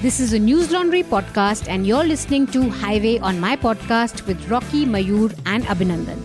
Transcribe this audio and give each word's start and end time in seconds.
This 0.00 0.20
is 0.20 0.32
a 0.32 0.38
Newslaundry 0.38 1.02
podcast, 1.02 1.66
and 1.68 1.84
you're 1.84 2.04
listening 2.04 2.46
to 2.52 2.70
Highway 2.70 3.18
on 3.18 3.40
my 3.40 3.56
podcast 3.56 4.24
with 4.28 4.48
Rocky, 4.48 4.86
Mayur, 4.86 5.36
and 5.44 5.64
Abhinandan. 5.64 6.20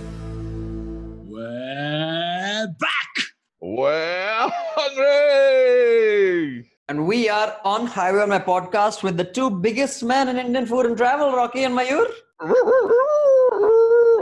We're 1.26 2.68
back. 2.80 3.08
Well, 3.60 4.52
hungry. 4.76 6.70
And 6.88 7.08
we 7.08 7.30
are 7.30 7.58
on 7.66 7.88
Highway 7.88 8.22
on 8.22 8.30
my 8.30 8.38
podcast 8.38 9.02
with 9.02 9.18
the 9.18 9.24
two 9.24 9.50
biggest 9.50 10.04
men 10.04 10.30
in 10.30 10.38
Indian 10.38 10.68
food 10.68 10.86
and 10.86 10.96
travel, 10.96 11.32
Rocky 11.36 11.64
and 11.64 11.76
Mayur. 11.76 12.06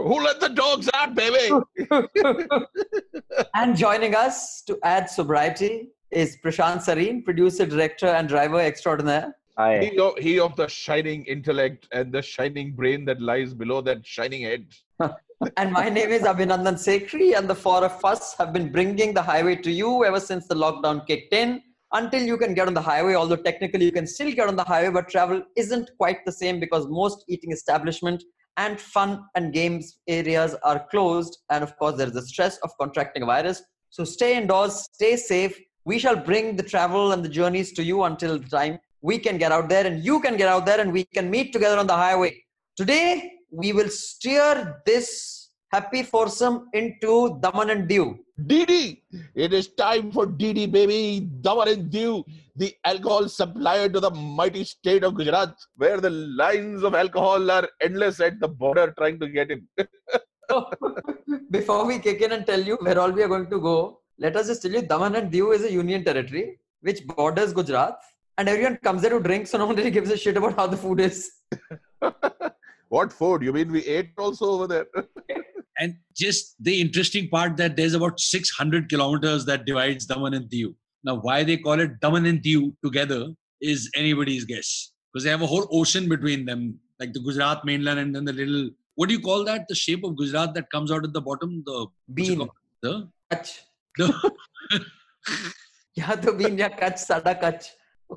Who 0.07 0.23
let 0.23 0.39
the 0.39 0.47
dogs 0.47 0.89
out, 0.93 1.13
baby? 1.13 1.51
and 3.53 3.75
joining 3.75 4.15
us 4.15 4.61
to 4.61 4.79
add 4.83 5.09
sobriety 5.09 5.89
is 6.09 6.37
Prashant 6.41 6.85
Sareen, 6.85 7.25
producer, 7.25 7.65
director, 7.65 8.07
and 8.07 8.29
driver 8.29 8.61
extraordinaire. 8.61 9.35
Hi. 9.61 9.79
he, 9.79 9.99
of, 9.99 10.17
he 10.17 10.39
of 10.39 10.55
the 10.55 10.67
shining 10.67 11.23
intellect 11.25 11.87
and 11.91 12.11
the 12.11 12.21
shining 12.21 12.71
brain 12.71 13.05
that 13.05 13.21
lies 13.21 13.53
below 13.53 13.79
that 13.81 14.03
shining 14.03 14.41
head. 14.41 14.65
and 15.57 15.71
my 15.71 15.87
name 15.87 16.09
is 16.09 16.23
Abhinandan 16.23 16.77
Sekhri, 16.85 17.37
and 17.37 17.47
the 17.47 17.53
four 17.53 17.83
of 17.83 18.03
us 18.03 18.33
have 18.39 18.53
been 18.53 18.71
bringing 18.71 19.13
the 19.13 19.21
highway 19.21 19.55
to 19.57 19.71
you 19.71 20.03
ever 20.03 20.19
since 20.19 20.47
the 20.47 20.55
lockdown 20.55 21.05
kicked 21.05 21.33
in. 21.33 21.61
Until 21.93 22.23
you 22.23 22.37
can 22.37 22.55
get 22.55 22.67
on 22.67 22.73
the 22.73 22.81
highway, 22.81 23.13
although 23.13 23.35
technically 23.35 23.85
you 23.85 23.91
can 23.91 24.07
still 24.07 24.31
get 24.31 24.47
on 24.47 24.55
the 24.55 24.63
highway, 24.63 24.89
but 24.89 25.09
travel 25.09 25.43
isn't 25.55 25.91
quite 25.99 26.25
the 26.25 26.31
same 26.31 26.59
because 26.59 26.87
most 26.87 27.23
eating 27.27 27.51
establishment 27.51 28.23
and 28.57 28.79
fun 28.79 29.23
and 29.35 29.53
games 29.53 29.99
areas 30.07 30.55
are 30.63 30.87
closed. 30.89 31.37
And 31.51 31.63
of 31.63 31.77
course, 31.77 31.97
there 31.97 32.07
is 32.07 32.13
the 32.13 32.21
stress 32.23 32.57
of 32.59 32.71
contracting 32.79 33.21
a 33.21 33.25
virus. 33.27 33.61
So 33.91 34.05
stay 34.05 34.37
indoors, 34.37 34.87
stay 34.93 35.17
safe. 35.17 35.59
We 35.85 35.99
shall 35.99 36.15
bring 36.15 36.55
the 36.55 36.63
travel 36.63 37.11
and 37.11 37.23
the 37.23 37.29
journeys 37.29 37.73
to 37.73 37.83
you 37.83 38.03
until 38.03 38.39
the 38.39 38.49
time 38.49 38.79
we 39.01 39.17
can 39.17 39.37
get 39.37 39.51
out 39.51 39.67
there 39.67 39.85
and 39.85 40.03
you 40.03 40.19
can 40.19 40.37
get 40.37 40.47
out 40.47 40.65
there 40.65 40.79
and 40.79 40.91
we 40.91 41.03
can 41.03 41.29
meet 41.29 41.51
together 41.53 41.77
on 41.77 41.87
the 41.87 41.95
highway. 41.95 42.43
Today, 42.77 43.33
we 43.49 43.73
will 43.73 43.89
steer 43.89 44.81
this 44.85 45.49
happy 45.71 46.03
foursome 46.03 46.67
into 46.73 47.39
Daman 47.41 47.69
and 47.69 47.89
Diu. 47.89 48.17
Didi, 48.47 49.03
it 49.35 49.53
is 49.53 49.69
time 49.69 50.11
for 50.11 50.25
Didi, 50.25 50.65
baby. 50.65 51.29
Daman 51.41 51.67
and 51.67 51.91
Diu, 51.91 52.23
the 52.55 52.73
alcohol 52.85 53.27
supplier 53.27 53.89
to 53.89 53.99
the 53.99 54.11
mighty 54.11 54.63
state 54.63 55.03
of 55.03 55.15
Gujarat, 55.15 55.55
where 55.77 55.99
the 55.99 56.09
lines 56.09 56.83
of 56.83 56.95
alcohol 56.95 57.49
are 57.49 57.67
endless 57.81 58.19
at 58.19 58.39
the 58.39 58.47
border 58.47 58.93
trying 58.97 59.19
to 59.19 59.27
get 59.27 59.51
in. 59.51 59.67
Oh, 60.53 60.69
before 61.49 61.85
we 61.85 61.97
kick 61.97 62.19
in 62.19 62.33
and 62.33 62.45
tell 62.45 62.59
you 62.61 62.77
where 62.81 62.99
all 62.99 63.09
we 63.09 63.23
are 63.23 63.29
going 63.29 63.49
to 63.49 63.57
go, 63.57 64.01
let 64.17 64.35
us 64.35 64.47
just 64.47 64.61
tell 64.61 64.71
you 64.71 64.81
Daman 64.81 65.15
and 65.15 65.31
Diu 65.31 65.55
is 65.55 65.63
a 65.63 65.71
union 65.71 66.03
territory 66.03 66.59
which 66.81 67.07
borders 67.07 67.53
Gujarat. 67.53 67.95
And 68.37 68.49
everyone 68.49 68.77
comes 68.77 69.01
there 69.01 69.11
to 69.11 69.19
drink, 69.19 69.47
so 69.47 69.57
no 69.57 69.67
one 69.67 69.75
really 69.75 69.91
gives 69.91 70.09
a 70.09 70.17
shit 70.17 70.37
about 70.37 70.55
how 70.55 70.67
the 70.67 70.77
food 70.77 70.99
is. 70.99 71.31
what 72.89 73.11
food? 73.11 73.43
You 73.43 73.53
mean 73.53 73.71
we 73.71 73.85
ate 73.85 74.11
also 74.17 74.51
over 74.51 74.67
there? 74.67 74.87
And 75.79 75.95
just 76.15 76.55
the 76.59 76.79
interesting 76.79 77.27
part 77.29 77.57
that 77.57 77.75
there's 77.75 77.95
about 77.95 78.19
600 78.19 78.87
kilometers 78.87 79.45
that 79.45 79.65
divides 79.65 80.05
Daman 80.05 80.35
and 80.35 80.47
Diu. 80.47 80.75
Now, 81.03 81.15
why 81.15 81.43
they 81.43 81.57
call 81.57 81.79
it 81.79 81.99
Daman 82.01 82.27
and 82.27 82.39
Diu 82.39 82.75
together 82.83 83.29
is 83.61 83.89
anybody's 83.95 84.45
guess. 84.45 84.91
Because 85.11 85.23
they 85.23 85.31
have 85.31 85.41
a 85.41 85.47
whole 85.47 85.67
ocean 85.71 86.07
between 86.07 86.45
them, 86.45 86.77
like 86.99 87.13
the 87.13 87.19
Gujarat 87.19 87.65
mainland 87.65 87.99
and 87.99 88.15
then 88.15 88.25
the 88.25 88.33
little, 88.33 88.69
what 88.93 89.09
do 89.09 89.15
you 89.15 89.21
call 89.21 89.43
that? 89.45 89.67
The 89.69 89.73
shape 89.73 90.03
of 90.03 90.15
Gujarat 90.17 90.53
that 90.53 90.69
comes 90.69 90.91
out 90.91 91.03
at 91.03 91.13
the 91.13 91.21
bottom? 91.21 91.63
The 91.65 91.79
what's 91.79 91.91
Bean. 92.13 92.47
The, 92.83 93.09
Kutch. 93.31 93.61
the 93.97 94.31
Yeah, 95.95 96.15
the 96.15 96.31
bean, 96.31 96.57
yeah, 96.57 96.69
Kutch, 96.69 96.99
Sada 96.99 97.35
Kutch. 97.35 97.69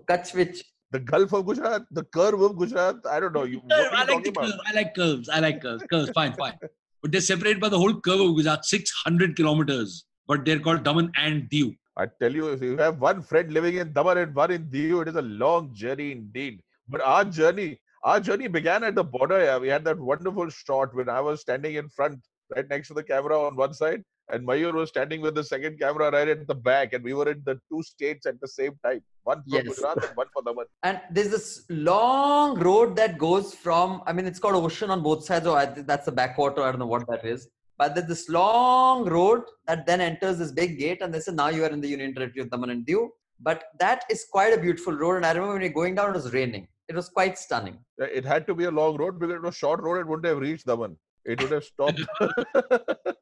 Kutch 0.09 0.35
which? 0.35 0.65
the 0.95 1.01
Gulf 1.01 1.33
of 1.33 1.45
Gujarat, 1.47 1.83
the 1.91 2.05
curve 2.05 2.41
of 2.41 2.57
Gujarat. 2.57 2.97
I 3.11 3.19
don't 3.19 3.33
know. 3.33 3.43
You, 3.43 3.61
what 3.65 3.73
are 3.73 3.83
you 3.83 3.89
I 3.91 3.99
like 3.99 4.09
talking 4.09 4.23
the 4.23 4.31
about? 4.31 4.45
curve. 4.45 4.61
I 4.67 4.73
like 4.75 4.95
curves. 4.95 5.29
I 5.29 5.41
like 5.41 5.61
curves. 5.61 5.85
Curves, 5.91 6.11
fine, 6.11 6.33
fine. 6.35 6.57
But 7.03 7.11
they're 7.13 7.21
separated 7.21 7.61
by 7.61 7.69
the 7.69 7.79
whole 7.79 8.01
curve 8.01 8.21
of 8.21 8.37
Gujarat, 8.37 8.65
600 8.65 9.35
kilometers. 9.35 10.05
But 10.29 10.45
they're 10.45 10.61
called 10.61 10.85
Daman 10.85 11.11
and 11.17 11.51
Diu. 11.51 11.75
I 11.97 12.07
tell 12.21 12.33
you, 12.33 12.49
if 12.53 12.63
you 12.63 12.77
have 12.77 13.01
one 13.01 13.23
friend 13.23 13.53
living 13.53 13.77
in 13.77 13.93
Daman 13.93 14.19
and 14.19 14.35
one 14.35 14.53
in 14.53 14.67
Diu, 14.67 15.03
it 15.03 15.09
is 15.09 15.17
a 15.17 15.23
long 15.23 15.75
journey 15.75 16.13
indeed. 16.13 16.61
But 16.89 17.01
our 17.01 17.25
journey, 17.25 17.81
our 18.05 18.21
journey 18.21 18.47
began 18.47 18.85
at 18.85 18.95
the 18.95 19.05
border. 19.05 19.45
Yeah. 19.45 19.59
We 19.59 19.69
had 19.69 19.85
that 19.85 19.99
wonderful 19.99 20.49
shot 20.49 20.95
when 20.95 21.09
I 21.09 21.21
was 21.21 21.41
standing 21.41 21.75
in 21.75 21.89
front, 21.89 22.21
right 22.55 22.69
next 22.69 22.89
to 22.89 22.95
the 22.95 23.03
camera 23.03 23.41
on 23.41 23.57
one 23.57 23.75
side, 23.75 24.03
and 24.31 24.47
Mayur 24.47 24.73
was 24.73 24.89
standing 24.89 25.21
with 25.21 25.35
the 25.35 25.45
second 25.45 25.79
camera 25.79 26.11
right 26.11 26.29
at 26.29 26.47
the 26.47 26.55
back, 26.55 26.93
and 26.93 27.05
we 27.05 27.15
were 27.15 27.29
in 27.31 27.43
the 27.45 27.61
two 27.71 27.83
states 27.83 28.27
at 28.27 28.41
the 28.41 28.49
same 28.49 28.73
time, 28.85 29.03
one 29.25 29.43
for 29.43 29.57
Yes. 29.57 29.67
Gujarat 29.69 30.05
and 30.05 30.17
one 30.17 30.27
for 30.33 30.43
Daman. 30.43 30.65
And 30.83 31.01
there's 31.11 31.31
this 31.31 31.65
long 31.69 32.59
road 32.59 32.97
that 32.97 33.19
goes 33.19 33.55
from, 33.55 34.03
I 34.07 34.13
mean, 34.13 34.27
it's 34.27 34.39
called 34.39 34.57
ocean 34.57 34.91
on 34.91 35.03
both 35.03 35.25
sides, 35.25 35.47
or 35.47 35.57
I 35.57 35.67
think 35.67 35.87
that's 35.87 36.07
the 36.07 36.13
backwater. 36.13 36.63
I 36.63 36.71
don't 36.71 36.79
know 36.79 36.87
what 36.87 37.07
that 37.09 37.25
is. 37.25 37.49
But 37.77 37.95
there's 37.95 38.07
this 38.07 38.29
long 38.29 39.05
road 39.05 39.43
that 39.67 39.85
then 39.85 40.01
enters 40.01 40.39
this 40.39 40.53
big 40.53 40.79
gate, 40.79 41.03
and 41.03 41.13
they 41.13 41.21
say, 41.21 41.33
now 41.33 41.49
you 41.49 41.65
are 41.65 41.71
in 41.71 41.81
the 41.81 41.89
Union 41.89 42.15
Territory 42.15 42.43
of 42.43 42.51
Daman 42.51 42.71
and 42.71 42.87
Diu. 42.87 43.09
But 43.41 43.65
that 43.81 44.05
is 44.09 44.27
quite 44.31 44.55
a 44.57 44.61
beautiful 44.61 44.95
road. 44.95 45.17
And 45.17 45.27
I 45.27 45.33
remember 45.33 45.55
when 45.55 45.63
we 45.63 45.69
were 45.69 45.75
going 45.75 45.97
down, 45.97 46.11
it 46.11 46.15
was 46.15 46.33
raining. 46.33 46.69
It 46.89 46.95
was 46.95 47.09
quite 47.09 47.37
stunning. 47.37 47.79
It 47.99 48.25
had 48.25 48.47
to 48.47 48.55
be 48.55 48.65
a 48.65 48.71
long 48.71 48.97
road 48.97 49.19
because 49.19 49.35
it 49.35 49.43
was 49.43 49.55
a 49.55 49.59
short 49.59 49.83
road. 49.83 49.99
It 50.01 50.07
wouldn't 50.07 50.27
have 50.27 50.39
reached 50.39 50.67
Daman. 50.67 50.97
It 51.25 51.41
would 51.43 51.53
have 51.53 51.65
stopped. 51.65 52.01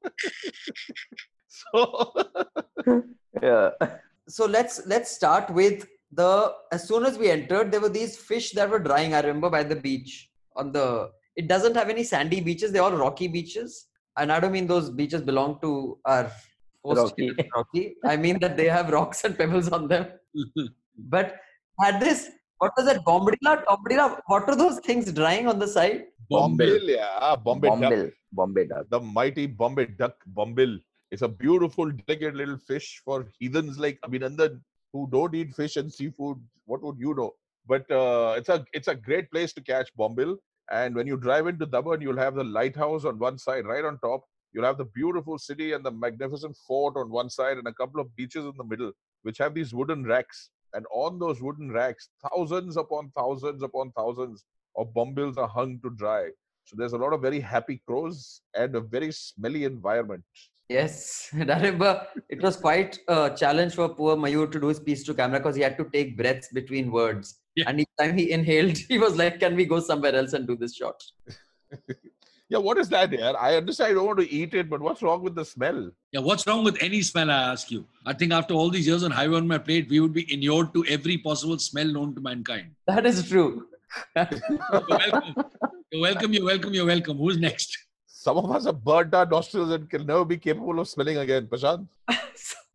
so 1.48 2.12
Yeah. 3.42 3.70
So 4.28 4.46
let's 4.46 4.86
let's 4.86 5.10
start 5.10 5.50
with 5.50 5.86
the 6.12 6.52
as 6.70 6.86
soon 6.86 7.04
as 7.04 7.18
we 7.18 7.30
entered, 7.30 7.72
there 7.72 7.80
were 7.80 7.88
these 7.88 8.16
fish 8.16 8.52
that 8.52 8.70
were 8.70 8.78
drying. 8.78 9.14
I 9.14 9.20
remember 9.20 9.50
by 9.50 9.62
the 9.62 9.76
beach 9.76 10.30
on 10.56 10.72
the. 10.72 11.10
It 11.34 11.48
doesn't 11.48 11.74
have 11.76 11.88
any 11.88 12.04
sandy 12.04 12.40
beaches. 12.40 12.72
They're 12.72 12.82
all 12.82 12.92
rocky 12.92 13.26
beaches, 13.26 13.86
and 14.18 14.30
I 14.30 14.38
don't 14.38 14.52
mean 14.52 14.66
those 14.66 14.90
beaches 14.90 15.22
belong 15.22 15.58
to 15.62 15.98
our 16.04 16.30
host 16.84 17.00
Rocky. 17.00 17.34
Rocky. 17.56 17.96
I 18.04 18.16
mean 18.16 18.38
that 18.40 18.56
they 18.56 18.66
have 18.66 18.90
rocks 18.90 19.24
and 19.24 19.36
pebbles 19.36 19.70
on 19.70 19.88
them. 19.88 20.06
But 20.98 21.36
had 21.80 22.00
this, 22.00 22.30
what 22.58 22.72
was 22.76 22.86
that? 22.86 23.04
Bombadilla, 23.04 23.64
Bombadilla. 23.64 24.20
What 24.26 24.48
are 24.48 24.56
those 24.56 24.78
things 24.80 25.10
drying 25.10 25.48
on 25.48 25.58
the 25.58 25.66
side? 25.66 26.04
Bombay, 26.32 26.78
yeah, 26.82 27.36
Bombay, 27.36 27.68
duck. 27.68 28.12
Bombay. 28.32 28.66
Duck. 28.66 28.86
the 28.90 29.00
mighty 29.00 29.46
Bombay 29.46 29.86
duck, 29.86 30.16
Bombil. 30.34 30.80
It's 31.10 31.22
a 31.22 31.28
beautiful, 31.28 31.90
delicate 31.90 32.34
little 32.34 32.56
fish 32.56 33.02
for 33.04 33.26
heathens 33.38 33.78
like 33.78 34.00
Abhinandan 34.00 34.60
who 34.92 35.08
don't 35.12 35.34
eat 35.34 35.54
fish 35.54 35.76
and 35.76 35.92
seafood. 35.92 36.38
What 36.64 36.82
would 36.82 36.98
you 36.98 37.14
know? 37.14 37.32
But 37.66 37.90
uh, 37.90 38.34
it's 38.36 38.48
a 38.48 38.64
it's 38.72 38.88
a 38.88 38.94
great 38.94 39.30
place 39.30 39.52
to 39.54 39.60
catch 39.60 39.90
Bombil. 39.98 40.36
And 40.70 40.94
when 40.94 41.06
you 41.06 41.16
drive 41.16 41.46
into 41.48 41.66
Daman, 41.66 42.00
you'll 42.00 42.16
have 42.16 42.34
the 42.34 42.44
lighthouse 42.44 43.04
on 43.04 43.18
one 43.18 43.38
side, 43.38 43.66
right 43.66 43.84
on 43.84 43.98
top. 43.98 44.24
You'll 44.52 44.64
have 44.64 44.78
the 44.78 44.86
beautiful 44.86 45.38
city 45.38 45.72
and 45.72 45.84
the 45.84 45.90
magnificent 45.90 46.56
fort 46.66 46.96
on 46.96 47.10
one 47.10 47.30
side, 47.30 47.58
and 47.58 47.66
a 47.66 47.74
couple 47.74 48.00
of 48.00 48.14
beaches 48.16 48.44
in 48.44 48.52
the 48.56 48.64
middle, 48.64 48.92
which 49.22 49.38
have 49.38 49.54
these 49.54 49.74
wooden 49.74 50.04
racks. 50.04 50.50
And 50.74 50.86
on 50.90 51.18
those 51.18 51.42
wooden 51.42 51.70
racks, 51.70 52.08
thousands 52.30 52.78
upon 52.78 53.10
thousands 53.14 53.62
upon 53.62 53.92
thousands 53.92 54.44
of 54.76 54.92
bombils 54.94 55.36
are 55.36 55.48
hung 55.48 55.78
to 55.82 55.90
dry. 55.90 56.28
So 56.64 56.76
there's 56.76 56.92
a 56.92 56.98
lot 56.98 57.12
of 57.12 57.20
very 57.20 57.40
happy 57.40 57.82
crows 57.86 58.42
and 58.54 58.74
a 58.76 58.80
very 58.80 59.12
smelly 59.12 59.64
environment. 59.64 60.22
Yes, 60.68 61.28
and 61.32 61.50
I 61.50 61.56
remember 61.56 62.06
it 62.28 62.40
was 62.40 62.56
quite 62.56 62.98
a 63.08 63.30
challenge 63.36 63.74
for 63.74 63.88
poor 63.88 64.16
Mayur 64.16 64.50
to 64.50 64.60
do 64.60 64.68
his 64.68 64.80
piece 64.80 65.04
to 65.04 65.14
camera 65.14 65.38
because 65.38 65.56
he 65.56 65.62
had 65.62 65.76
to 65.78 65.84
take 65.92 66.16
breaths 66.16 66.48
between 66.52 66.90
words. 66.90 67.40
Yeah. 67.56 67.64
And 67.68 67.80
each 67.80 67.90
time 67.98 68.16
he 68.16 68.30
inhaled, 68.30 68.78
he 68.88 68.98
was 68.98 69.16
like, 69.16 69.40
Can 69.40 69.56
we 69.56 69.66
go 69.66 69.80
somewhere 69.80 70.14
else 70.14 70.32
and 70.32 70.46
do 70.46 70.56
this 70.56 70.74
shot? 70.74 71.02
Yeah, 72.52 72.58
what 72.58 72.76
is 72.76 72.90
that 72.90 73.10
here? 73.10 73.32
I 73.40 73.56
understand 73.56 73.92
I 73.92 73.94
don't 73.94 74.04
want 74.04 74.18
to 74.18 74.30
eat 74.30 74.52
it, 74.52 74.68
but 74.68 74.82
what's 74.82 75.00
wrong 75.00 75.22
with 75.22 75.34
the 75.34 75.42
smell? 75.42 75.90
Yeah, 76.12 76.20
what's 76.20 76.46
wrong 76.46 76.62
with 76.62 76.76
any 76.82 77.00
smell, 77.00 77.30
I 77.30 77.44
ask 77.52 77.70
you? 77.70 77.86
I 78.04 78.12
think 78.12 78.30
after 78.30 78.52
all 78.52 78.68
these 78.68 78.86
years 78.86 79.04
on 79.04 79.10
Highway 79.10 79.38
on 79.38 79.48
my 79.48 79.56
plate, 79.56 79.88
we 79.88 80.00
would 80.00 80.12
be 80.12 80.30
inured 80.30 80.74
to 80.74 80.84
every 80.84 81.16
possible 81.16 81.58
smell 81.58 81.86
known 81.86 82.14
to 82.14 82.20
mankind. 82.20 82.72
That 82.86 83.06
is 83.06 83.26
true. 83.26 83.68
You're 84.16 84.88
welcome. 84.88 85.44
You're 85.90 86.02
welcome, 86.02 86.32
you're 86.32 86.44
welcome, 86.44 86.74
you're 86.74 86.86
welcome. 86.86 87.16
Who's 87.18 87.38
next? 87.38 87.76
Some 88.06 88.36
of 88.38 88.50
us 88.50 88.64
have 88.66 88.82
burnt 88.84 89.14
our 89.14 89.26
nostrils 89.26 89.70
and 89.70 89.88
can 89.90 90.06
never 90.06 90.24
be 90.24 90.36
capable 90.38 90.78
of 90.80 90.88
smelling 90.88 91.18
again. 91.18 91.46
Prashant? 91.46 91.86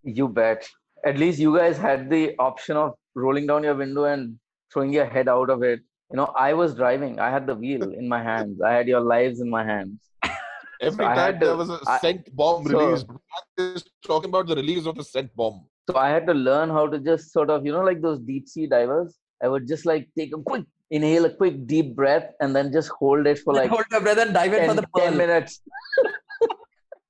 You 0.04 0.28
bet. 0.30 0.66
At 1.06 1.18
least 1.18 1.38
you 1.40 1.58
guys 1.58 1.78
had 1.78 2.10
the 2.10 2.34
option 2.40 2.78
of 2.78 2.94
rolling 3.16 3.46
down 3.48 3.64
your 3.64 3.76
window 3.76 4.06
and 4.06 4.40
throwing 4.72 4.94
your 4.94 5.06
head 5.06 5.28
out 5.28 5.50
of 5.50 5.64
it. 5.64 5.82
You 6.12 6.18
know, 6.18 6.28
I 6.38 6.54
was 6.54 6.76
driving. 6.76 7.20
I 7.20 7.30
had 7.30 7.46
the 7.46 7.56
wheel 7.56 7.84
in 7.92 8.08
my 8.08 8.24
hands. 8.24 8.62
I 8.62 8.72
had 8.72 8.88
your 8.88 9.02
lives 9.02 9.42
in 9.42 9.50
my 9.50 9.66
hands. 9.66 10.00
Every 10.82 11.04
I 11.04 11.16
time 11.16 11.18
had 11.18 11.40
there 11.42 11.50
to- 11.52 11.56
was 11.58 11.70
a 11.70 11.80
I- 11.88 11.98
scent 12.00 12.34
bomb 12.36 12.66
so- 12.68 12.80
released, 12.80 13.08
is 13.58 13.84
talking 14.06 14.30
about 14.30 14.48
the 14.48 14.56
release 14.56 14.86
of 14.86 14.96
the 14.96 15.04
scent 15.04 15.36
bomb. 15.36 15.66
So 15.90 15.98
I 15.98 16.10
had 16.10 16.26
to 16.28 16.34
learn 16.34 16.70
how 16.70 16.88
to 16.88 17.00
just 17.00 17.34
sort 17.34 17.50
of, 17.50 17.66
you 17.66 17.72
know, 17.74 17.84
like 17.84 18.02
those 18.02 18.20
deep 18.20 18.48
sea 18.48 18.68
divers. 18.68 19.18
I 19.44 19.48
would 19.50 19.68
just 19.68 19.86
like 19.86 20.08
take 20.18 20.34
a 20.36 20.42
quick 20.42 20.64
inhale, 20.92 21.26
a 21.26 21.30
quick 21.30 21.68
deep 21.68 21.96
breath, 21.96 22.32
and 22.40 22.56
then 22.56 22.72
just 22.72 22.90
hold 22.90 23.28
it 23.28 23.40
for 23.40 23.54
like 23.54 23.70
Hold 23.70 23.86
your 23.92 24.02
breath 24.02 24.18
and 24.18 24.34
dive 24.34 24.54
in 24.54 24.70
for 24.70 24.76
10, 24.76 24.76
the 24.76 24.88
10 24.98 25.18
minutes. 25.18 25.62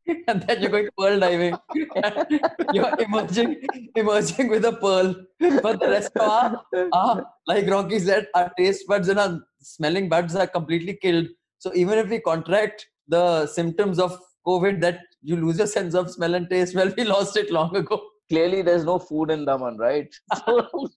and 0.27 0.41
then 0.43 0.61
you're 0.61 0.71
going 0.71 0.89
pearl 0.97 1.19
diving. 1.19 1.55
you're 2.73 2.93
emerging, 2.99 3.57
emerging 3.95 4.49
with 4.49 4.65
a 4.65 4.73
pearl. 4.73 5.15
But 5.39 5.79
the 5.79 5.89
rest 5.89 6.11
of 6.15 6.29
our, 6.29 6.63
our, 6.93 7.25
like 7.45 7.67
Rocky 7.67 7.99
said, 7.99 8.27
our 8.33 8.51
taste 8.57 8.87
buds 8.87 9.09
and 9.09 9.19
our 9.19 9.39
smelling 9.61 10.09
buds 10.09 10.35
are 10.35 10.47
completely 10.47 10.97
killed. 11.01 11.27
So 11.59 11.71
even 11.73 11.97
if 11.97 12.09
we 12.09 12.19
contract 12.19 12.87
the 13.07 13.47
symptoms 13.47 13.99
of 13.99 14.17
COVID, 14.45 14.81
that 14.81 14.99
you 15.21 15.35
lose 15.35 15.57
your 15.57 15.67
sense 15.67 15.93
of 15.93 16.11
smell 16.11 16.35
and 16.35 16.49
taste, 16.49 16.75
well, 16.75 16.93
we 16.95 17.03
lost 17.03 17.35
it 17.37 17.51
long 17.51 17.75
ago. 17.75 18.01
Clearly, 18.29 18.61
there's 18.61 18.83
no 18.83 18.99
food 18.99 19.31
in 19.31 19.45
Daman, 19.45 19.77
right? 19.77 20.13
So, 20.45 20.89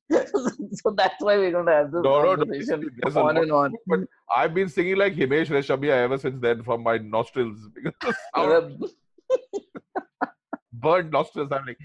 so 0.73 0.91
that's 0.97 1.23
why 1.23 1.37
we're 1.39 1.53
going 1.53 1.67
to 1.67 1.73
have 1.73 1.93
this 1.93 2.03
No, 2.03 2.23
no, 2.23 2.35
no. 2.35 2.37
conversation 2.45 2.91
on 3.17 3.37
and 3.37 3.53
on. 3.53 3.73
But 3.87 4.01
I've 4.35 4.55
been 4.55 4.69
singing 4.69 4.97
like 4.97 5.15
Himesh 5.15 5.47
Reshammiya 5.47 5.91
ever 5.91 6.19
since 6.19 6.41
then 6.41 6.63
from 6.63 6.83
my 6.83 6.99
nostrils 6.99 7.69
because 7.75 7.95
the 8.03 8.15
sound 8.35 8.85
burned 10.73 11.11
nostrils. 11.13 11.51
I'm 11.53 11.67
like. 11.67 11.79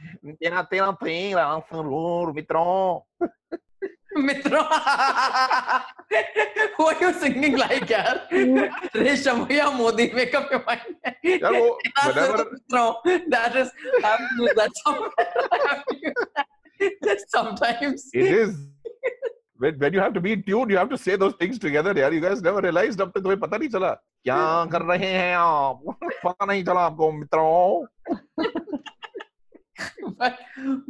मित्रों 4.18 4.64
वो 6.80 6.92
you 7.02 7.12
singing 7.20 7.58
like 7.58 7.92
यार 7.92 8.28
रेशम 8.96 9.44
भैया 9.46 9.70
Modi 9.72 10.12
makeup 10.16 10.48
के 10.54 10.58
mind 10.70 11.42
यार 11.44 11.54
वो 11.54 11.80
मित्रों 12.54 12.92
that 13.08 13.56
is 13.64 13.70
that's 14.60 14.84
how 14.88 15.10
sometimes 17.34 18.02
it 18.14 18.32
is 18.38 18.56
when, 19.58 19.78
when 19.80 19.94
you 19.94 20.00
have 20.00 20.14
to 20.14 20.22
be 20.22 20.32
in 20.34 20.42
tune 20.44 20.70
you 20.70 20.78
have 20.78 20.90
to 20.90 20.98
say 20.98 21.16
those 21.16 21.36
things 21.42 21.60
together 21.66 21.94
yaar 22.00 22.12
you 22.16 22.22
guys 22.26 22.42
never 22.48 22.62
realized 22.66 23.02
अब 23.02 23.12
तक 23.16 23.22
तुम्हें 23.22 23.40
पता 23.40 23.58
नहीं 23.58 23.70
चला 23.76 23.92
क्या 24.30 24.40
कर 24.72 24.82
रहे 24.92 25.12
हैं 25.14 25.36
आप 25.36 25.84
पता 26.26 26.46
नहीं 26.46 26.64
चला 26.66 26.82
आपको 26.92 27.12
मित्रों 27.12 27.86
but 30.20 30.36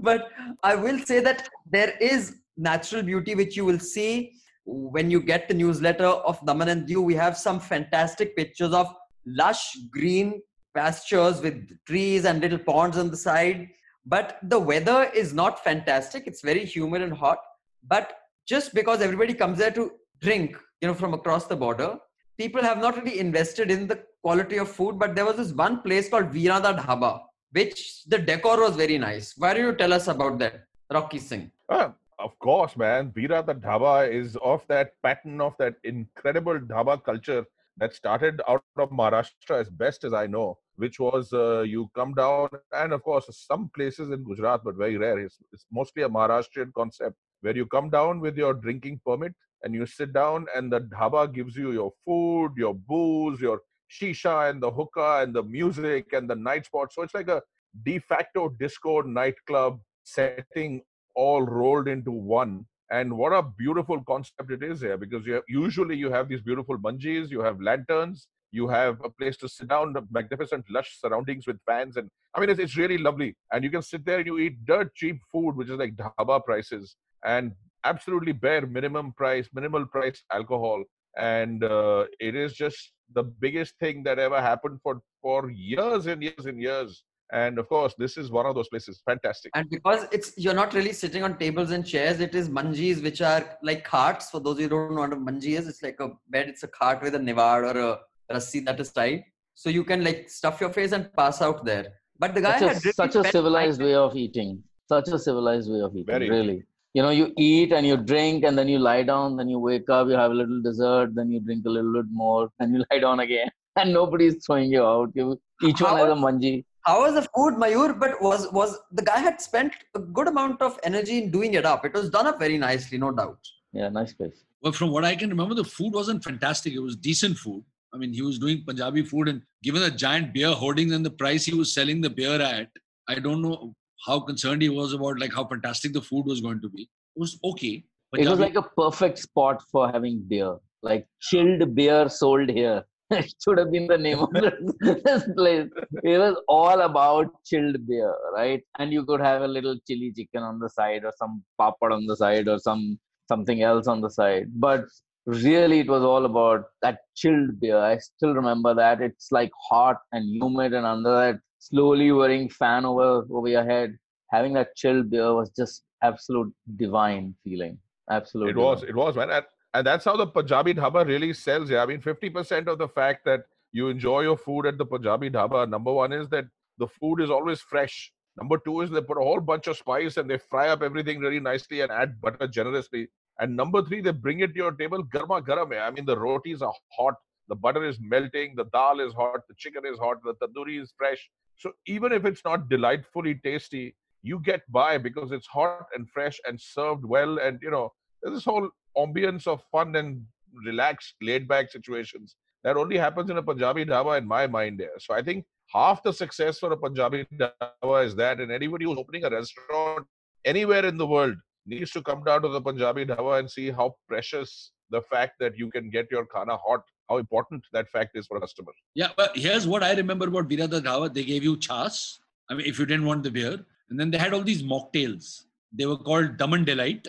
but 0.07 0.25
i 0.71 0.73
will 0.85 0.99
say 1.11 1.19
that 1.27 1.39
there 1.75 1.93
is 2.07 2.33
natural 2.57 3.03
beauty 3.03 3.35
which 3.35 3.55
you 3.55 3.65
will 3.65 3.79
see 3.79 4.33
when 4.65 5.11
you 5.11 5.21
get 5.21 5.47
the 5.47 5.53
newsletter 5.53 6.05
of 6.05 6.43
Daman 6.45 6.69
and 6.69 6.87
Diu. 6.87 7.03
We 7.03 7.15
have 7.15 7.37
some 7.37 7.59
fantastic 7.59 8.35
pictures 8.35 8.73
of 8.73 8.93
lush 9.25 9.77
green 9.91 10.41
pastures 10.73 11.41
with 11.41 11.67
trees 11.85 12.25
and 12.25 12.41
little 12.41 12.57
ponds 12.59 12.97
on 12.97 13.09
the 13.09 13.17
side. 13.17 13.69
But 14.05 14.39
the 14.43 14.59
weather 14.59 15.09
is 15.15 15.33
not 15.33 15.63
fantastic. 15.63 16.27
It's 16.27 16.41
very 16.41 16.65
humid 16.65 17.01
and 17.01 17.13
hot. 17.13 17.39
But 17.87 18.17
just 18.45 18.73
because 18.73 19.01
everybody 19.01 19.33
comes 19.33 19.57
there 19.57 19.71
to 19.71 19.91
drink, 20.21 20.55
you 20.81 20.87
know, 20.87 20.93
from 20.93 21.13
across 21.13 21.47
the 21.47 21.55
border, 21.55 21.97
people 22.37 22.61
have 22.61 22.77
not 22.77 22.97
really 22.97 23.19
invested 23.19 23.71
in 23.71 23.87
the 23.87 24.03
quality 24.21 24.57
of 24.57 24.69
food. 24.69 24.99
But 24.99 25.15
there 25.15 25.25
was 25.25 25.37
this 25.37 25.53
one 25.53 25.81
place 25.81 26.09
called 26.09 26.31
Virada 26.31 26.77
Dhaba, 26.77 27.21
which 27.51 28.03
the 28.05 28.19
decor 28.19 28.59
was 28.61 28.75
very 28.75 28.97
nice. 28.97 29.33
Why 29.37 29.53
don't 29.53 29.65
you 29.65 29.75
tell 29.75 29.93
us 29.93 30.07
about 30.07 30.37
that, 30.39 30.65
Rocky 30.91 31.17
Singh? 31.19 31.51
Ah, 31.69 31.93
of 32.19 32.37
course, 32.39 32.77
man. 32.77 33.11
Veera 33.11 33.45
the 33.45 33.55
Dhaba 33.55 34.09
is 34.11 34.37
of 34.37 34.65
that 34.67 34.93
pattern 35.03 35.41
of 35.41 35.55
that 35.59 35.75
incredible 35.83 36.59
Dhaba 36.59 37.03
culture 37.03 37.45
that 37.77 37.93
started 37.93 38.41
out 38.47 38.63
of 38.77 38.89
Maharashtra, 38.89 39.59
as 39.59 39.69
best 39.69 40.05
as 40.05 40.13
I 40.13 40.27
know, 40.27 40.57
which 40.77 40.99
was 40.99 41.33
uh, 41.33 41.61
you 41.61 41.89
come 41.93 42.13
down, 42.13 42.49
and 42.71 42.93
of 42.93 43.03
course, 43.03 43.25
some 43.47 43.69
places 43.75 44.11
in 44.11 44.23
Gujarat, 44.23 44.63
but 44.63 44.75
very 44.75 44.97
rare. 44.97 45.19
It's, 45.19 45.37
it's 45.51 45.65
mostly 45.71 46.03
a 46.03 46.09
Maharashtrian 46.09 46.73
concept 46.73 47.15
where 47.41 47.55
you 47.55 47.65
come 47.65 47.89
down 47.89 48.21
with 48.21 48.37
your 48.37 48.53
drinking 48.53 49.01
permit 49.05 49.33
and 49.63 49.73
you 49.73 49.85
sit 49.85 50.13
down, 50.13 50.45
and 50.55 50.71
the 50.71 50.81
Dhaba 50.81 51.33
gives 51.33 51.55
you 51.55 51.71
your 51.71 51.91
food, 52.05 52.53
your 52.55 52.75
booze, 52.75 53.41
your 53.41 53.61
shisha, 53.91 54.49
and 54.49 54.61
the 54.61 54.71
hookah, 54.71 55.21
and 55.23 55.33
the 55.33 55.43
music, 55.43 56.13
and 56.13 56.29
the 56.29 56.35
night 56.35 56.65
spot. 56.65 56.93
So 56.93 57.01
it's 57.01 57.13
like 57.13 57.27
a 57.27 57.41
de 57.83 57.99
facto 57.99 58.49
disco 58.49 59.01
nightclub 59.01 59.81
setting 60.03 60.81
all 61.15 61.41
rolled 61.43 61.87
into 61.87 62.11
one. 62.11 62.65
And 62.91 63.17
what 63.17 63.33
a 63.33 63.41
beautiful 63.41 64.03
concept 64.03 64.51
it 64.51 64.61
is 64.61 64.81
here 64.81 64.97
because 64.97 65.25
you 65.25 65.33
have, 65.33 65.43
usually 65.47 65.95
you 65.95 66.11
have 66.11 66.29
these 66.29 66.41
beautiful 66.41 66.77
bungees, 66.77 67.29
you 67.31 67.41
have 67.41 67.59
lanterns 67.59 68.27
you 68.55 68.67
have 68.69 68.99
a 69.03 69.09
place 69.09 69.37
to 69.37 69.49
sit 69.49 69.67
down 69.67 69.93
the 69.93 70.01
magnificent 70.09 70.65
lush 70.69 70.97
surroundings 71.01 71.45
with 71.45 71.59
fans 71.69 71.97
and 71.97 72.09
i 72.33 72.39
mean 72.39 72.49
it's, 72.49 72.59
it's 72.59 72.77
really 72.77 72.97
lovely. 72.97 73.35
And 73.51 73.63
you 73.63 73.69
can 73.69 73.81
sit 73.81 74.05
there 74.05 74.19
and 74.19 74.27
you 74.27 74.37
eat 74.39 74.65
dirt 74.65 74.95
cheap 74.95 75.17
food 75.31 75.55
which 75.55 75.69
is 75.69 75.79
like 75.83 75.95
dhaba 75.95 76.43
prices 76.43 76.95
and 77.25 77.51
absolutely 77.83 78.31
bare 78.45 78.65
minimum 78.65 79.13
price 79.13 79.47
minimal 79.53 79.85
price 79.85 80.23
alcohol. 80.31 80.83
And 81.17 81.63
uh, 81.63 82.05
it 82.19 82.35
is 82.35 82.53
just 82.53 82.91
the 83.13 83.23
biggest 83.23 83.73
thing 83.79 84.03
that 84.03 84.19
ever 84.19 84.41
happened 84.41 84.79
for 84.83 85.01
for 85.21 85.49
years 85.49 86.07
and 86.07 86.23
years 86.23 86.45
and 86.45 86.59
years 86.61 87.03
and 87.33 87.57
of 87.57 87.67
course 87.67 87.93
this 87.97 88.17
is 88.17 88.29
one 88.29 88.45
of 88.45 88.53
those 88.53 88.69
places 88.69 89.01
fantastic 89.03 89.51
And 89.55 89.69
because 89.69 90.05
it's 90.11 90.33
you're 90.37 90.53
not 90.53 90.73
really 90.73 90.93
sitting 90.93 91.23
on 91.23 91.37
tables 91.37 91.71
and 91.71 91.85
chairs, 91.85 92.19
it 92.19 92.35
is 92.35 92.49
manjis, 92.49 93.01
which 93.01 93.21
are 93.21 93.57
like 93.63 93.83
carts. 93.83 94.29
For 94.29 94.39
those 94.39 94.59
who 94.59 94.69
don't 94.69 94.95
know 94.95 95.01
what 95.01 95.13
a 95.13 95.15
manji 95.15 95.57
is, 95.57 95.67
it's 95.67 95.81
like 95.81 95.99
a 95.99 96.09
bed. 96.29 96.49
It's 96.49 96.63
a 96.63 96.67
cart 96.67 97.01
with 97.01 97.15
a 97.15 97.19
nivad 97.19 97.73
or 97.73 97.79
a 97.79 97.99
rassi 98.33 98.63
that 98.65 98.79
is 98.79 98.91
tied. 98.91 99.23
So 99.55 99.69
you 99.69 99.83
can 99.83 100.03
like 100.03 100.29
stuff 100.29 100.61
your 100.61 100.69
face 100.69 100.91
and 100.91 101.11
pass 101.13 101.41
out 101.41 101.65
there. 101.65 101.87
But 102.19 102.33
the 102.35 102.41
guy 102.41 102.59
Such 102.59 102.61
a, 102.61 102.73
had 102.73 102.85
really 102.85 102.93
such 102.93 103.15
a 103.15 103.23
civilized 103.31 103.81
way 103.81 103.95
of 103.95 104.15
eating. 104.15 104.63
Such 104.87 105.07
a 105.09 105.19
civilized 105.19 105.71
way 105.71 105.81
of 105.81 105.93
eating, 105.93 106.05
Very. 106.05 106.29
really. 106.29 106.63
You 106.93 107.01
know, 107.01 107.09
you 107.09 107.33
eat 107.37 107.73
and 107.73 107.85
you 107.85 107.97
drink, 107.97 108.45
and 108.45 108.57
then 108.57 108.69
you 108.69 108.79
lie 108.79 109.03
down, 109.03 109.35
then 109.35 109.49
you 109.49 109.59
wake 109.59 109.89
up, 109.89 110.07
you 110.07 110.13
have 110.13 110.31
a 110.31 110.33
little 110.33 110.61
dessert, 110.61 111.13
then 111.13 111.29
you 111.29 111.41
drink 111.41 111.65
a 111.65 111.69
little 111.69 111.91
bit 111.91 112.05
more, 112.09 112.49
and 112.59 112.73
you 112.73 112.85
lie 112.91 112.99
down 112.99 113.19
again, 113.19 113.49
and 113.75 113.91
nobody's 113.93 114.45
throwing 114.45 114.71
you 114.71 114.83
out. 114.83 115.11
You, 115.13 115.39
each 115.61 115.81
one 115.81 115.97
has 115.97 116.09
a 116.09 116.15
manji. 116.15 116.63
How 116.85 117.01
was 117.01 117.15
the 117.15 117.23
food, 117.35 117.55
Mayur? 117.55 117.99
But 117.99 118.21
was 118.21 118.51
was 118.51 118.77
the 118.91 119.01
guy 119.03 119.17
had 119.17 119.41
spent 119.41 119.73
a 119.95 119.99
good 119.99 120.27
amount 120.27 120.61
of 120.61 120.79
energy 120.83 121.23
in 121.23 121.31
doing 121.31 121.55
it 121.55 121.65
up. 121.65 121.85
It 121.85 121.93
was 121.93 122.09
done 122.09 122.27
up 122.27 122.39
very 122.39 122.57
nicely, 122.57 122.97
no 122.97 123.11
doubt. 123.11 123.39
Yeah, 123.73 123.89
nice 123.89 124.13
place. 124.13 124.43
Well, 124.61 124.71
from 124.71 124.91
what 124.91 125.03
I 125.03 125.15
can 125.15 125.29
remember, 125.29 125.55
the 125.55 125.63
food 125.63 125.93
wasn't 125.93 126.23
fantastic. 126.23 126.73
It 126.73 126.79
was 126.79 126.95
decent 126.95 127.37
food. 127.37 127.63
I 127.93 127.97
mean, 127.97 128.13
he 128.13 128.21
was 128.21 128.37
doing 128.37 128.63
Punjabi 128.67 129.03
food, 129.03 129.29
and 129.29 129.41
given 129.63 129.81
the 129.81 129.89
giant 129.89 130.33
beer 130.33 130.51
hoardings 130.51 130.93
and 130.93 131.05
the 131.05 131.11
price 131.11 131.45
he 131.45 131.55
was 131.55 131.73
selling 131.73 132.01
the 132.01 132.09
beer 132.09 132.39
at, 132.41 132.69
I 133.07 133.15
don't 133.15 133.41
know 133.41 133.73
how 134.05 134.19
concerned 134.19 134.61
he 134.61 134.69
was 134.69 134.93
about 134.93 135.19
like 135.19 135.33
how 135.33 135.45
fantastic 135.45 135.93
the 135.93 136.01
food 136.01 136.25
was 136.25 136.41
going 136.41 136.61
to 136.61 136.69
be. 136.69 136.83
It 136.83 137.19
was 137.19 137.39
okay. 137.43 137.83
It 138.13 138.29
was 138.29 138.39
like 138.39 138.55
a 138.55 138.61
perfect 138.61 139.19
spot 139.19 139.61
for 139.71 139.91
having 139.91 140.23
beer, 140.27 140.57
like 140.83 141.07
chilled 141.19 141.73
beer 141.73 142.09
sold 142.09 142.49
here. 142.49 142.83
It 143.11 143.33
should 143.43 143.57
have 143.57 143.71
been 143.71 143.87
the 143.87 143.97
name 143.97 144.19
of 144.19 144.31
this, 144.33 145.23
place. 145.35 145.69
It 146.03 146.17
was 146.17 146.41
all 146.47 146.81
about 146.81 147.27
chilled 147.45 147.85
beer, 147.87 148.13
right? 148.33 148.63
And 148.79 148.91
you 148.91 149.05
could 149.05 149.21
have 149.21 149.41
a 149.41 149.47
little 149.47 149.77
chili 149.87 150.13
chicken 150.15 150.43
on 150.43 150.59
the 150.59 150.69
side, 150.69 151.03
or 151.05 151.13
some 151.17 151.43
papad 151.59 151.91
on 151.91 152.05
the 152.07 152.15
side, 152.15 152.47
or 152.47 152.57
some 152.59 152.99
something 153.27 153.61
else 153.61 153.87
on 153.87 154.01
the 154.01 154.09
side. 154.09 154.47
But 154.55 154.85
really, 155.25 155.79
it 155.79 155.87
was 155.87 156.03
all 156.03 156.25
about 156.25 156.65
that 156.81 156.99
chilled 157.15 157.59
beer. 157.59 157.79
I 157.79 157.97
still 157.97 158.33
remember 158.33 158.73
that. 158.73 159.01
It's 159.01 159.31
like 159.31 159.51
hot 159.69 159.97
and 160.11 160.27
humid, 160.27 160.73
and 160.73 160.85
under 160.85 161.11
that 161.11 161.39
slowly 161.59 162.11
whirring 162.11 162.49
fan 162.49 162.85
over 162.85 163.25
over 163.29 163.47
your 163.47 163.65
head, 163.65 163.97
having 164.31 164.53
that 164.53 164.75
chilled 164.75 165.09
beer 165.09 165.33
was 165.33 165.51
just 165.51 165.83
absolute 166.03 166.53
divine 166.75 167.35
feeling. 167.43 167.77
Absolutely. 168.09 168.51
It 168.51 168.63
was, 168.63 168.83
it 168.83 168.95
was, 168.95 169.15
man. 169.15 169.29
And, 169.75 169.85
that's 169.85 170.05
how 170.05 170.15
the 170.17 170.27
Punjabi 170.27 170.73
dhaba 170.73 171.05
really 171.05 171.33
sells. 171.33 171.69
Yeah, 171.69 171.83
I 171.83 171.85
mean, 171.85 172.01
50% 172.01 172.67
of 172.67 172.77
the 172.77 172.87
fact 172.87 173.25
that 173.25 173.45
you 173.71 173.89
enjoy 173.89 174.21
your 174.21 174.37
food 174.37 174.65
at 174.65 174.77
the 174.77 174.85
Punjabi 174.85 175.29
dhaba, 175.29 175.69
number 175.69 175.93
one 175.93 176.13
is 176.13 176.29
that 176.29 176.45
the 176.77 176.87
food 176.87 177.21
is 177.21 177.29
always 177.29 177.61
fresh. 177.61 178.11
Number 178.37 178.57
two 178.57 178.81
is 178.81 178.89
they 178.89 179.01
put 179.01 179.17
a 179.17 179.21
whole 179.21 179.39
bunch 179.39 179.67
of 179.67 179.77
spice 179.77 180.17
and 180.17 180.29
they 180.29 180.37
fry 180.37 180.69
up 180.69 180.81
everything 180.81 181.19
really 181.19 181.39
nicely 181.39 181.81
and 181.81 181.91
add 181.91 182.19
butter 182.21 182.47
generously. 182.47 183.07
And 183.39 183.55
number 183.55 183.81
three, 183.83 184.01
they 184.01 184.11
bring 184.11 184.39
it 184.41 184.53
to 184.53 184.55
your 184.55 184.71
table 184.71 185.03
garma 185.03 185.41
garam. 185.41 185.77
I 185.79 185.91
mean, 185.91 186.05
the 186.05 186.17
rotis 186.17 186.61
are 186.61 186.73
hot, 186.97 187.15
the 187.47 187.55
butter 187.55 187.83
is 187.83 187.97
melting, 188.01 188.55
the 188.55 188.65
dal 188.73 188.99
is 188.99 189.13
hot, 189.13 189.41
the 189.47 189.55
chicken 189.57 189.83
is 189.85 189.99
hot, 189.99 190.17
the 190.23 190.35
tandoori 190.35 190.81
is 190.81 190.93
fresh. 190.97 191.29
So 191.57 191.71
even 191.85 192.11
if 192.11 192.25
it's 192.25 192.43
not 192.43 192.69
delightfully 192.69 193.39
tasty, 193.43 193.95
you 194.21 194.39
get 194.39 194.61
by 194.71 194.97
because 194.97 195.31
it's 195.31 195.47
hot 195.47 195.85
and 195.95 196.09
fresh 196.09 196.39
and 196.45 196.59
served 196.59 197.05
well. 197.05 197.39
And 197.39 197.59
you 197.61 197.71
know, 197.71 197.93
there's 198.21 198.35
this 198.35 198.45
whole 198.45 198.69
ambience 198.97 199.47
of 199.47 199.63
fun 199.71 199.95
and 199.95 200.25
relaxed, 200.65 201.15
laid 201.21 201.47
back 201.47 201.71
situations 201.71 202.35
that 202.63 202.77
only 202.77 202.97
happens 202.97 203.29
in 203.29 203.37
a 203.37 203.43
Punjabi 203.43 203.85
dhaba 203.85 204.17
in 204.17 204.27
my 204.27 204.47
mind. 204.47 204.79
There. 204.79 204.97
So 204.99 205.13
I 205.13 205.21
think 205.21 205.45
half 205.73 206.01
the 206.03 206.13
success 206.13 206.59
for 206.59 206.71
a 206.71 206.77
Punjabi 206.77 207.25
dhaba 207.39 208.05
is 208.05 208.15
that, 208.15 208.39
and 208.39 208.51
anybody 208.51 208.85
who's 208.85 208.97
opening 208.97 209.23
a 209.23 209.29
restaurant 209.29 210.07
anywhere 210.45 210.85
in 210.85 210.97
the 210.97 211.05
world 211.05 211.35
needs 211.65 211.91
to 211.91 212.01
come 212.01 212.23
down 212.23 212.41
to 212.41 212.49
the 212.49 212.61
Punjabi 212.61 213.05
dhaba 213.05 213.39
and 213.39 213.49
see 213.49 213.69
how 213.69 213.95
precious 214.07 214.71
the 214.89 215.01
fact 215.01 215.33
that 215.39 215.57
you 215.57 215.69
can 215.69 215.89
get 215.89 216.09
your 216.11 216.25
khana 216.25 216.57
hot, 216.57 216.83
how 217.09 217.17
important 217.17 217.63
that 217.73 217.87
fact 217.89 218.15
is 218.15 218.25
for 218.27 218.37
a 218.37 218.41
customer. 218.41 218.71
Yeah, 218.93 219.09
but 219.17 219.35
here's 219.35 219.67
what 219.67 219.83
I 219.83 219.93
remember 219.93 220.27
about 220.27 220.47
Virada 220.49 220.81
Dhaba. 220.81 221.13
They 221.13 221.23
gave 221.23 221.43
you 221.43 221.57
chas. 221.57 222.19
I 222.49 222.53
mean, 222.53 222.65
if 222.65 222.79
you 222.79 222.85
didn't 222.85 223.05
want 223.05 223.23
the 223.23 223.31
beer. 223.31 223.65
And 223.89 223.99
then 223.99 224.09
they 224.09 224.17
had 224.17 224.33
all 224.33 224.41
these 224.41 224.63
mocktails. 224.63 225.43
They 225.71 225.85
were 225.85 225.97
called 225.97 226.37
Daman 226.37 226.63
Delight, 226.63 227.07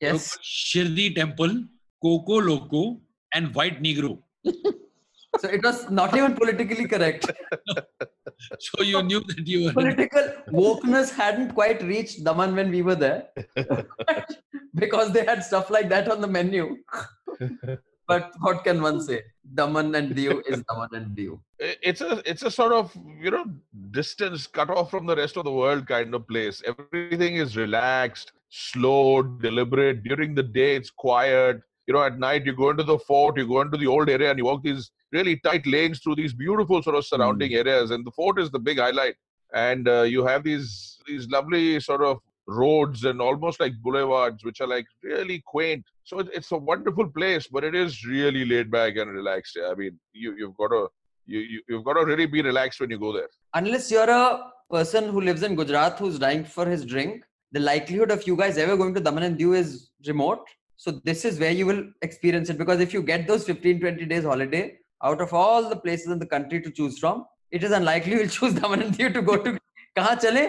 Yes. 0.00 0.38
Shirdi 0.42 1.14
Temple, 1.14 1.64
Coco 2.02 2.40
Loco, 2.40 3.00
and 3.34 3.54
White 3.54 3.82
Negro. 3.82 4.18
So 5.40 5.48
it 5.48 5.62
was 5.62 5.90
not 5.90 6.16
even 6.16 6.34
politically 6.34 6.86
correct. 6.86 7.30
So 8.60 8.82
you 8.82 9.02
knew 9.02 9.20
that 9.20 9.46
you 9.46 9.64
were. 9.64 9.72
Political 9.72 10.32
wokeness 10.52 11.12
hadn't 11.12 11.54
quite 11.54 11.82
reached 11.82 12.22
Daman 12.24 12.54
when 12.54 12.70
we 12.70 12.82
were 12.82 12.94
there 12.94 13.28
because 14.76 15.12
they 15.12 15.24
had 15.24 15.42
stuff 15.44 15.70
like 15.70 15.88
that 15.88 16.08
on 16.08 16.20
the 16.20 16.28
menu. 16.28 16.76
but 18.06 18.32
what 18.40 18.62
can 18.62 18.80
one 18.80 19.00
say? 19.00 19.22
Daman 19.54 19.94
and 19.94 20.14
Diu 20.14 20.40
is 20.46 20.62
Daman 20.70 20.94
and 20.94 21.16
Diu. 21.16 21.40
It's 21.58 22.00
a 22.00 22.22
it's 22.24 22.42
a 22.42 22.50
sort 22.50 22.72
of 22.72 22.96
you 23.20 23.32
know 23.32 23.44
distance 23.90 24.46
cut 24.46 24.70
off 24.70 24.90
from 24.90 25.04
the 25.06 25.16
rest 25.16 25.36
of 25.36 25.44
the 25.44 25.52
world 25.52 25.86
kind 25.88 26.14
of 26.14 26.28
place. 26.28 26.62
Everything 26.64 27.36
is 27.36 27.56
relaxed, 27.56 28.32
slow, 28.48 29.22
deliberate. 29.22 30.02
During 30.02 30.34
the 30.34 30.42
day, 30.42 30.76
it's 30.76 30.90
quiet. 30.90 31.60
You 31.86 31.94
know, 31.94 32.02
at 32.04 32.18
night 32.18 32.44
you 32.44 32.52
go 32.52 32.70
into 32.70 32.82
the 32.82 32.98
fort, 32.98 33.38
you 33.38 33.46
go 33.46 33.62
into 33.62 33.78
the 33.78 33.86
old 33.86 34.08
area, 34.08 34.30
and 34.30 34.38
you 34.38 34.44
walk 34.44 34.62
these 34.62 34.90
really 35.12 35.36
tight 35.38 35.66
lanes 35.66 36.00
through 36.00 36.16
these 36.16 36.34
beautiful 36.34 36.82
sort 36.82 36.96
of 36.96 37.06
surrounding 37.06 37.54
areas. 37.54 37.90
And 37.90 38.06
the 38.06 38.10
fort 38.10 38.38
is 38.38 38.50
the 38.50 38.58
big 38.58 38.78
highlight. 38.78 39.14
And 39.54 39.88
uh, 39.88 40.02
you 40.02 40.26
have 40.26 40.44
these 40.44 40.98
these 41.06 41.26
lovely 41.28 41.80
sort 41.80 42.02
of 42.02 42.18
roads 42.46 43.04
and 43.04 43.20
almost 43.20 43.60
like 43.60 43.72
boulevards, 43.82 44.44
which 44.44 44.60
are 44.60 44.66
like 44.66 44.86
really 45.02 45.42
quaint. 45.46 45.84
So 46.04 46.18
it, 46.18 46.28
it's 46.34 46.50
a 46.52 46.56
wonderful 46.56 47.08
place, 47.08 47.46
but 47.46 47.64
it 47.64 47.74
is 47.74 48.04
really 48.04 48.44
laid 48.44 48.70
back 48.70 48.96
and 48.96 49.10
relaxed. 49.10 49.58
I 49.70 49.74
mean, 49.74 49.98
you 50.12 50.34
you've 50.36 50.56
got 50.56 50.68
to 50.68 50.88
you, 51.26 51.40
you 51.40 51.62
you've 51.68 51.84
got 51.84 51.94
to 51.94 52.04
really 52.04 52.26
be 52.26 52.42
relaxed 52.42 52.80
when 52.80 52.90
you 52.90 52.98
go 52.98 53.12
there. 53.12 53.28
Unless 53.54 53.90
you're 53.90 54.10
a 54.10 54.50
person 54.70 55.10
who 55.10 55.20
lives 55.20 55.42
in 55.42 55.54
Gujarat 55.54 55.98
who's 55.98 56.18
dying 56.18 56.44
for 56.44 56.66
his 56.66 56.84
drink, 56.84 57.24
the 57.51 57.59
likelihood 57.59 58.11
of 58.11 58.25
you 58.27 58.35
guys 58.35 58.57
ever 58.57 58.75
going 58.75 58.93
to 58.93 58.99
Daman 58.99 59.23
and 59.23 59.37
Diu 59.37 59.55
is 59.55 59.89
remote. 60.07 60.45
So 60.77 60.99
this 61.03 61.23
is 61.23 61.39
where 61.39 61.51
you 61.51 61.65
will 61.65 61.83
experience 62.01 62.49
it 62.49 62.57
because 62.57 62.79
if 62.79 62.93
you 62.93 63.01
get 63.01 63.27
those 63.27 63.45
15 63.45 63.79
20 63.79 64.05
days 64.05 64.23
holiday 64.23 64.77
out 65.03 65.21
of 65.21 65.33
all 65.33 65.69
the 65.69 65.75
places 65.75 66.07
in 66.07 66.19
the 66.19 66.25
country 66.25 66.61
to 66.61 66.71
choose 66.71 66.97
from, 66.99 67.25
it 67.51 67.63
is 67.63 67.71
unlikely 67.71 68.13
you'll 68.13 68.27
choose 68.27 68.53
Daman 68.53 68.81
and 68.81 68.95
Diu 68.95 69.13
to 69.13 69.21
go 69.21 69.37
to. 69.37 69.57
कहाँ 69.97 70.15
चले 70.15 70.41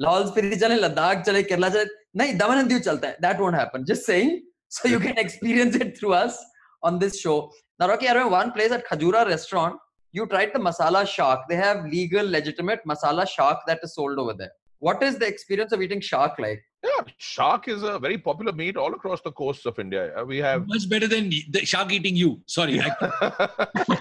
लाहौल 0.00 0.26
स्पीति 0.26 0.56
चले 0.56 0.74
लद्दाख 0.76 1.22
चले 1.26 1.42
केरला 1.42 1.68
चले 1.68 1.84
नहीं 2.16 2.36
दमन 2.38 2.58
and 2.58 2.68
Diu 2.68 2.78
चलता 2.88 3.08
है 3.08 3.20
that 3.24 3.40
won't 3.44 3.58
happen 3.60 3.84
just 3.90 4.06
saying 4.10 4.30
so 4.76 4.88
you 4.92 5.00
can 5.04 5.18
experience 5.22 5.78
it 5.84 5.96
through 5.98 6.12
us 6.18 6.38
on 6.90 6.98
this 7.02 7.18
show 7.20 7.36
now 7.80 7.88
Rocky 7.88 8.08
I 8.08 8.12
remember 8.12 8.34
one 8.34 8.52
place 8.52 8.74
at 8.76 8.86
Khajura 8.88 9.24
restaurant 9.26 9.80
you 10.12 10.26
tried 10.32 10.52
the 10.54 10.60
masala 10.68 11.02
shark 11.14 11.48
they 11.48 11.58
have 11.62 11.84
legal 11.96 12.30
legitimate 12.36 12.86
masala 12.92 13.28
shark 13.34 13.66
that 13.66 13.86
is 13.88 13.94
sold 13.94 14.18
over 14.24 14.34
there 14.42 14.54
what 14.79 15.01
is 15.03 15.17
the 15.17 15.27
experience 15.27 15.71
of 15.71 15.81
eating 15.81 16.01
shark 16.01 16.37
like 16.39 16.63
Yeah, 16.83 17.03
shark 17.17 17.67
is 17.67 17.83
a 17.83 17.99
very 17.99 18.17
popular 18.17 18.51
meat 18.51 18.77
all 18.77 18.93
across 18.93 19.21
the 19.21 19.31
coasts 19.31 19.65
of 19.65 19.79
India. 19.79 20.23
We 20.25 20.37
have 20.37 20.67
Much 20.67 20.89
better 20.89 21.07
than 21.07 21.29
the 21.49 21.65
shark 21.65 21.91
eating 21.91 22.15
you. 22.15 22.41
Sorry. 22.45 22.79
I, 22.81 22.91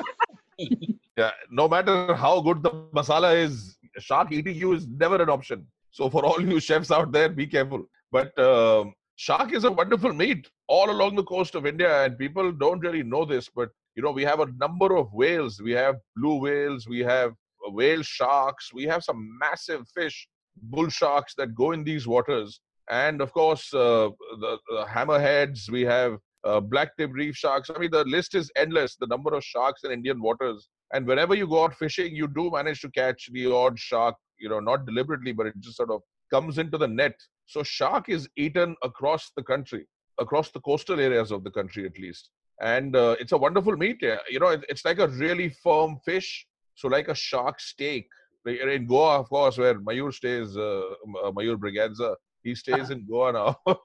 yeah, 1.16 1.30
no 1.50 1.68
matter 1.68 2.14
how 2.14 2.40
good 2.40 2.62
the 2.62 2.71
masala 2.95 3.37
is, 3.37 3.76
shark 3.99 4.33
eating 4.33 4.56
you 4.56 4.73
is 4.75 4.87
never 4.87 5.21
an 5.23 5.30
option. 5.30 5.66
So 5.90 6.11
for 6.11 6.25
all 6.25 6.40
you 6.40 6.61
chefs 6.61 6.90
out 6.90 7.12
there, 7.12 7.28
be 7.28 7.47
careful. 7.47 7.85
But 8.12 8.38
um, 8.38 8.95
shark 9.16 9.52
is 9.52 9.64
a 9.64 9.73
wonderful 9.73 10.12
meat 10.12 10.49
all 10.68 10.90
along 10.90 11.16
the 11.16 11.25
coast 11.25 11.54
of 11.54 11.66
India, 11.66 12.04
and 12.04 12.18
people 12.18 12.52
don't 12.52 12.80
really 12.80 13.02
know 13.02 13.25
this. 13.25 13.49
But 13.49 13.71
you 13.95 14.02
know, 14.02 14.11
we 14.11 14.23
have 14.25 14.40
a 14.40 14.52
number 14.59 14.95
of 14.97 15.12
whales. 15.12 15.61
We 15.61 15.73
have 15.73 15.97
blue 16.16 16.38
whales. 16.40 16.87
We 16.87 17.00
have 17.00 17.30
uh, 17.66 17.71
whale 17.71 18.02
sharks. 18.02 18.73
We 18.73 18.85
have 18.85 19.02
some 19.02 19.38
massive 19.40 19.88
fish, 19.95 20.28
bull 20.63 20.89
sharks 20.89 21.35
that 21.37 21.55
go 21.55 21.73
in 21.73 21.85
these 21.85 22.07
waters. 22.07 22.61
And 22.91 23.21
of 23.21 23.33
course, 23.33 23.73
uh, 23.75 24.11
the, 24.41 24.59
the 24.69 24.87
hammerheads. 24.89 25.71
We 25.71 25.83
have 25.83 26.19
uh, 26.45 26.61
black-tip 26.61 27.11
reef 27.13 27.37
sharks. 27.37 27.71
I 27.75 27.79
mean, 27.79 27.91
the 27.91 28.05
list 28.05 28.35
is 28.35 28.51
endless. 28.57 28.97
The 28.97 29.09
number 29.09 29.35
of 29.35 29.45
sharks 29.45 29.85
in 29.85 29.91
Indian 29.91 30.21
waters. 30.21 30.69
And 30.93 31.07
whenever 31.07 31.35
you 31.35 31.49
go 31.49 31.65
out 31.65 31.75
fishing, 31.75 32.15
you 32.15 32.29
do 32.29 32.51
manage 32.51 32.81
to 32.83 32.91
catch 32.91 33.29
the 33.33 33.53
odd 33.53 33.79
shark. 33.79 34.15
You 34.39 34.49
know, 34.49 34.61
not 34.61 34.87
deliberately, 34.87 35.33
but 35.33 35.47
it 35.47 35.55
just 35.61 35.77
sort 35.77 35.91
of 35.91 36.03
comes 36.33 36.59
into 36.59 36.79
the 36.79 36.87
net. 36.87 37.15
So 37.47 37.63
shark 37.63 38.09
is 38.09 38.29
eaten 38.37 38.77
across 38.83 39.33
the 39.37 39.43
country, 39.43 39.87
across 40.19 40.51
the 40.51 40.61
coastal 40.61 41.01
areas 41.01 41.31
of 41.31 41.43
the 41.43 41.51
country 41.51 41.87
at 41.87 41.99
least. 41.99 42.31
And 42.61 42.95
uh, 42.97 43.17
it's 43.19 43.33
a 43.33 43.37
wonderful 43.37 43.77
meat. 43.77 43.99
You 44.01 44.41
know, 44.41 44.57
it's 44.69 44.85
like 44.85 44.99
a 44.99 45.09
really 45.09 45.49
firm 45.49 45.99
fish. 46.05 46.47
So 46.75 46.89
like 46.89 47.09
a 47.09 47.15
shark 47.15 47.61
steak. 47.61 48.07
Like, 48.47 48.61
In 48.61 48.87
Goa, 48.87 49.19
of 49.19 49.29
course, 49.29 49.59
where 49.59 49.75
Mayur 49.81 50.15
stays, 50.15 50.57
uh, 50.57 50.83
uh, 51.25 51.33
Mayur 51.33 51.57
Braganza, 51.57 52.15
he 52.45 52.55
stays 52.55 52.91
in 52.91 53.05
Goa 53.05 53.33
now. 53.33 53.57
oh, 53.67 53.81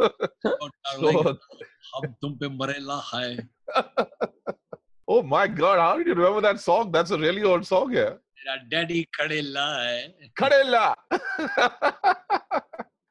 so, 0.98 1.38
hum 1.92 2.16
tum 2.22 2.38
pe 2.40 2.48
marela 2.48 3.00
hai. 3.02 3.36
oh 5.08 5.22
my 5.22 5.46
God, 5.46 5.78
how 5.78 5.98
did 5.98 6.06
you 6.06 6.14
remember 6.14 6.40
that 6.40 6.58
song? 6.58 6.90
That's 6.90 7.10
a 7.10 7.18
really 7.18 7.42
old 7.42 7.66
song, 7.66 7.92
yeah. 7.92 8.14
Daddy 8.70 9.06
khadela 9.18 9.66
hai. 9.76 10.14
Kadella. 10.38 10.94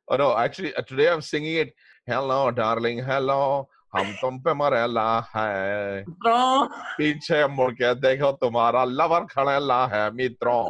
oh 0.10 0.16
no, 0.16 0.36
actually, 0.36 0.74
uh, 0.74 0.82
today 0.82 1.10
I'm 1.10 1.22
singing 1.22 1.58
it. 1.58 1.76
Hello, 2.08 2.50
darling. 2.50 2.98
Hello. 2.98 3.68
हम 3.96 4.12
तुम 4.22 4.38
पे 4.46 4.54
मरेला 4.54 5.10
है 5.36 6.04
पीछे 6.98 7.46
मुड़ 7.56 7.72
के 7.74 7.94
देखो 8.02 8.32
तुम्हारा 8.44 8.84
लवर 8.84 9.26
खड़ेला 9.32 9.86
है 9.94 10.10
मित्रों 10.16 10.64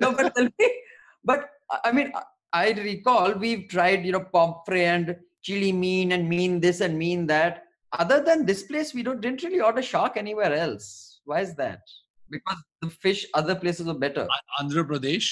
no, 0.00 0.12
but 0.12 0.32
but 1.24 1.50
I 1.84 1.92
mean, 1.92 2.12
I 2.52 2.72
recall 2.72 3.32
we've 3.34 3.68
tried, 3.68 4.04
you 4.04 4.12
know, 4.12 4.20
pomfrey 4.20 4.84
and 4.84 5.16
chili 5.42 5.72
mean 5.72 6.12
and 6.12 6.28
mean 6.28 6.60
this 6.60 6.80
and 6.80 6.98
mean 6.98 7.26
that. 7.26 7.64
Other 7.92 8.22
than 8.22 8.46
this 8.46 8.62
place, 8.64 8.94
we 8.94 9.02
don't 9.02 9.20
didn't 9.20 9.42
really 9.42 9.60
order 9.60 9.82
shark 9.82 10.16
anywhere 10.16 10.52
else. 10.54 11.20
Why 11.24 11.40
is 11.40 11.54
that? 11.56 11.80
Because 12.30 12.58
the 12.82 12.90
fish 12.90 13.26
other 13.34 13.54
places 13.54 13.86
were 13.86 13.94
better. 13.94 14.26
Andhra 14.60 14.84
Pradesh. 14.84 15.28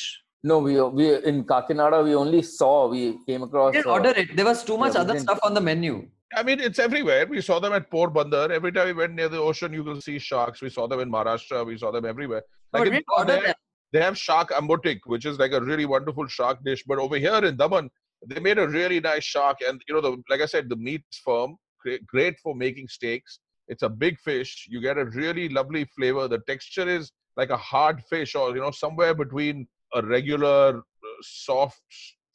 No, 0.46 0.58
we 0.58 0.78
we 0.80 1.24
in 1.24 1.44
Kakinada 1.44 2.04
we 2.04 2.14
only 2.14 2.42
saw 2.42 2.86
we 2.86 3.18
came 3.26 3.42
across. 3.42 3.72
We 3.72 3.78
didn't 3.78 3.90
uh, 3.90 3.94
order 3.94 4.10
it. 4.10 4.36
There 4.36 4.44
was 4.44 4.62
too 4.62 4.76
much 4.76 4.92
we 4.92 5.00
other 5.00 5.18
stuff 5.18 5.38
on 5.42 5.54
the 5.54 5.60
menu. 5.60 6.06
I 6.36 6.42
mean, 6.42 6.60
it's 6.60 6.78
everywhere. 6.78 7.26
We 7.26 7.40
saw 7.40 7.60
them 7.60 7.72
at 7.72 7.90
Porbandar. 7.90 8.50
Every 8.50 8.70
time 8.70 8.88
we 8.88 8.92
went 8.92 9.14
near 9.14 9.30
the 9.30 9.38
ocean, 9.38 9.72
you 9.72 9.82
will 9.82 10.02
see 10.02 10.18
sharks. 10.18 10.60
We 10.60 10.68
saw 10.68 10.86
them 10.86 11.00
in 11.00 11.10
Maharashtra. 11.10 11.64
We 11.64 11.78
saw 11.78 11.90
them 11.90 12.04
everywhere. 12.04 12.42
But 12.72 12.80
Like 12.80 12.90
we 12.90 12.96
in 12.98 13.04
order 13.16 13.36
Goa, 13.36 13.42
them. 13.42 13.54
they 13.94 14.02
have 14.02 14.18
shark 14.18 14.50
ambotik, 14.50 15.00
which 15.06 15.24
is 15.24 15.38
like 15.38 15.52
a 15.52 15.62
really 15.62 15.86
wonderful 15.86 16.26
shark 16.26 16.58
dish. 16.62 16.84
But 16.86 16.98
over 16.98 17.16
here 17.16 17.42
in 17.42 17.56
Daman, 17.56 17.88
they 18.26 18.40
made 18.40 18.58
a 18.58 18.68
really 18.68 19.00
nice 19.00 19.24
shark, 19.24 19.58
and 19.66 19.80
you 19.88 19.94
know, 19.94 20.02
the 20.02 20.22
like 20.28 20.42
I 20.42 20.46
said, 20.46 20.68
the 20.68 20.76
meat's 20.76 21.22
firm, 21.24 21.56
great, 21.80 22.06
great 22.06 22.38
for 22.40 22.54
making 22.54 22.88
steaks. 22.88 23.38
It's 23.68 23.82
a 23.82 23.88
big 23.88 24.20
fish. 24.20 24.66
You 24.68 24.82
get 24.82 24.98
a 24.98 25.06
really 25.06 25.48
lovely 25.48 25.86
flavor. 25.96 26.28
The 26.28 26.40
texture 26.40 26.86
is 26.86 27.12
like 27.38 27.48
a 27.48 27.56
hard 27.56 28.02
fish, 28.10 28.34
or 28.34 28.54
you 28.54 28.60
know, 28.60 28.72
somewhere 28.72 29.14
between 29.14 29.66
a 29.94 30.02
regular 30.02 30.78
uh, 30.78 30.82
soft, 31.22 31.82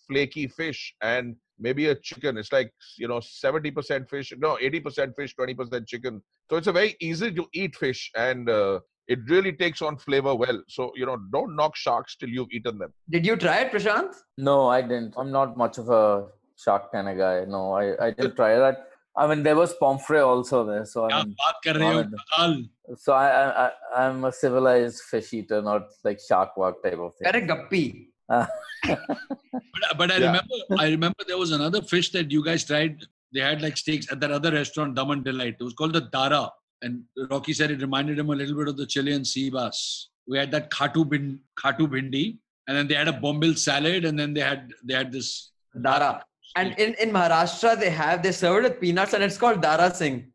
flaky 0.07 0.47
fish 0.47 0.95
and 1.01 1.35
maybe 1.59 1.87
a 1.87 1.95
chicken. 1.95 2.37
It's 2.37 2.51
like 2.51 2.71
you 2.97 3.07
know, 3.07 3.19
seventy 3.19 3.71
percent 3.71 4.09
fish, 4.09 4.33
no, 4.37 4.57
eighty 4.59 4.79
percent 4.79 5.15
fish, 5.15 5.35
twenty 5.35 5.53
percent 5.53 5.87
chicken. 5.87 6.21
So 6.49 6.57
it's 6.57 6.67
a 6.67 6.71
very 6.71 6.95
easy 6.99 7.31
to 7.33 7.47
eat 7.53 7.75
fish, 7.75 8.11
and 8.15 8.49
uh, 8.49 8.79
it 9.07 9.19
really 9.27 9.51
takes 9.51 9.81
on 9.81 9.97
flavor 9.97 10.33
well. 10.35 10.63
So 10.67 10.91
you 10.95 11.05
know, 11.05 11.17
don't 11.31 11.55
knock 11.55 11.75
sharks 11.75 12.15
till 12.15 12.29
you've 12.29 12.51
eaten 12.51 12.77
them. 12.77 12.93
Did 13.09 13.25
you 13.25 13.35
try 13.35 13.57
it, 13.59 13.71
Prashant? 13.71 14.15
No, 14.37 14.67
I 14.67 14.81
didn't. 14.81 15.15
I'm 15.17 15.31
not 15.31 15.57
much 15.57 15.77
of 15.77 15.89
a 15.89 16.27
shark 16.57 16.91
kind 16.91 17.09
of 17.09 17.17
guy. 17.17 17.45
No, 17.45 17.73
I, 17.73 18.07
I 18.07 18.11
didn't 18.11 18.35
try 18.35 18.57
that. 18.57 18.85
I 19.15 19.27
mean, 19.27 19.43
there 19.43 19.55
was 19.55 19.73
pomfret 19.81 20.23
also 20.23 20.65
there. 20.65 20.85
So 20.85 21.05
I 21.05 21.25
क्या 21.65 21.75
mean, 21.75 22.69
so 22.97 23.13
I, 23.13 23.67
I 23.67 23.71
I'm 23.95 24.25
a 24.25 24.31
civilized 24.31 25.01
fish 25.01 25.33
eater, 25.33 25.61
not 25.61 25.87
like 26.03 26.19
shark 26.19 26.57
walk 26.57 26.83
type 26.83 26.99
of 26.99 27.15
thing. 27.15 27.31
You're 27.33 27.43
a 27.43 27.47
guppy. 27.47 28.05
Uh, 28.31 28.45
but, 28.83 29.97
but 29.97 30.11
I 30.11 30.17
yeah. 30.17 30.27
remember 30.27 30.55
I 30.77 30.89
remember 30.89 31.17
there 31.27 31.39
was 31.39 31.51
another 31.51 31.81
fish 31.81 32.11
that 32.11 32.29
you 32.29 32.43
guys 32.45 32.63
tried. 32.63 33.03
They 33.33 33.39
had 33.39 33.63
like 33.63 33.75
steaks 33.75 34.11
at 34.11 34.19
that 34.19 34.29
other 34.29 34.51
restaurant, 34.51 34.93
Daman 34.93 35.23
Delight. 35.23 35.55
It 35.59 35.63
was 35.63 35.73
called 35.73 35.93
the 35.93 36.01
Dara. 36.01 36.51
And 36.83 37.05
Rocky 37.31 37.53
said 37.53 37.71
it 37.71 37.81
reminded 37.81 38.19
him 38.19 38.29
a 38.29 38.35
little 38.35 38.55
bit 38.55 38.67
of 38.67 38.77
the 38.77 38.85
Chilean 38.85 39.25
sea 39.25 39.49
bass. 39.49 40.09
We 40.27 40.37
had 40.37 40.51
that 40.51 40.69
khatu, 40.69 41.09
bin, 41.09 41.39
khatu 41.59 41.87
bindi, 41.87 42.37
and 42.67 42.77
then 42.77 42.87
they 42.87 42.93
had 42.93 43.07
a 43.07 43.13
bombil 43.13 43.57
salad, 43.57 44.05
and 44.05 44.17
then 44.17 44.35
they 44.35 44.41
had 44.41 44.69
they 44.83 44.93
had 44.93 45.11
this 45.11 45.49
Dara. 45.81 46.23
And 46.55 46.77
in, 46.77 46.93
in 47.01 47.09
Maharashtra, 47.11 47.79
they 47.79 47.89
have 47.89 48.21
they 48.21 48.31
serve 48.31 48.63
it 48.63 48.69
with 48.69 48.79
peanuts, 48.79 49.13
and 49.13 49.23
it's 49.23 49.39
called 49.39 49.59
Dara 49.61 49.91
Singh. 49.91 50.31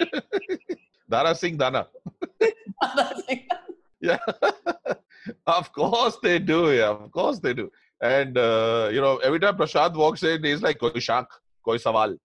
Dara 1.08 1.34
Singh 1.34 1.56
Dana. 1.56 1.86
Dara 2.40 3.14
Singh. 3.26 3.46
Yeah, 4.00 4.18
of 5.46 5.72
course 5.72 6.18
they 6.22 6.38
do. 6.38 6.72
Yeah, 6.72 6.90
of 6.90 7.10
course 7.12 7.38
they 7.38 7.54
do. 7.54 7.70
And 8.00 8.36
uh, 8.36 8.90
you 8.92 9.00
know, 9.00 9.16
every 9.18 9.40
time 9.40 9.56
Prashant 9.56 9.94
walks 9.94 10.22
in, 10.22 10.44
he's 10.44 10.62
like, 10.62 10.78
"Koi 10.78 10.98
shak, 10.98 11.26
koi 11.64 11.78
sawal." 11.78 12.16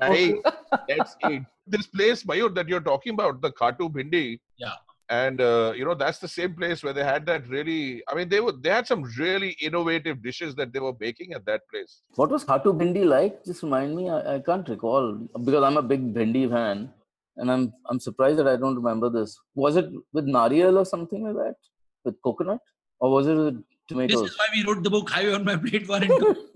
Nahi, 0.00 0.38
let's 0.88 1.16
eat. 1.28 1.42
This 1.66 1.86
place, 1.86 2.24
Mayur, 2.24 2.54
that 2.54 2.68
you're 2.68 2.80
talking 2.80 3.14
about, 3.14 3.40
the 3.40 3.50
Khatu 3.52 3.90
Bhindi. 3.90 4.40
Yeah. 4.58 4.74
And 5.08 5.40
uh, 5.40 5.72
you 5.76 5.84
know, 5.84 5.94
that's 5.94 6.18
the 6.18 6.28
same 6.28 6.54
place 6.54 6.82
where 6.82 6.92
they 6.92 7.04
had 7.04 7.26
that 7.26 7.48
really. 7.48 8.02
I 8.08 8.14
mean, 8.14 8.28
they 8.28 8.40
were 8.40 8.52
they 8.52 8.70
had 8.70 8.86
some 8.86 9.02
really 9.18 9.56
innovative 9.60 10.22
dishes 10.22 10.54
that 10.56 10.72
they 10.72 10.80
were 10.80 10.92
baking 10.92 11.32
at 11.32 11.44
that 11.46 11.62
place. 11.70 12.02
What 12.16 12.30
was 12.30 12.44
Khatu 12.44 12.76
Bhindi 12.78 13.04
like? 13.04 13.44
Just 13.44 13.62
remind 13.62 13.96
me. 13.96 14.08
I, 14.08 14.36
I 14.36 14.38
can't 14.40 14.68
recall 14.68 15.14
because 15.44 15.64
I'm 15.64 15.76
a 15.76 15.82
big 15.82 16.14
Bhindi 16.14 16.50
fan. 16.50 16.90
And 17.36 17.50
I'm 17.50 17.72
I'm 17.88 18.00
surprised 18.00 18.38
that 18.38 18.48
I 18.48 18.56
don't 18.56 18.76
remember 18.76 19.08
this. 19.10 19.38
Was 19.54 19.76
it 19.76 19.90
with 20.12 20.26
nariyal 20.26 20.78
or 20.78 20.84
something 20.84 21.24
like 21.24 21.34
that? 21.34 21.54
With 22.04 22.16
coconut, 22.22 22.60
or 23.00 23.10
was 23.10 23.26
it 23.26 23.34
with 23.34 23.62
This 24.08 24.20
is 24.20 24.38
why 24.38 24.46
we 24.54 24.64
wrote 24.64 24.82
the 24.82 24.90
book 24.90 25.10
Highway 25.10 25.34
on 25.34 25.44
My 25.44 25.56
Plate 25.56 25.88
one 25.88 26.04
and 26.04 26.20
two. 26.20 26.48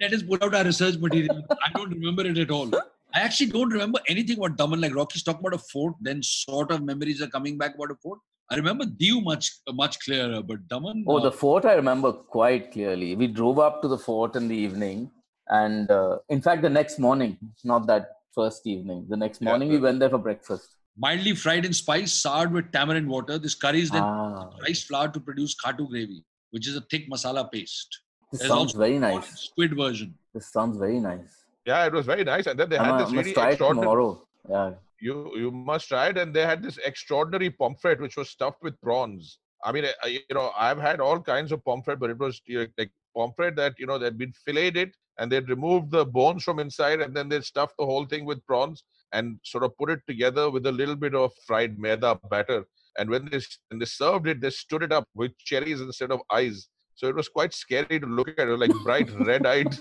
Let 0.00 0.12
us 0.12 0.22
put 0.22 0.42
out 0.42 0.54
our 0.54 0.64
research 0.64 0.96
material. 0.98 1.44
I 1.50 1.70
don't 1.76 1.90
remember 1.90 2.24
it 2.26 2.38
at 2.38 2.50
all. 2.50 2.70
I 3.14 3.20
actually 3.20 3.50
don't 3.50 3.70
remember 3.70 4.00
anything 4.08 4.38
about 4.38 4.56
Daman. 4.56 4.80
Like 4.80 4.94
Rocky's 4.94 5.22
talking 5.22 5.40
about 5.40 5.54
a 5.54 5.64
fort, 5.72 5.94
then 6.00 6.22
sort 6.22 6.70
of 6.70 6.82
memories 6.82 7.22
are 7.22 7.26
coming 7.26 7.58
back 7.58 7.74
about 7.74 7.90
a 7.90 7.96
fort. 7.96 8.18
I 8.50 8.56
remember 8.56 8.84
Diu 8.84 9.22
much 9.22 9.50
much 9.72 9.98
clearer, 10.00 10.42
but 10.42 10.68
Daman. 10.68 11.04
Oh, 11.06 11.18
uh, 11.18 11.22
the 11.22 11.32
fort 11.32 11.64
I 11.64 11.74
remember 11.74 12.12
quite 12.12 12.72
clearly. 12.72 13.14
We 13.16 13.26
drove 13.26 13.58
up 13.58 13.82
to 13.82 13.88
the 13.88 13.98
fort 13.98 14.36
in 14.36 14.48
the 14.48 14.56
evening, 14.56 15.10
and 15.48 15.90
uh, 15.90 16.18
in 16.28 16.40
fact, 16.40 16.62
the 16.62 16.70
next 16.70 16.98
morning, 16.98 17.36
not 17.64 17.86
that 17.88 18.17
first 18.40 18.66
evening, 18.74 18.98
the 19.12 19.18
next 19.24 19.40
Yeah. 19.42 19.48
morning 19.50 19.68
we 19.76 19.78
went 19.86 20.00
there 20.04 20.12
for 20.16 20.22
breakfast. 20.28 20.74
mildly 21.02 21.32
fried 21.40 21.64
in 21.66 21.74
spice, 21.78 22.12
soured 22.22 22.52
with 22.54 22.70
tamarind 22.76 23.08
water. 23.14 23.34
This 23.42 23.54
curry 23.64 23.80
is 23.86 23.90
then 23.96 24.06
Ah, 24.06 24.46
rice 24.64 24.80
flour 24.86 25.08
to 25.16 25.20
produce 25.26 25.52
khatu 25.60 25.84
gravy, 25.92 26.16
which 26.54 26.66
is 26.70 26.76
a 26.80 26.82
thick 26.92 27.04
masala 27.12 27.44
paste. 27.52 27.98
this 28.30 28.40
There's 28.40 28.52
sounds 28.54 28.72
very 28.80 28.96
nice. 29.04 29.28
Squid 29.44 29.74
version. 29.82 30.08
This 30.38 30.48
sounds 30.56 30.76
very 30.84 30.98
nice. 31.04 31.36
Yeah, 31.70 31.84
it 31.90 31.94
was 31.98 32.06
very 32.12 32.24
nice. 32.30 32.46
And 32.52 32.58
then 32.62 32.68
they 32.72 32.80
I 32.82 32.86
had 32.86 32.94
mu- 32.94 32.98
this 33.02 33.12
must 33.18 33.24
really 33.26 33.34
try 33.38 33.46
extraordinary. 33.52 33.86
tomorrow. 33.86 34.08
Yeah. 34.54 34.66
You 35.06 35.14
you 35.42 35.50
must 35.70 35.86
try 35.92 36.02
it. 36.12 36.18
And 36.22 36.34
they 36.38 36.44
had 36.50 36.60
this 36.66 36.78
extraordinary 36.90 37.50
pomfret 37.62 38.02
which 38.06 38.16
was 38.20 38.28
stuffed 38.36 38.62
with 38.68 38.76
prawns. 38.88 39.30
I 39.68 39.72
mean, 39.76 39.86
I, 40.06 40.08
you 40.16 40.34
know, 40.38 40.46
I've 40.66 40.82
had 40.88 41.00
all 41.06 41.20
kinds 41.32 41.54
of 41.56 41.62
pomfret, 41.70 41.98
but 42.04 42.10
it 42.16 42.20
was 42.26 42.42
like 42.82 42.92
pomfret 43.20 43.56
that 43.62 43.78
you 43.84 43.88
know 43.92 43.98
that 44.02 44.08
had 44.12 44.18
been 44.24 44.34
filleted 44.46 44.90
and 45.18 45.30
they'd 45.30 45.48
removed 45.48 45.90
the 45.90 46.04
bones 46.04 46.44
from 46.44 46.58
inside 46.58 47.00
and 47.00 47.14
then 47.14 47.28
they 47.28 47.40
stuffed 47.40 47.74
the 47.78 47.84
whole 47.84 48.06
thing 48.06 48.24
with 48.24 48.44
prawns 48.46 48.84
and 49.12 49.38
sort 49.44 49.64
of 49.64 49.76
put 49.76 49.90
it 49.90 50.00
together 50.06 50.50
with 50.50 50.66
a 50.66 50.72
little 50.72 50.96
bit 50.96 51.14
of 51.14 51.32
fried 51.46 51.78
maida 51.78 52.18
batter. 52.30 52.64
And 52.98 53.10
when 53.10 53.28
they 53.30 53.40
when 53.68 53.78
they 53.78 53.86
served 53.86 54.28
it, 54.28 54.40
they 54.40 54.50
stood 54.50 54.82
it 54.82 54.92
up 54.92 55.08
with 55.14 55.36
cherries 55.38 55.80
instead 55.80 56.10
of 56.10 56.20
eyes. 56.32 56.68
So 56.94 57.06
it 57.06 57.14
was 57.14 57.28
quite 57.28 57.54
scary 57.54 58.00
to 58.00 58.06
look 58.06 58.28
at. 58.28 58.48
It 58.48 58.50
was 58.50 58.60
like 58.60 58.82
bright 58.82 59.08
red-eyed 59.20 59.76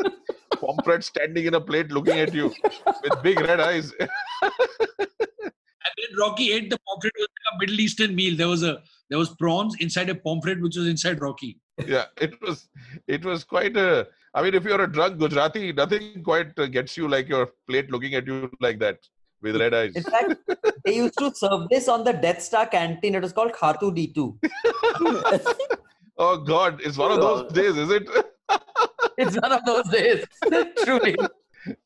pomfret 0.60 1.04
standing 1.04 1.46
in 1.46 1.54
a 1.54 1.60
plate 1.60 1.92
looking 1.92 2.18
at 2.18 2.34
you 2.34 2.52
with 3.02 3.22
big 3.22 3.40
red 3.40 3.60
eyes. 3.60 3.92
And 5.86 6.10
then 6.10 6.18
Rocky 6.18 6.50
ate 6.52 6.68
the 6.68 6.78
pomfret. 6.78 7.12
It 7.14 7.20
was 7.20 7.28
like 7.28 7.54
a 7.54 7.58
Middle 7.60 7.80
Eastern 7.80 8.16
meal. 8.16 8.36
There 8.36 8.48
was 8.48 8.64
a 8.64 8.82
there 9.08 9.18
was 9.18 9.30
prawns 9.36 9.76
inside 9.78 10.08
a 10.08 10.16
pomfret, 10.16 10.60
which 10.60 10.76
was 10.76 10.88
inside 10.88 11.20
Rocky. 11.20 11.60
Yeah, 11.86 12.04
it 12.20 12.40
was 12.40 12.68
it 13.06 13.24
was 13.24 13.44
quite 13.44 13.76
a. 13.76 14.06
I 14.34 14.42
mean, 14.42 14.54
if 14.54 14.64
you're 14.64 14.80
a 14.82 14.90
drunk 14.90 15.18
Gujarati, 15.18 15.72
nothing 15.72 16.22
quite 16.22 16.58
uh, 16.58 16.66
gets 16.66 16.96
you 16.96 17.08
like 17.08 17.28
your 17.28 17.48
plate 17.68 17.90
looking 17.90 18.14
at 18.14 18.26
you 18.26 18.50
like 18.60 18.78
that 18.80 18.98
with 19.42 19.56
red 19.56 19.74
eyes. 19.74 19.94
In 19.94 20.02
fact, 20.02 20.34
they 20.84 20.96
used 20.96 21.18
to 21.18 21.32
serve 21.34 21.68
this 21.70 21.88
on 21.88 22.04
the 22.04 22.12
Death 22.12 22.42
Star 22.42 22.66
canteen. 22.66 23.14
It 23.14 23.22
was 23.22 23.32
called 23.32 23.52
Khatu 23.52 23.90
D2. 23.94 24.38
Oh 26.18 26.38
God, 26.38 26.80
it's 26.82 26.96
one 26.96 27.12
of 27.12 27.18
those 27.20 27.52
days, 27.52 27.76
is 27.76 27.90
it? 27.90 28.08
It's 29.18 29.36
one 29.38 29.52
of 29.52 29.62
those 29.66 29.86
days. 29.90 30.24
Truly. 30.84 31.14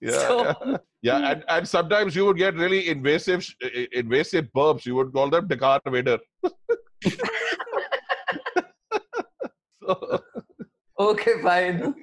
yeah, 0.01 0.11
So- 0.29 0.55
yeah, 1.03 1.19
yeah. 1.19 1.31
And, 1.33 1.45
and 1.49 1.69
sometimes 1.69 2.15
you 2.15 2.27
would 2.27 2.37
get 2.37 2.55
really 2.55 2.89
invasive, 2.89 3.45
invasive 3.93 4.47
burps. 4.55 4.87
You 4.87 4.95
would 4.97 5.13
call 5.13 5.31
them 5.31 5.49
Dakar 5.49 5.81
Vader. 5.87 6.19
So, 9.83 10.23
Okay, 10.99 11.43
fine. 11.43 11.95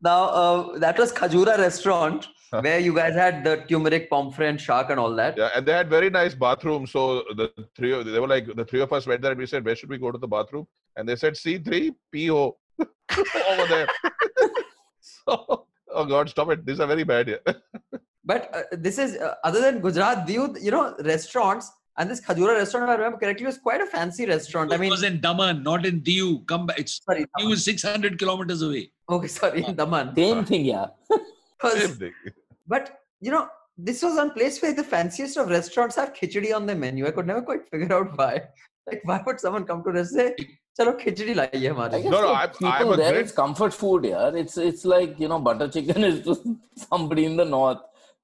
Now, 0.00 0.24
uh, 0.24 0.78
that 0.78 0.98
was 0.98 1.12
Khajura 1.12 1.58
restaurant 1.58 2.28
where 2.50 2.78
you 2.78 2.94
guys 2.94 3.14
had 3.14 3.42
the 3.42 3.64
turmeric, 3.68 4.08
pomfret, 4.10 4.48
and 4.48 4.60
shark 4.60 4.90
and 4.90 5.00
all 5.00 5.14
that. 5.16 5.36
yeah, 5.36 5.48
and 5.56 5.66
they 5.66 5.72
had 5.72 5.90
very 5.90 6.08
nice 6.10 6.34
bathrooms. 6.34 6.92
So 6.92 7.24
the 7.36 7.50
three, 7.76 7.92
of, 7.92 8.04
they 8.06 8.20
were 8.20 8.28
like 8.28 8.46
the 8.54 8.64
three 8.64 8.80
of 8.80 8.92
us 8.92 9.06
went 9.06 9.22
there 9.22 9.32
and 9.32 9.40
we 9.40 9.46
said, 9.46 9.64
"Where 9.64 9.74
should 9.74 9.88
we 9.88 9.98
go 9.98 10.12
to 10.12 10.18
the 10.18 10.28
bathroom?" 10.28 10.66
And 10.96 11.08
they 11.08 11.16
said, 11.16 11.36
"C 11.36 11.58
three 11.58 11.92
PO 12.14 12.56
over 12.80 13.66
there." 13.68 13.88
so, 15.00 15.66
oh 15.92 16.04
God, 16.04 16.28
stop 16.28 16.50
it! 16.50 16.64
These 16.64 16.78
are 16.80 16.86
very 16.86 17.02
bad. 17.04 17.28
Yeah. 17.28 17.54
But 18.24 18.54
uh, 18.54 18.62
this 18.72 18.98
is, 18.98 19.16
uh, 19.16 19.34
other 19.44 19.60
than 19.60 19.80
Gujarat, 19.80 20.26
do 20.26 20.32
you, 20.32 20.56
you 20.60 20.70
know, 20.70 20.94
restaurants, 21.04 21.70
and 21.98 22.10
this 22.10 22.20
Khajura 22.20 22.56
restaurant, 22.56 22.84
if 22.84 22.90
I 22.90 22.94
remember 22.94 23.18
correctly, 23.18 23.46
was 23.46 23.58
quite 23.58 23.80
a 23.80 23.86
fancy 23.86 24.26
restaurant. 24.26 24.72
I 24.72 24.76
mean 24.76 24.88
it 24.88 24.90
was 24.90 25.02
in 25.04 25.20
Daman, 25.20 25.62
not 25.62 25.86
in 25.86 26.00
Diu. 26.00 26.44
Come 26.46 26.66
back. 26.66 26.78
It's 26.78 27.00
sorry. 27.04 27.26
Diu 27.38 27.52
is 27.52 27.64
600 27.64 28.18
kilometers 28.18 28.62
away. 28.62 28.90
Okay, 29.08 29.28
sorry, 29.28 29.64
in 29.64 29.76
Daman. 29.76 30.14
Same 30.16 30.44
thing, 30.44 30.64
yeah. 30.64 30.86
Same 31.64 31.90
thing. 31.90 32.12
But 32.66 33.00
you 33.20 33.30
know, 33.30 33.48
this 33.78 34.02
was 34.02 34.16
one 34.16 34.30
place 34.32 34.60
where 34.62 34.72
the 34.74 34.84
fanciest 34.84 35.36
of 35.36 35.48
restaurants 35.48 35.96
have 35.96 36.12
khichdi 36.12 36.54
on 36.54 36.66
their 36.66 36.76
menu. 36.76 37.06
I 37.06 37.10
could 37.12 37.26
never 37.26 37.42
quite 37.42 37.68
figure 37.68 37.92
out 37.92 38.16
why. 38.18 38.42
Like, 38.86 39.00
why 39.04 39.22
would 39.26 39.40
someone 39.40 39.64
come 39.64 39.82
to 39.84 39.92
this 39.92 40.12
say, 40.12 40.34
"Chalo 40.78 40.92
khichdi 41.00 41.34
laiye 41.40 41.54
I 41.54 41.72
hamare." 41.72 42.02
No, 42.04 42.20
no, 42.26 42.32
I'm- 42.32 42.50
people 42.50 42.68
I'm 42.72 42.92
a 42.92 42.96
there, 42.96 43.12
great- 43.12 43.22
it's 43.22 43.32
comfort 43.32 43.72
food, 43.72 44.04
yeah. 44.04 44.30
It's 44.42 44.56
it's 44.58 44.84
like 44.84 45.18
you 45.18 45.28
know, 45.28 45.38
butter 45.38 45.68
chicken 45.68 46.04
is 46.04 46.22
to 46.26 46.36
somebody 46.90 47.24
in 47.24 47.36
the 47.36 47.44
north. 47.44 47.78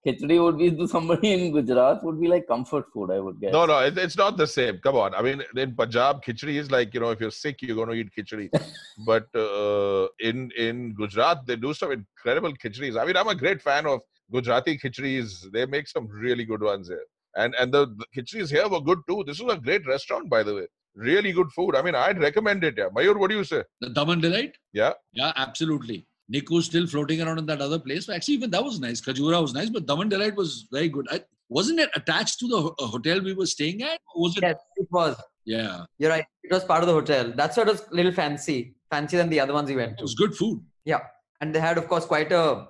Khichdi 0.07 0.43
would 0.43 0.57
be 0.57 0.71
to 0.71 0.89
somebody 0.89 1.33
in 1.33 1.53
Gujarat. 1.53 2.03
Would 2.03 2.21
be 2.21 2.27
like 2.27 2.47
comfort 2.47 2.87
food, 2.93 3.11
I 3.11 3.19
would 3.21 3.39
guess. 3.39 3.53
No, 3.53 3.67
no, 3.67 3.81
it, 3.81 3.99
it's 3.99 4.17
not 4.17 4.39
the 4.39 4.47
same. 4.47 4.79
Come 4.79 4.97
on. 4.97 5.15
I 5.15 5.21
mean, 5.21 5.43
in 5.57 5.75
Punjab, 5.75 6.23
khichdi 6.23 6.55
is 6.57 6.71
like 6.71 6.95
you 6.95 7.01
know, 7.01 7.11
if 7.11 7.21
you're 7.21 7.31
sick, 7.31 7.61
you're 7.61 7.77
going 7.77 7.91
to 7.91 7.95
eat 7.95 8.11
khichdi. 8.17 8.49
but 9.07 9.27
uh, 9.35 10.09
in 10.21 10.51
in 10.57 10.95
Gujarat, 10.95 11.47
they 11.47 11.57
do 11.57 11.75
some 11.75 11.93
incredible 11.93 12.53
khichdi's. 12.55 12.97
I 12.97 13.05
mean, 13.05 13.17
I'm 13.17 13.29
a 13.29 13.35
great 13.35 13.61
fan 13.61 13.87
of 13.87 14.01
Gujarati 14.33 14.79
khichdi's. 14.79 15.49
They 15.53 15.67
make 15.67 15.87
some 15.87 16.07
really 16.09 16.47
good 16.47 16.63
ones 16.63 16.89
here, 16.89 17.05
and 17.37 17.55
and 17.61 17.73
the, 17.73 17.87
the 17.99 18.07
khichdi's 18.17 18.51
here 18.51 18.69
were 18.69 18.81
good 18.81 19.01
too. 19.07 19.23
This 19.27 19.41
was 19.41 19.55
a 19.55 19.61
great 19.61 19.87
restaurant, 19.87 20.31
by 20.31 20.43
the 20.43 20.55
way. 20.55 20.67
Really 20.95 21.33
good 21.33 21.53
food. 21.53 21.77
I 21.77 21.83
mean, 21.83 21.95
I'd 21.95 22.19
recommend 22.19 22.65
it. 22.65 22.75
Yeah, 22.79 22.89
Mayur, 22.97 23.19
what 23.19 23.31
do 23.31 23.37
you 23.37 23.45
say? 23.45 23.63
The 23.81 23.91
Daman 23.91 24.21
Delight? 24.21 24.57
Yeah. 24.73 24.95
Yeah, 25.13 25.33
absolutely. 25.37 26.07
Niku's 26.33 26.67
still 26.67 26.87
floating 26.87 27.21
around 27.21 27.39
in 27.39 27.47
that 27.47 27.61
other 27.61 27.79
place. 27.79 28.09
Actually, 28.09 28.35
even 28.35 28.51
that 28.51 28.63
was 28.63 28.79
nice. 28.79 29.01
Kajura 29.01 29.41
was 29.43 29.53
nice, 29.53 29.71
but 29.71 29.87
Daman 29.87 30.09
Delight 30.09 30.37
was 30.37 30.67
very 30.73 30.89
good. 30.89 31.07
I, 31.11 31.23
wasn't 31.49 31.81
it 31.81 31.91
attached 31.97 32.39
to 32.41 32.49
the 32.49 32.61
ho- 32.61 32.75
uh, 32.79 32.87
hotel 32.87 33.21
we 33.21 33.33
were 33.33 33.47
staying 33.47 33.83
at? 33.83 33.99
Was 34.15 34.37
it? 34.37 34.43
Yes, 34.43 34.57
it 34.77 34.87
was. 34.91 35.21
Yeah. 35.45 35.85
You're 35.99 36.11
right. 36.11 36.25
It 36.45 36.53
was 36.53 36.65
part 36.65 36.83
of 36.83 36.87
the 36.87 36.93
hotel. 36.93 37.33
That's 37.35 37.57
why 37.57 37.65
it 37.65 37.69
was 37.69 37.83
a 37.91 37.95
little 37.95 38.13
fancy, 38.13 38.75
fancier 38.91 39.19
than 39.19 39.31
the 39.31 39.41
other 39.41 39.53
ones 39.53 39.69
we 39.69 39.77
went 39.77 39.99
to. 39.99 40.03
It 40.03 40.05
was 40.05 40.15
good 40.15 40.37
food. 40.37 40.63
Yeah. 40.85 41.01
And 41.41 41.53
they 41.53 41.59
had, 41.59 41.79
of 41.79 41.89
course, 41.89 42.05
quite 42.05 42.31
a, 42.31 42.69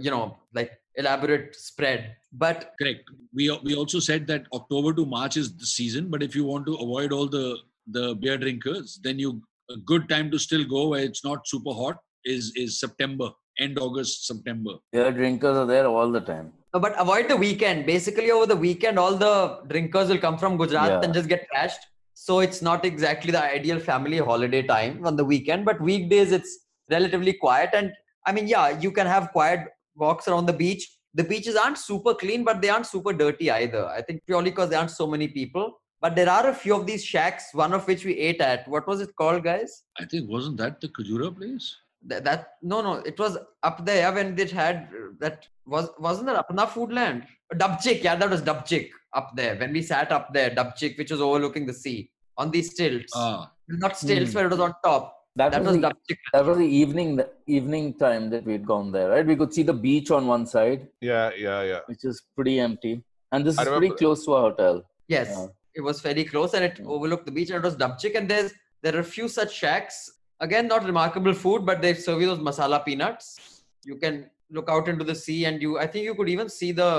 you 0.00 0.10
know, 0.10 0.38
like 0.54 0.72
elaborate 0.96 1.54
spread. 1.54 2.16
But 2.32 2.72
Correct. 2.80 3.02
We 3.34 3.56
we 3.62 3.74
also 3.74 4.00
said 4.00 4.26
that 4.28 4.46
October 4.54 4.94
to 4.94 5.04
March 5.04 5.36
is 5.36 5.54
the 5.56 5.66
season, 5.66 6.08
but 6.08 6.22
if 6.22 6.34
you 6.34 6.44
want 6.44 6.66
to 6.66 6.74
avoid 6.76 7.12
all 7.12 7.28
the 7.28 7.58
the 7.88 8.14
beer 8.14 8.38
drinkers, 8.38 9.00
then 9.02 9.18
you 9.18 9.42
a 9.70 9.76
good 9.76 10.08
time 10.08 10.30
to 10.30 10.38
still 10.38 10.64
go 10.64 10.88
where 10.88 11.02
it's 11.02 11.24
not 11.24 11.46
super 11.48 11.72
hot 11.72 11.96
is 12.24 12.52
is 12.56 12.80
September, 12.80 13.30
end 13.58 13.78
August, 13.78 14.26
September. 14.26 14.72
Beer 14.92 15.10
drinkers 15.12 15.56
are 15.56 15.66
there 15.66 15.86
all 15.86 16.10
the 16.10 16.20
time. 16.20 16.52
No, 16.72 16.80
but 16.80 16.94
avoid 16.98 17.28
the 17.28 17.36
weekend. 17.36 17.86
Basically, 17.86 18.30
over 18.30 18.46
the 18.46 18.56
weekend, 18.56 18.98
all 18.98 19.14
the 19.16 19.60
drinkers 19.68 20.08
will 20.08 20.18
come 20.18 20.38
from 20.38 20.56
Gujarat 20.56 20.88
Yeah. 20.90 21.00
and 21.02 21.14
just 21.14 21.28
get 21.28 21.46
trashed. 21.54 21.84
So 22.14 22.40
it's 22.40 22.62
not 22.62 22.84
exactly 22.84 23.32
the 23.32 23.42
ideal 23.42 23.78
family 23.78 24.18
holiday 24.18 24.62
time 24.62 25.06
on 25.06 25.16
the 25.16 25.24
weekend. 25.24 25.64
But 25.64 25.80
weekdays, 25.80 26.32
it's 26.32 26.58
relatively 26.90 27.32
quiet. 27.34 27.70
And 27.74 27.92
I 28.26 28.32
mean, 28.32 28.48
yeah, 28.48 28.78
you 28.80 28.90
can 28.90 29.06
have 29.06 29.30
quiet 29.32 29.68
walks 29.94 30.26
around 30.28 30.46
the 30.46 30.52
beach. 30.52 30.90
The 31.14 31.22
beaches 31.24 31.54
aren't 31.54 31.78
super 31.78 32.14
clean, 32.14 32.42
but 32.44 32.60
they 32.60 32.68
aren't 32.70 32.86
super 32.86 33.12
dirty 33.12 33.50
either. 33.50 33.86
I 33.86 34.02
think 34.02 34.22
purely 34.26 34.50
because 34.50 34.70
there 34.70 34.78
aren't 34.80 34.90
so 34.90 35.06
many 35.06 35.28
people. 35.28 35.80
But 36.00 36.16
there 36.16 36.28
are 36.28 36.48
a 36.48 36.54
few 36.54 36.74
of 36.76 36.86
these 36.86 37.04
shacks, 37.04 37.44
one 37.54 37.72
of 37.72 37.86
which 37.86 38.04
we 38.04 38.18
ate 38.18 38.40
at. 38.40 38.66
What 38.68 38.86
was 38.86 39.00
it 39.00 39.14
called, 39.16 39.42
guys? 39.44 39.84
I 39.98 40.04
think 40.04 40.28
wasn't 40.28 40.56
that 40.58 40.80
the 40.80 40.88
Kajura 40.88 41.34
place? 41.36 41.76
That, 42.06 42.24
that 42.24 42.48
no, 42.62 42.82
no, 42.82 42.94
it 42.96 43.18
was 43.18 43.38
up 43.62 43.84
there 43.84 44.12
when 44.12 44.38
it 44.38 44.50
had 44.50 44.88
that 45.20 45.46
was 45.66 45.88
wasn't 45.98 46.26
that 46.26 46.46
Apna 46.46 46.66
Foodland? 46.68 47.26
Dubchik, 47.54 48.02
yeah, 48.02 48.16
that 48.16 48.28
was 48.28 48.42
Dubchik 48.42 48.90
up 49.14 49.30
there 49.36 49.56
when 49.56 49.72
we 49.72 49.80
sat 49.82 50.12
up 50.12 50.32
there, 50.34 50.50
Dubchik, 50.50 50.98
which 50.98 51.10
was 51.10 51.20
overlooking 51.20 51.66
the 51.66 51.72
sea 51.72 52.10
on 52.36 52.50
these 52.50 52.72
stilts. 52.72 53.12
Ah, 53.14 53.50
Not 53.68 53.96
stilts, 53.96 54.30
Hmm. 54.32 54.34
but 54.38 54.44
it 54.46 54.50
was 54.50 54.60
on 54.60 54.74
top. 54.84 55.16
That, 55.36 55.52
That 55.52 55.62
was, 55.62 55.72
was 55.72 55.80
the, 55.80 55.88
Dubchik. 55.88 56.18
that 56.32 56.44
was 56.44 56.58
the 56.58 56.66
evening 56.82 57.20
evening 57.46 57.94
time 57.94 58.28
that 58.30 58.44
we'd 58.44 58.66
gone 58.66 58.92
there, 58.92 59.08
right? 59.10 59.26
We 59.26 59.36
could 59.36 59.54
see 59.54 59.62
the 59.62 59.72
beach 59.72 60.10
on 60.10 60.26
one 60.26 60.46
side, 60.46 60.88
Yeah, 61.00 61.30
yeah, 61.36 61.62
yeah. 61.62 61.80
which 61.86 62.04
is 62.04 62.22
pretty 62.34 62.60
empty, 62.60 63.02
and 63.32 63.44
this 63.46 63.58
I 63.58 63.62
is 63.62 63.68
pretty 63.68 63.90
close 63.90 64.24
to 64.26 64.34
our 64.34 64.50
hotel. 64.50 64.82
Yes, 65.08 65.28
Yeah. 65.30 65.46
it 65.74 65.80
was 65.80 66.00
very 66.00 66.24
close 66.24 66.52
and 66.54 66.64
it 66.64 66.78
Yeah. 66.78 66.86
overlooked 66.86 67.24
the 67.26 67.32
beach 67.32 67.50
and 67.50 67.58
it 67.64 67.66
was 67.70 67.76
Dubchik. 67.76 68.14
And 68.16 68.28
there's 68.28 68.52
there 68.82 68.94
are 68.96 69.00
a 69.00 69.10
few 69.16 69.26
such 69.28 69.52
shacks. 69.54 70.10
Again, 70.44 70.68
not 70.68 70.84
remarkable 70.84 71.32
food, 71.32 71.64
but 71.64 71.80
they 71.80 71.94
serve 71.94 72.20
you 72.20 72.26
those 72.26 72.44
masala 72.46 72.84
peanuts. 72.84 73.62
You 73.84 73.96
can 73.96 74.26
look 74.50 74.68
out 74.68 74.88
into 74.88 75.04
the 75.10 75.14
sea, 75.14 75.44
and 75.46 75.62
you. 75.62 75.78
I 75.78 75.86
think 75.86 76.04
you 76.04 76.14
could 76.14 76.28
even 76.28 76.48
see 76.48 76.72
the 76.72 76.90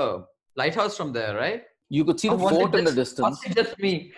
lighthouse 0.56 0.96
from 0.96 1.12
there, 1.12 1.34
right? 1.36 1.62
You 1.88 2.04
could 2.04 2.18
see 2.18 2.28
oh, 2.28 2.36
the 2.36 2.48
fort 2.48 2.74
in 2.74 2.84
the 2.84 2.92
distance. 2.92 3.44
Was 3.46 3.54
just 3.54 3.78
me? 3.78 4.12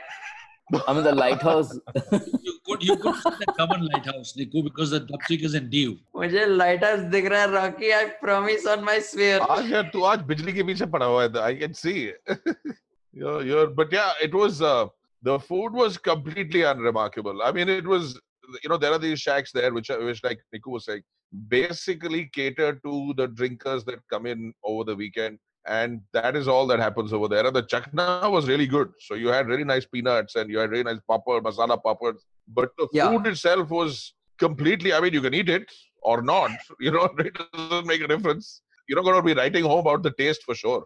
I 0.87 0.93
mean, 0.93 1.05
the 1.05 1.15
lighthouse. 1.15 1.79
you 2.13 2.55
could 2.67 2.83
you 2.83 2.97
could 2.97 3.17
see 3.17 3.31
the 3.41 3.53
common 3.59 3.87
lighthouse, 3.93 4.35
Niku, 4.39 4.63
because 4.65 4.91
the 4.91 5.01
Dapchik 5.01 5.45
is 5.51 5.55
in 5.55 5.69
Diu 5.75 5.97
मुझे 6.15 6.47
lighthouse 6.57 7.05
दिख 7.15 7.29
रहा 7.33 7.43
है 7.43 7.53
Rocky. 7.53 7.93
I 7.93 8.05
promise 8.23 8.67
on 8.67 8.85
my 8.85 8.99
swear. 8.99 9.41
आज 9.41 9.73
यार 9.73 9.91
तू 9.93 10.03
आज 10.13 10.23
बिजली 10.33 10.53
के 10.53 10.63
पीछे 10.71 10.87
पड़ा 10.95 11.07
हुआ 11.07 11.23
है. 11.23 11.43
I 11.43 11.55
can 11.63 11.75
see. 11.75 12.13
you're, 13.13 13.43
you're, 13.43 13.67
but 13.67 13.93
yeah, 13.93 14.13
it 14.23 14.35
was 14.35 14.63
uh, 14.63 14.87
the 15.23 15.39
food 15.39 15.73
was 15.73 15.99
completely 15.99 16.63
unremarkable. 16.63 17.43
I 17.43 17.53
mean, 17.53 17.69
it 17.69 17.87
was 17.87 18.19
you 18.63 18.69
know 18.71 18.77
there 18.77 18.93
are 18.93 18.99
these 18.99 19.21
shacks 19.21 19.53
there 19.53 19.73
which 19.73 19.91
are 19.91 20.03
which 20.05 20.23
like 20.25 20.41
Niku 20.55 20.73
was 20.77 20.85
saying 20.87 21.03
basically 21.49 22.31
cater 22.35 22.81
to 22.85 23.15
the 23.17 23.27
drinkers 23.29 23.85
that 23.85 23.99
come 24.13 24.27
in 24.27 24.53
over 24.65 24.85
the 24.85 24.97
weekend 24.97 25.39
and 25.67 26.01
that 26.13 26.37
is 26.37 26.49
all 26.49 26.67
that 26.67 26.79
happens 26.79 27.13
over 27.13 27.29
there 27.29 27.47
and 27.47 27.55
the 27.55 27.63
chakna 27.63 28.31
was 28.31 28.49
really 28.49 28.67
good 28.67 28.89
so 29.07 29.15
you 29.15 29.29
had 29.29 29.47
really 29.47 29.65
nice 29.65 29.87
peanuts 29.87 30.37
and 30.37 30.51
you 30.51 30.59
had 30.59 30.71
really 30.71 30.85
nice 30.85 31.01
papad 31.11 31.43
masala 31.49 31.77
papads 31.89 32.23
but 32.61 32.71
the 32.79 32.89
Yeah. 32.93 33.09
food 33.11 33.27
itself 33.33 33.69
was 33.81 34.15
completely 34.39 34.95
i 34.95 35.01
mean 35.01 35.13
you 35.19 35.21
can 35.27 35.35
eat 35.41 35.51
it 35.59 35.71
or 36.03 36.23
not 36.23 36.51
you 36.81 36.91
know 36.97 37.05
it 37.19 37.37
doesn't 37.53 37.87
make 37.93 38.01
a 38.01 38.09
difference 38.15 38.63
you're 38.89 38.99
not 39.01 39.05
going 39.11 39.21
to 39.23 39.29
be 39.31 39.35
writing 39.41 39.65
home 39.65 39.81
about 39.87 40.03
the 40.03 40.15
taste 40.23 40.43
for 40.51 40.55
sure 40.55 40.83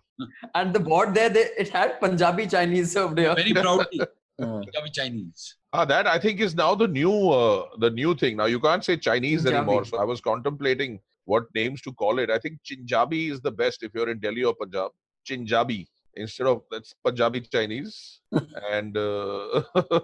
And 0.61 0.73
the 0.77 0.81
board 0.81 1.15
there, 1.15 1.29
they, 1.29 1.43
it 1.63 1.69
had 1.69 2.01
Punjabi 2.01 2.47
Chinese 2.55 2.93
served 2.93 3.19
here. 3.19 3.35
Very 3.35 3.55
proudly, 3.55 4.01
Uh, 4.45 4.59
Punjabi 4.65 4.91
Chinese. 4.99 5.43
Ah, 5.75 5.85
that 5.87 6.07
I 6.07 6.19
think 6.19 6.41
is 6.41 6.55
now 6.55 6.75
the 6.75 6.87
new 6.89 7.31
uh, 7.31 7.67
the 7.79 7.91
new 7.91 8.15
thing. 8.15 8.37
Now 8.37 8.45
you 8.55 8.61
can't 8.61 8.85
say 8.85 8.97
Chinese 8.97 9.45
Punjabi. 9.45 9.57
anymore. 9.57 9.85
So 9.85 9.99
I 9.99 10.05
was 10.05 10.21
contemplating 10.21 11.01
what 11.25 11.45
names 11.55 11.81
to 11.83 11.93
call 11.93 12.19
it. 12.19 12.31
I 12.31 12.39
think 12.39 12.59
Chinjabi 12.65 13.31
is 13.31 13.41
the 13.41 13.51
best 13.51 13.83
if 13.83 13.95
you're 13.95 14.11
in 14.11 14.19
Delhi 14.19 14.45
or 14.45 14.55
Punjab. 14.55 14.91
Chinjabi 15.29 15.87
instead 16.15 16.47
of 16.47 16.63
that's 16.71 16.95
Punjabi 17.05 17.41
Chinese, 17.41 18.21
and 18.71 18.97
uh, 18.97 19.63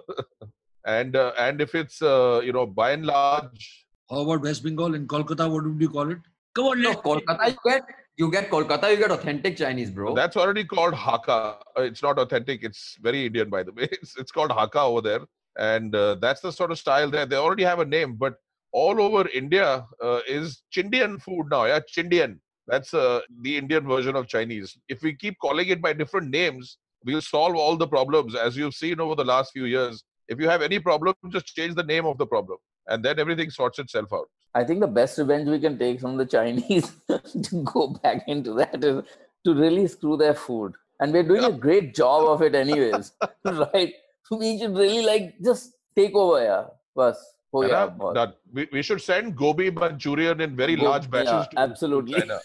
and 0.85 1.15
uh, 1.15 1.31
and 1.37 1.61
if 1.61 1.75
it's 1.75 2.01
uh, 2.01 2.41
you 2.43 2.51
know 2.51 2.65
by 2.65 2.91
and 2.91 3.05
large, 3.05 3.85
How 4.09 4.21
about 4.21 4.41
West 4.41 4.63
Bengal 4.63 4.95
in 4.95 5.07
Kolkata? 5.07 5.49
What 5.51 5.65
would 5.65 5.79
you 5.79 5.89
call 5.89 6.09
it? 6.11 6.17
Come 6.55 6.65
on, 6.65 6.81
No, 6.81 6.93
Kolkata, 6.95 7.49
you 7.49 7.57
get 7.63 7.83
you 8.17 8.31
get 8.31 8.49
Kolkata, 8.49 8.89
you 8.91 8.97
get 8.97 9.11
authentic 9.11 9.55
Chinese, 9.57 9.91
bro. 9.91 10.15
that's 10.15 10.35
already 10.35 10.63
called 10.63 10.93
Hakka. 10.95 11.57
Uh, 11.77 11.81
It's 11.83 12.01
not 12.01 12.17
authentic. 12.17 12.63
It's 12.63 12.97
very 13.01 13.25
Indian, 13.27 13.49
by 13.51 13.61
the 13.63 13.71
way. 13.71 13.87
It's, 14.01 14.17
it's 14.17 14.31
called 14.31 14.49
Hakka 14.51 14.81
over 14.93 15.01
there, 15.01 15.21
and 15.59 15.93
uh, 15.93 16.15
that's 16.15 16.41
the 16.41 16.51
sort 16.51 16.71
of 16.71 16.79
style 16.79 17.11
there. 17.11 17.25
They 17.25 17.35
already 17.35 17.63
have 17.63 17.79
a 17.79 17.85
name, 17.85 18.15
but 18.15 18.35
all 18.71 19.01
over 19.01 19.27
India 19.29 19.85
uh, 20.01 20.21
is 20.27 20.63
Chindian 20.73 21.21
food 21.21 21.47
now. 21.51 21.65
Yeah, 21.65 21.79
Chindian. 21.79 22.39
That's 22.67 22.93
uh, 22.93 23.21
the 23.41 23.57
Indian 23.57 23.85
version 23.87 24.15
of 24.15 24.27
Chinese. 24.27 24.77
If 24.87 25.01
we 25.01 25.13
keep 25.15 25.37
calling 25.41 25.67
it 25.67 25.81
by 25.81 25.93
different 25.93 26.29
names, 26.29 26.77
we'll 27.03 27.21
solve 27.21 27.55
all 27.55 27.75
the 27.75 27.87
problems. 27.87 28.35
As 28.35 28.55
you've 28.55 28.75
seen 28.75 28.99
over 29.01 29.15
the 29.15 29.25
last 29.25 29.51
few 29.51 29.65
years, 29.65 30.03
if 30.27 30.39
you 30.39 30.47
have 30.47 30.61
any 30.61 30.79
problem, 30.79 31.15
just 31.29 31.47
change 31.47 31.75
the 31.75 31.83
name 31.83 32.05
of 32.05 32.17
the 32.17 32.27
problem, 32.27 32.59
and 32.87 33.03
then 33.03 33.19
everything 33.19 33.49
sorts 33.49 33.79
itself 33.79 34.13
out. 34.13 34.29
I 34.55 34.63
think 34.63 34.79
the 34.79 34.87
best 34.87 35.17
revenge 35.17 35.49
we 35.49 35.59
can 35.59 35.77
take 35.77 35.99
from 35.99 36.17
the 36.17 36.25
Chinese 36.25 36.91
to 37.09 37.63
go 37.63 37.87
back 38.03 38.23
into 38.27 38.53
that 38.53 38.83
is 38.83 39.03
to 39.45 39.53
really 39.53 39.87
screw 39.87 40.15
their 40.15 40.33
food. 40.35 40.73
And 40.99 41.13
we're 41.13 41.23
doing 41.23 41.43
a 41.43 41.51
great 41.51 41.95
job 41.95 42.27
of 42.27 42.41
it, 42.41 42.55
anyways. 42.55 43.13
right? 43.45 43.93
We 44.31 44.59
should 44.59 44.75
really 44.75 45.03
like 45.05 45.35
just 45.43 45.73
take 45.95 46.13
over, 46.13 46.43
yeah. 46.43 46.65
Bas. 46.95 47.17
Oh, 47.51 47.61
And, 47.63 47.71
yeah. 47.71 47.87
boss. 47.87 48.13
that- 48.13 48.35
we, 48.53 48.67
we 48.71 48.81
should 48.83 49.01
send 49.01 49.35
Gobi 49.35 49.71
Manchurian 49.71 50.39
in 50.41 50.55
very 50.55 50.75
Go- 50.75 50.85
large 50.85 51.09
batches. 51.09 51.31
yeah, 51.31 51.45
to 51.45 51.59
absolutely. 51.59 52.19
China. 52.19 52.39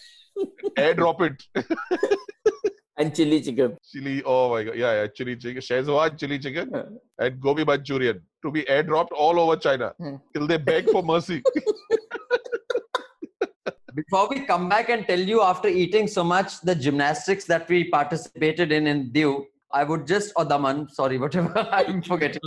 Airdrop 0.78 1.20
it. 1.30 1.46
And 2.96 3.12
chili 3.12 3.40
chicken. 3.42 3.76
chili. 3.90 4.22
Oh 4.24 4.50
my 4.50 4.62
god, 4.62 4.76
yeah, 4.76 4.92
yeah, 5.02 5.06
chili 5.08 5.34
chicken, 5.36 5.60
Szechuan 5.60 6.16
chili 6.16 6.38
chicken, 6.38 6.70
Yeah. 6.72 6.84
and 7.26 7.40
gobi 7.40 7.64
Manchurian 7.64 8.20
to 8.44 8.52
be 8.52 8.62
airdropped 8.62 9.10
all 9.10 9.40
over 9.40 9.56
China 9.56 9.92
Hmm. 9.98 10.14
till 10.32 10.46
they 10.46 10.58
beg 10.58 10.88
for 10.88 11.02
mercy. 11.02 11.42
Before 13.96 14.28
we 14.28 14.40
come 14.46 14.68
back 14.68 14.90
and 14.90 15.06
tell 15.08 15.18
you 15.20 15.40
after 15.42 15.66
eating 15.68 16.06
so 16.08 16.22
much 16.24 16.60
the 16.60 16.74
gymnastics 16.74 17.44
that 17.46 17.68
we 17.68 17.84
participated 17.90 18.70
in 18.72 18.86
in 18.86 19.10
Diu, 19.10 19.44
I 19.74 19.82
would 19.82 20.06
just 20.06 20.32
or 20.36 20.44
Daman, 20.44 20.88
sorry, 20.88 21.18
whatever 21.24 21.58
I'm 21.58 22.00
forgetting. 22.00 22.40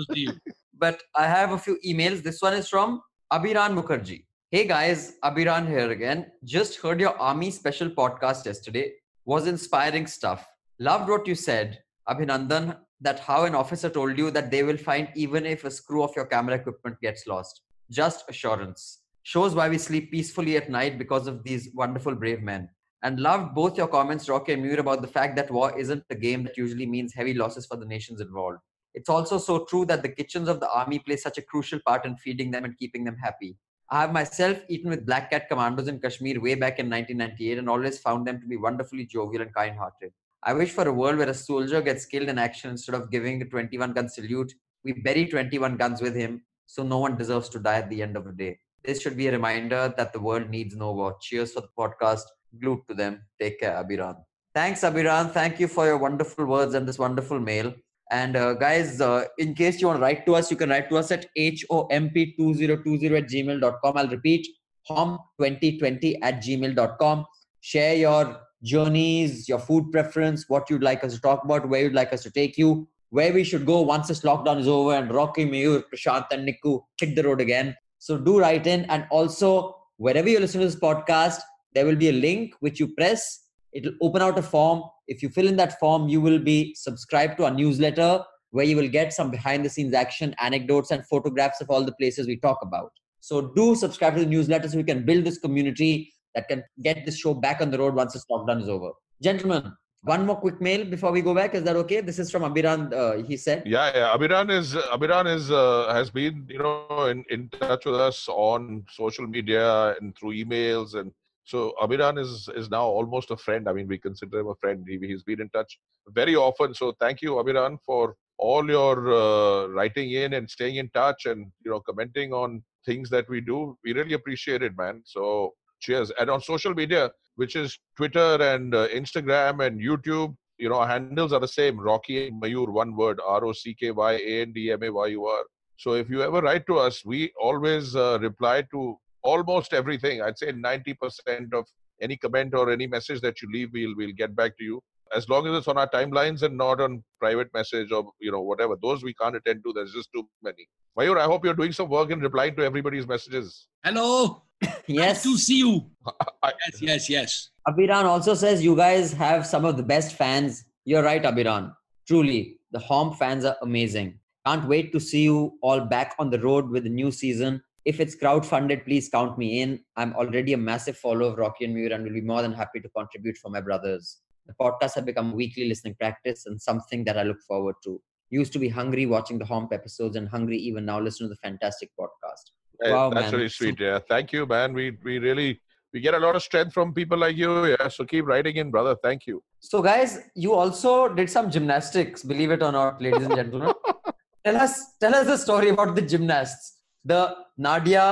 But 0.80 1.04
I 1.14 1.26
have 1.28 1.52
a 1.52 1.58
few 1.58 1.78
emails. 1.86 2.24
This 2.24 2.42
one 2.42 2.54
is 2.54 2.70
from 2.70 3.02
Abiran 3.34 3.76
Mukherjee. 3.78 4.24
Hey 4.50 4.66
guys, 4.66 5.16
Abiran 5.26 5.68
here 5.68 5.92
again. 5.92 6.32
Just 6.46 6.80
heard 6.80 7.02
your 7.02 7.18
army 7.20 7.52
special 7.52 7.90
podcast 7.90 8.46
yesterday. 8.46 8.94
Was 9.26 9.46
inspiring 9.46 10.08
stuff. 10.08 10.48
Loved 10.80 11.10
what 11.10 11.28
you 11.28 11.36
said, 11.36 11.80
Abhinandan, 12.08 12.78
that 13.02 13.20
how 13.20 13.44
an 13.44 13.56
officer 13.56 13.90
told 13.90 14.18
you 14.18 14.32
that 14.32 14.50
they 14.50 14.64
will 14.64 14.78
find 14.78 15.10
even 15.16 15.46
if 15.46 15.66
a 15.66 15.72
screw 15.72 16.04
of 16.04 16.16
your 16.16 16.28
camera 16.28 16.56
equipment 16.56 16.96
gets 17.02 17.28
lost. 17.28 17.62
Just 17.92 18.24
assurance. 18.30 19.00
Shows 19.24 19.54
why 19.54 19.68
we 19.68 19.78
sleep 19.78 20.12
peacefully 20.12 20.56
at 20.56 20.70
night 20.70 20.98
because 20.98 21.28
of 21.28 21.44
these 21.44 21.72
wonderful 21.76 22.16
brave 22.16 22.42
men. 22.42 22.70
And 23.08 23.22
loved 23.22 23.56
both 23.56 23.78
your 23.78 23.88
comments, 23.88 24.28
Rocky 24.28 24.52
and 24.52 24.62
Mayur, 24.62 24.80
about 24.80 25.02
the 25.02 25.08
fact 25.08 25.38
that 25.38 25.50
war 25.50 25.80
isn't 25.80 26.04
a 26.10 26.16
game 26.16 26.44
that 26.44 26.58
usually 26.58 26.86
means 26.86 27.14
heavy 27.14 27.34
losses 27.34 27.66
for 27.66 27.78
the 27.78 27.86
nations 27.86 28.20
involved. 28.20 28.58
It's 28.94 29.08
also 29.08 29.38
so 29.38 29.64
true 29.64 29.86
that 29.86 30.02
the 30.02 30.10
kitchens 30.10 30.50
of 30.50 30.60
the 30.60 30.70
army 30.70 31.00
play 31.00 31.16
such 31.16 31.38
a 31.38 31.42
crucial 31.42 31.80
part 31.88 32.04
in 32.04 32.18
feeding 32.18 32.52
them 32.52 32.66
and 32.66 32.78
keeping 32.78 33.06
them 33.06 33.16
happy. 33.16 33.56
I 33.90 34.02
have 34.02 34.12
myself 34.12 34.62
eaten 34.68 34.90
with 34.90 35.06
Black 35.06 35.32
Cat 35.32 35.48
commandos 35.48 35.88
in 35.88 36.02
Kashmir 36.02 36.42
way 36.42 36.56
back 36.56 36.80
in 36.80 36.90
1998 36.90 37.60
and 37.60 37.70
always 37.70 37.98
found 37.98 38.28
them 38.28 38.42
to 38.42 38.46
be 38.46 38.58
wonderfully 38.58 39.06
jovial 39.06 39.42
and 39.42 39.56
kind 39.56 39.78
hearted. 39.78 40.12
I 40.44 40.52
wish 40.52 40.72
for 40.72 40.86
a 40.86 40.92
world 40.92 41.18
where 41.18 41.30
a 41.30 41.34
soldier 41.34 41.82
gets 41.82 42.06
killed 42.06 42.28
in 42.28 42.38
action 42.38 42.72
instead 42.72 42.96
of 42.96 43.10
giving 43.10 43.42
a 43.42 43.46
21 43.46 43.94
gun 43.94 44.10
salute, 44.10 44.54
we 44.84 44.92
bury 44.92 45.28
21 45.28 45.78
guns 45.78 46.02
with 46.02 46.14
him 46.14 46.42
so 46.66 46.84
no 46.84 46.98
one 46.98 47.16
deserves 47.16 47.48
to 47.50 47.60
die 47.60 47.78
at 47.78 47.90
the 47.90 48.02
end 48.02 48.18
of 48.18 48.26
the 48.26 48.34
day. 48.34 48.60
This 48.84 49.02
should 49.02 49.16
be 49.16 49.28
a 49.28 49.32
reminder 49.32 49.94
that 49.96 50.12
the 50.12 50.20
world 50.20 50.50
needs 50.50 50.76
no 50.76 50.92
war. 50.92 51.16
Cheers 51.22 51.54
for 51.54 51.62
the 51.62 51.70
podcast. 51.80 52.24
Glued 52.62 52.82
to 52.90 52.96
them. 52.96 53.22
Take 53.40 53.60
care, 53.60 53.84
Abiran. 53.84 54.18
Thanks, 54.54 54.82
Abiran. 54.82 55.32
Thank 55.32 55.60
you 55.60 55.68
for 55.68 55.86
your 55.86 55.98
wonderful 55.98 56.46
words 56.46 56.74
and 56.74 56.88
this 56.88 56.98
wonderful 56.98 57.40
mail. 57.40 57.74
And 58.12 58.36
uh, 58.36 58.54
guys, 58.54 59.02
uh, 59.02 59.26
in 59.38 59.54
case 59.54 59.82
you 59.82 59.88
want 59.88 59.98
to 59.98 60.02
write 60.02 60.26
to 60.26 60.36
us, 60.36 60.50
you 60.50 60.58
can 60.58 60.70
write 60.70 60.90
to 60.90 60.98
us 60.98 61.12
at 61.12 61.28
homp2020 61.38 63.18
at 63.18 63.30
gmail.com. 63.30 63.98
I'll 63.98 64.08
repeat 64.08 64.48
hom2020 64.90 66.18
at 66.22 66.42
gmail.com. 66.42 67.26
Share 67.60 67.96
your 67.96 68.40
journeys, 68.64 69.48
your 69.50 69.60
food 69.60 69.92
preference, 69.92 70.46
what 70.48 70.70
you'd 70.70 70.84
like 70.84 71.04
us 71.04 71.14
to 71.16 71.22
talk 71.22 71.44
about, 71.44 71.68
where 71.68 71.84
you'd 71.84 71.94
like 71.94 72.14
us 72.14 72.24
to 72.24 72.32
take 72.32 72.58
you, 72.58 72.88
where 73.10 73.34
we 73.34 73.44
should 73.44 73.66
go 73.66 73.82
once 73.82 74.08
this 74.08 74.22
lockdown 74.22 74.60
is 74.60 74.68
over, 74.68 74.94
and 74.94 75.12
Rocky, 75.14 75.46
Mayur, 75.46 75.84
Prashant, 75.94 76.26
and 76.32 76.48
Nikku 76.48 76.82
hit 77.00 77.16
the 77.16 77.24
road 77.24 77.42
again. 77.42 77.76
So 78.00 78.18
do 78.18 78.40
write 78.40 78.68
in. 78.68 78.86
And 78.86 79.06
also, 79.12 79.76
wherever 79.98 80.30
you 80.30 80.40
listen 80.40 80.62
to 80.62 80.68
this 80.68 80.80
podcast, 80.80 81.40
there 81.74 81.86
will 81.86 81.96
be 81.96 82.10
a 82.10 82.14
link 82.14 82.54
which 82.60 82.80
you 82.80 82.88
press. 82.96 83.46
It'll 83.74 83.94
open 84.02 84.22
out 84.22 84.40
a 84.40 84.42
form. 84.42 84.84
If 85.08 85.22
you 85.22 85.30
fill 85.30 85.48
in 85.48 85.56
that 85.58 85.80
form, 85.80 86.10
you 86.10 86.22
will 86.22 86.40
be 86.40 86.74
subscribed 86.76 87.38
to 87.38 87.46
our 87.46 87.52
newsletter 87.52 88.24
where 88.52 88.66
you 88.66 88.76
will 88.76 88.88
get 88.88 89.14
some 89.14 89.30
behind 89.30 89.66
the 89.66 89.70
scenes 89.70 89.94
action, 89.94 90.34
anecdotes, 90.40 90.92
and 90.92 91.06
photographs 91.08 91.62
of 91.62 91.70
all 91.70 91.84
the 91.84 91.92
places 91.94 92.28
we 92.28 92.38
talk 92.38 92.60
about. 92.62 92.92
So 93.20 93.52
do 93.56 93.76
subscribe 93.76 94.16
to 94.16 94.22
the 94.22 94.26
newsletter 94.26 94.70
so 94.70 94.78
we 94.78 94.84
can 94.84 95.06
build 95.06 95.26
this 95.26 95.38
community 95.38 96.14
that 96.34 96.48
can 96.48 96.64
get 96.82 97.06
this 97.06 97.18
show 97.18 97.34
back 97.34 97.62
on 97.62 97.72
the 97.72 97.78
road 97.78 97.96
once 97.96 98.14
this 98.14 98.26
lockdown 98.32 98.62
is 98.62 98.70
over. 98.70 98.92
Gentlemen, 99.22 99.74
one 100.04 100.26
more 100.26 100.38
quick 100.38 100.62
mail 100.62 100.86
before 100.86 101.12
we 101.12 101.22
go 101.22 101.34
back. 101.34 101.56
Is 101.56 101.64
that 101.64 101.76
okay? 101.76 102.02
This 102.02 102.20
is 102.20 102.32
from 102.32 102.44
Abiran. 102.44 102.94
Uh, 102.94 103.24
he 103.24 103.36
said, 103.36 103.64
yeah, 103.66 103.92
yeah. 103.94 104.16
Abiran 104.16 104.50
is 104.52 104.76
Abiran 104.76 105.28
is 105.36 105.52
uh, 105.52 105.92
has 105.94 106.10
been 106.10 106.46
you 106.48 106.60
know 106.60 107.06
in, 107.06 107.26
in 107.30 107.50
touch 107.50 107.86
with 107.86 107.96
us 107.96 108.28
on 108.30 108.86
social 108.90 109.28
media 109.28 109.96
and 110.00 110.16
through 110.16 110.34
emails 110.34 110.94
and 110.96 111.12
so 111.48 111.74
Abiran 111.82 112.20
is 112.20 112.50
is 112.56 112.70
now 112.70 112.84
almost 112.84 113.32
a 113.32 113.38
friend. 113.38 113.70
I 113.70 113.74
mean, 113.74 113.88
we 113.88 113.98
consider 113.98 114.40
him 114.40 114.50
a 114.50 114.56
friend. 114.56 114.86
He, 114.86 114.98
he's 115.08 115.24
been 115.24 115.40
in 115.40 115.50
touch 115.50 115.80
very 116.10 116.36
often. 116.36 116.74
So 116.74 116.94
thank 117.00 117.22
you, 117.22 117.32
Abiran, 117.42 117.78
for 117.86 118.16
all 118.38 118.70
your 118.70 118.96
uh, 119.14 119.68
writing 119.68 120.12
in 120.12 120.34
and 120.34 120.50
staying 120.50 120.76
in 120.76 120.90
touch 120.90 121.26
and 121.26 121.48
you 121.64 121.72
know 121.72 121.80
commenting 121.80 122.34
on 122.34 122.62
things 122.86 123.10
that 123.12 123.30
we 123.30 123.40
do. 123.40 123.78
We 123.86 123.94
really 123.94 124.14
appreciate 124.14 124.62
it, 124.62 124.78
man. 124.78 125.02
So 125.06 125.54
cheers. 125.80 126.12
And 126.20 126.30
on 126.30 126.42
social 126.42 126.74
media, 126.74 127.12
which 127.38 127.56
is 127.56 127.80
Twitter 127.96 128.36
and 128.42 128.76
uh, 128.76 128.90
Instagram 128.90 129.66
and 129.66 129.80
YouTube, 129.80 130.36
you 130.58 130.68
know, 130.68 130.76
our 130.76 130.88
handles 130.88 131.32
are 131.32 131.40
the 131.40 131.48
same. 131.48 131.80
Rocky 131.80 132.28
and 132.28 132.42
Mayur, 132.42 132.68
one 132.68 132.94
word, 132.94 133.22
R 133.26 133.46
O 133.46 133.54
C 133.54 133.74
K 133.74 133.92
Y 133.92 134.14
A 134.14 134.42
N 134.42 134.52
D 134.52 134.72
M 134.72 134.84
A 134.84 134.90
Y 134.90 135.08
U 135.08 135.26
R. 135.26 135.44
So 135.78 135.94
if 135.94 136.10
you 136.10 136.24
ever 136.24 136.42
write 136.42 136.68
to 136.68 136.78
us, 136.78 137.06
we 137.06 137.32
always 137.42 137.96
uh, 137.96 138.18
reply 138.20 138.64
to 138.74 138.98
almost 139.24 139.74
everything. 139.74 140.22
I'd 140.22 140.38
say 140.38 140.52
90% 140.52 141.54
of 141.54 141.66
any 142.02 142.18
comment 142.18 142.54
or 142.54 142.72
any 142.72 142.88
message 142.88 143.22
that 143.22 143.42
you 143.42 143.50
leave, 143.52 143.70
we'll 143.74 143.96
we'll 143.96 144.14
get 144.18 144.36
back 144.36 144.58
to 144.58 144.64
you. 144.64 144.82
As 145.16 145.30
long 145.30 145.48
as 145.48 145.58
it's 145.58 145.68
on 145.70 145.78
our 145.78 145.90
timelines 145.90 146.42
and 146.44 146.58
not 146.58 146.82
on 146.82 147.04
private 147.20 147.48
message 147.54 147.92
or 147.92 148.12
you 148.20 148.32
know 148.32 148.42
whatever. 148.42 148.76
Those 148.82 149.04
we 149.04 149.14
can't 149.14 149.36
attend 149.36 149.64
to. 149.64 149.74
There's 149.74 149.94
just 149.94 150.10
too 150.14 150.28
many. 150.44 150.68
Mayur, 151.00 151.18
I 151.20 151.26
hope 151.26 151.46
you're 151.46 151.54
doing 151.54 151.72
some 151.72 151.90
work 151.90 152.10
in 152.12 152.20
replying 152.20 152.56
to 152.58 152.64
everybody's 152.64 153.08
messages. 153.08 153.68
Hello. 153.84 154.44
Yes. 154.88 155.18
Nice 155.18 155.24
to 155.24 155.38
see 155.38 155.58
you. 155.60 155.86
I- 156.44 156.54
Yes, 156.66 156.82
yes, 156.82 157.10
yes. 157.10 157.50
Abiran 157.68 158.06
also 158.06 158.34
says 158.34 158.64
you 158.64 158.76
guys 158.76 159.12
have 159.14 159.46
some 159.46 159.66
of 159.66 159.78
the 159.78 159.84
best 159.84 160.16
fans. 160.16 160.64
You're 160.86 161.04
right, 161.04 161.22
Abiran. 161.22 161.74
Truly, 162.08 162.60
the 162.72 162.80
Hom 162.80 163.14
fans 163.14 163.44
are 163.46 163.58
amazing. 163.62 164.18
Can't 164.46 164.66
wait 164.68 164.92
to 164.94 165.00
see 165.00 165.24
you 165.24 165.58
all 165.62 165.82
back 165.82 166.16
on 166.20 166.30
the 166.30 166.40
road 166.40 166.70
with 166.70 166.84
the 166.86 166.90
new 166.90 167.12
season. 167.12 167.62
If 167.88 168.02
it's 168.02 168.18
crowdfunded, 168.18 168.84
please 168.84 169.08
count 169.08 169.38
me 169.38 169.62
in. 169.62 169.80
I'm 169.96 170.14
already 170.14 170.52
a 170.52 170.58
massive 170.58 170.98
follower 170.98 171.30
of 171.32 171.38
Rocky 171.38 171.64
and 171.64 171.74
Mayur 171.74 171.96
and 171.96 172.04
will 172.04 172.12
be 172.12 172.20
more 172.20 172.42
than 172.42 172.52
happy 172.52 172.82
to 172.82 172.90
contribute 172.90 173.38
for 173.38 173.50
my 173.50 173.62
brothers. 173.62 174.18
The 174.46 174.54
podcast 174.60 174.96
have 174.96 175.06
become 175.06 175.32
weekly 175.34 175.70
listening 175.70 175.96
practice 175.96 176.48
and 176.48 176.62
something 176.62 177.06
that 177.06 177.18
I 177.18 177.24
look 177.24 177.42
forward 177.48 177.76
to. 177.86 178.02
Used 178.30 178.52
to 178.52 178.60
be 178.60 178.68
hungry 178.68 179.06
watching 179.06 179.40
the 179.40 179.46
Homp 179.46 179.72
episodes 179.72 180.18
and 180.18 180.28
hungry 180.28 180.58
even 180.58 180.84
now 180.84 181.00
listen 181.00 181.28
to 181.28 181.30
the 181.30 181.38
fantastic 181.38 181.90
podcast. 181.98 182.52
Hey, 182.84 182.92
Wow, 182.92 183.10
that's 183.10 183.32
man. 183.32 183.34
really 183.36 183.48
sweet. 183.48 183.80
Yeah, 183.80 184.00
thank 184.10 184.34
you, 184.34 184.46
man. 184.46 184.74
We 184.74 184.98
we 185.06 185.20
really 185.20 185.62
we 185.94 186.02
get 186.02 186.14
a 186.14 186.20
lot 186.20 186.36
of 186.36 186.44
strength 186.44 186.74
from 186.74 186.94
people 186.94 187.18
like 187.18 187.38
you. 187.38 187.68
Yeah, 187.68 187.88
so 187.88 188.04
keep 188.04 188.26
writing 188.26 188.58
in, 188.58 188.70
brother. 188.70 188.98
Thank 189.02 189.28
you. 189.28 189.42
So, 189.62 189.82
guys, 189.82 190.20
you 190.36 190.54
also 190.54 191.08
did 191.08 191.30
some 191.30 191.50
gymnastics, 191.50 192.22
believe 192.24 192.52
it 192.52 192.62
or 192.62 192.74
not, 192.74 193.02
ladies 193.02 193.24
and 193.24 193.36
gentlemen. 193.36 193.74
tell 194.46 194.58
us, 194.58 194.98
tell 195.00 195.16
us 195.16 195.26
the 195.26 195.38
story 195.38 195.70
about 195.70 195.96
the 195.96 196.02
gymnasts, 196.02 196.77
the 197.08 197.36
Nadia 197.58 198.06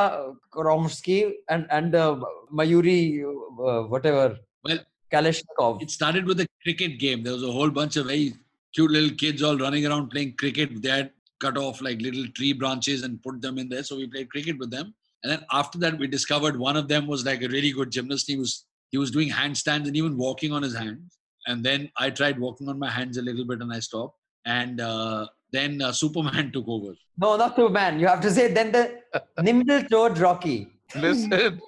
Koromsky 0.52 1.34
and 1.50 1.68
and 1.70 1.96
uh, 1.96 2.20
Mayuri, 2.52 3.24
uh, 3.24 3.84
whatever. 3.94 4.38
Well, 4.64 4.80
Kalashnikov. 5.12 5.82
It 5.82 5.92
started 5.92 6.26
with 6.26 6.40
a 6.40 6.48
cricket 6.64 7.00
game. 7.00 7.24
There 7.24 7.34
was 7.34 7.44
a 7.44 7.52
whole 7.52 7.70
bunch 7.70 7.98
of 7.98 8.08
very 8.08 8.34
cute 8.74 8.92
little 8.92 9.16
kids 9.24 9.44
all 9.44 9.58
running 9.58 9.86
around 9.86 10.10
playing 10.10 10.34
cricket. 10.38 10.82
They 10.82 10.90
had 10.90 11.12
cut 11.40 11.58
off 11.58 11.82
like 11.82 12.02
little 12.02 12.28
tree 12.36 12.54
branches 12.54 13.04
and 13.04 13.22
put 13.22 13.42
them 13.42 13.58
in 13.58 13.70
there. 13.70 13.84
So 13.84 13.98
we 13.98 14.08
played 14.08 14.30
cricket 14.30 14.58
with 14.58 14.72
them. 14.72 14.94
And 15.24 15.32
then 15.32 15.46
after 15.52 15.78
that, 15.80 15.98
we 15.98 16.08
discovered 16.08 16.58
one 16.58 16.78
of 16.78 16.88
them 16.88 17.08
was 17.08 17.26
like 17.26 17.42
a 17.44 17.48
really 17.48 17.72
good 17.72 17.92
gymnast. 17.92 18.28
He 18.28 18.38
was 18.38 18.66
he 18.92 18.98
was 18.98 19.12
doing 19.12 19.30
handstands 19.30 19.88
and 19.88 19.98
even 19.98 20.18
walking 20.18 20.52
on 20.52 20.64
his 20.64 20.76
hands. 20.76 21.18
And 21.48 21.64
then 21.64 21.90
I 21.98 22.10
tried 22.10 22.40
walking 22.40 22.70
on 22.70 22.80
my 22.80 22.90
hands 22.90 23.18
a 23.18 23.22
little 23.22 23.46
bit 23.46 23.62
and 23.62 23.74
I 23.74 23.80
stopped. 23.80 24.18
And 24.46 24.80
uh, 24.80 25.28
then 25.56 25.82
uh, 25.82 25.92
Superman 26.04 26.52
took 26.52 26.68
over. 26.68 26.96
No, 27.18 27.38
not 27.38 27.56
Superman. 27.56 28.00
You 28.00 28.08
have 28.08 28.22
to 28.22 28.32
say 28.32 28.52
then 28.52 28.72
the 28.72 29.02
nimble 29.42 29.84
toed 29.84 30.18
Rocky. 30.18 30.68
Listen, 30.96 31.62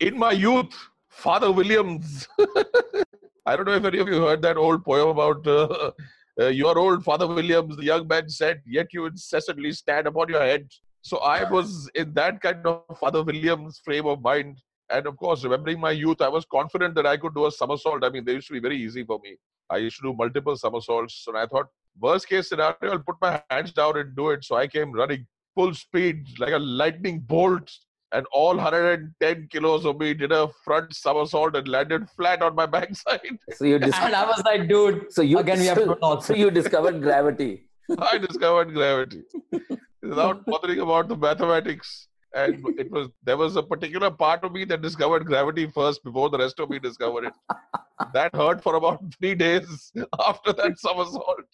in 0.00 0.18
my 0.18 0.32
youth, 0.32 0.72
Father 1.08 1.50
Williams. 1.50 2.28
I 3.46 3.56
don't 3.56 3.66
know 3.66 3.74
if 3.74 3.84
any 3.84 3.98
of 3.98 4.08
you 4.08 4.22
heard 4.22 4.42
that 4.42 4.56
old 4.56 4.84
poem 4.84 5.08
about 5.08 5.46
uh, 5.46 5.90
uh, 6.40 6.46
your 6.46 6.78
old 6.78 7.04
Father 7.04 7.26
Williams. 7.26 7.76
The 7.76 7.84
young 7.84 8.08
man 8.08 8.28
said, 8.28 8.62
"Yet 8.66 8.88
you 8.92 9.06
incessantly 9.06 9.72
stand 9.72 10.06
upon 10.06 10.28
your 10.28 10.40
head." 10.40 10.68
So 11.02 11.18
I 11.18 11.44
was 11.50 11.90
in 11.94 12.14
that 12.14 12.40
kind 12.40 12.66
of 12.66 12.98
Father 12.98 13.22
Williams 13.22 13.80
frame 13.84 14.06
of 14.06 14.22
mind. 14.22 14.58
And 14.90 15.06
of 15.06 15.16
course, 15.18 15.44
remembering 15.44 15.78
my 15.78 15.90
youth, 15.90 16.22
I 16.22 16.28
was 16.28 16.46
confident 16.50 16.94
that 16.94 17.06
I 17.06 17.18
could 17.18 17.34
do 17.34 17.46
a 17.46 17.52
somersault. 17.52 18.04
I 18.04 18.08
mean, 18.08 18.24
they 18.24 18.32
used 18.32 18.46
to 18.48 18.54
be 18.54 18.60
very 18.60 18.78
easy 18.78 19.04
for 19.04 19.20
me. 19.22 19.36
I 19.68 19.76
used 19.78 19.96
to 19.96 20.02
do 20.02 20.14
multiple 20.14 20.56
somersaults. 20.56 21.24
And 21.26 21.36
I 21.36 21.46
thought, 21.46 21.66
worst 21.98 22.28
case 22.28 22.48
scenario, 22.48 22.76
I'll 22.82 22.98
put 22.98 23.16
my 23.20 23.42
hands 23.50 23.72
down 23.72 23.98
and 23.98 24.14
do 24.16 24.30
it. 24.30 24.44
So 24.44 24.56
I 24.56 24.66
came 24.66 24.92
running 24.92 25.26
full 25.54 25.74
speed 25.74 26.26
like 26.38 26.52
a 26.52 26.58
lightning 26.58 27.20
bolt 27.20 27.70
and 28.12 28.26
all 28.32 28.56
110 28.56 29.48
kilos 29.50 29.84
of 29.84 29.98
me 29.98 30.14
did 30.14 30.32
a 30.32 30.48
front 30.64 30.94
somersault 30.94 31.56
and 31.56 31.66
landed 31.68 32.08
flat 32.16 32.42
on 32.42 32.54
my 32.54 32.66
backside. 32.74 33.38
So 33.56 33.64
you 33.64 33.76
And 33.76 33.94
I 33.94 34.24
was 34.24 34.42
like, 34.44 34.68
dude, 34.68 35.12
so 35.12 35.22
you 35.22 35.38
again 35.38 35.58
we 35.58 35.66
have 35.66 35.78
to 35.78 35.96
so, 36.00 36.20
so 36.20 36.34
you 36.34 36.50
discovered 36.50 37.02
gravity. 37.02 37.68
I 37.98 38.18
discovered 38.18 38.72
gravity 38.72 39.22
without 40.02 40.44
bothering 40.46 40.80
about 40.80 41.08
the 41.08 41.16
mathematics. 41.16 42.08
And 42.36 42.64
it 42.78 42.90
was 42.90 43.08
there 43.22 43.36
was 43.36 43.56
a 43.56 43.62
particular 43.62 44.10
part 44.10 44.42
of 44.44 44.52
me 44.52 44.64
that 44.64 44.82
discovered 44.82 45.24
gravity 45.24 45.70
first 45.70 46.02
before 46.02 46.30
the 46.30 46.38
rest 46.38 46.58
of 46.58 46.70
me 46.70 46.80
discovered 46.80 47.26
it. 47.26 47.32
That 48.12 48.34
hurt 48.34 48.60
for 48.62 48.74
about 48.74 49.02
three 49.18 49.36
days 49.36 49.92
after 50.26 50.52
that 50.52 50.78
somersault. 50.78 51.44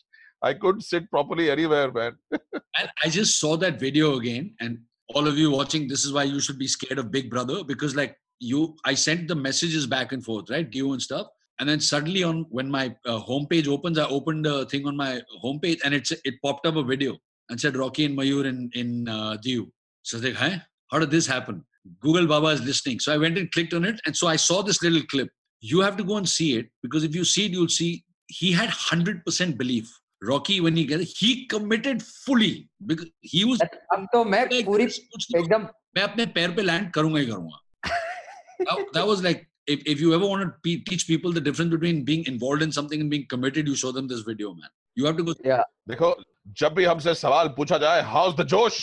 I 0.43 0.55
couldn't 0.55 0.83
sit 0.83 1.11
properly 1.11 1.51
anywhere, 1.51 1.93
man. 1.93 2.17
And 2.79 2.89
I 3.05 3.09
just 3.09 3.41
saw 3.41 3.57
that 3.59 3.81
video 3.81 4.17
again. 4.17 4.55
And 4.61 4.79
all 5.15 5.27
of 5.27 5.37
you 5.37 5.51
watching, 5.51 5.89
this 5.89 6.05
is 6.05 6.13
why 6.13 6.23
you 6.23 6.41
should 6.41 6.59
be 6.59 6.69
scared 6.69 6.99
of 6.99 7.11
Big 7.11 7.29
Brother 7.29 7.65
because, 7.65 7.95
like, 7.95 8.17
you, 8.39 8.77
I 8.85 8.95
sent 8.95 9.29
the 9.29 9.35
messages 9.35 9.87
back 9.87 10.13
and 10.13 10.25
forth, 10.25 10.49
right? 10.51 10.67
You 10.73 10.93
and 10.93 11.03
stuff. 11.03 11.27
And 11.59 11.69
then 11.69 11.79
suddenly, 11.79 12.23
on 12.23 12.47
when 12.49 12.71
my 12.71 12.95
uh, 13.05 13.21
homepage 13.21 13.69
opens, 13.69 13.99
I 13.99 14.07
opened 14.09 14.47
the 14.47 14.65
thing 14.67 14.87
on 14.87 14.97
my 14.97 15.21
homepage 15.45 15.81
and 15.85 15.93
it's 15.93 16.11
it 16.11 16.35
popped 16.43 16.67
up 16.67 16.77
a 16.77 16.83
video 16.83 17.19
and 17.51 17.61
said 17.61 17.77
Rocky 17.77 18.07
and 18.07 18.17
Mayur 18.17 18.47
in 18.47 18.71
in 18.73 19.07
uh, 19.09 19.37
Diu. 19.45 19.69
So 20.03 20.17
I 20.17 20.21
was 20.21 20.41
like? 20.41 20.63
How 20.91 20.99
did 20.99 21.11
this 21.11 21.27
happen? 21.27 21.63
Google 22.01 22.27
Baba 22.27 22.49
is 22.49 22.63
listening. 22.63 22.99
So 22.99 23.13
I 23.13 23.19
went 23.19 23.37
and 23.37 23.51
clicked 23.53 23.75
on 23.75 23.85
it, 23.85 24.01
and 24.07 24.17
so 24.17 24.27
I 24.27 24.37
saw 24.37 24.63
this 24.63 24.83
little 24.83 25.03
clip. 25.11 25.29
You 25.61 25.81
have 25.81 25.99
to 25.99 26.03
go 26.03 26.17
and 26.17 26.27
see 26.27 26.57
it 26.57 26.69
because 26.83 27.05
if 27.05 27.15
you 27.15 27.25
see 27.25 27.45
it, 27.45 27.53
you'll 27.53 27.69
see 27.69 28.05
he 28.29 28.53
had 28.53 28.71
hundred 28.71 29.23
percent 29.27 29.59
belief. 29.59 29.93
Rocky, 30.23 30.61
when 30.61 30.77
he 30.77 30.85
get 30.85 31.01
he 31.01 31.47
committed 31.47 32.03
fully 32.03 32.69
because 32.87 33.07
he 33.23 33.45
was 33.45 33.61
अब 33.95 34.07
तो 34.13 34.25
मैं 34.25 34.49
like, 34.51 34.67
पूरी 34.67 34.85
एकदम 34.85 35.67
मैं 35.97 36.03
अपने 36.03 36.27
पैर 36.35 36.51
पे 36.57 36.63
land 36.63 36.91
करूँगा 36.93 37.21
ही 37.21 37.27
करूँगा 37.27 38.93
that, 38.93 39.07
was 39.07 39.23
like 39.23 39.47
if, 39.67 39.83
if 39.87 40.01
you 40.01 40.15
ever 40.15 40.27
want 40.27 40.43
to 40.43 40.53
pe- 40.63 40.83
teach 40.85 41.07
people 41.07 41.33
the 41.33 41.41
difference 41.41 41.71
between 41.71 42.05
being 42.05 42.25
involved 42.27 42.63
in 42.63 42.73
something 42.73 43.01
and 43.01 43.11
being 43.11 43.27
committed 43.31 43.67
you 43.67 43.75
show 43.75 43.93
them 43.93 44.09
this 44.09 44.21
video 44.21 44.53
man 44.53 44.71
you 44.95 45.07
have 45.07 45.17
to 45.17 45.25
go 45.25 45.35
yeah 45.45 45.63
देखो 45.89 46.15
जब 46.59 46.75
भी 46.75 46.85
हमसे 46.85 47.15
सवाल 47.15 47.49
पूछा 47.57 47.79
जाए 47.79 48.03
house 48.13 48.35
the 48.41 48.47
जोश 48.55 48.79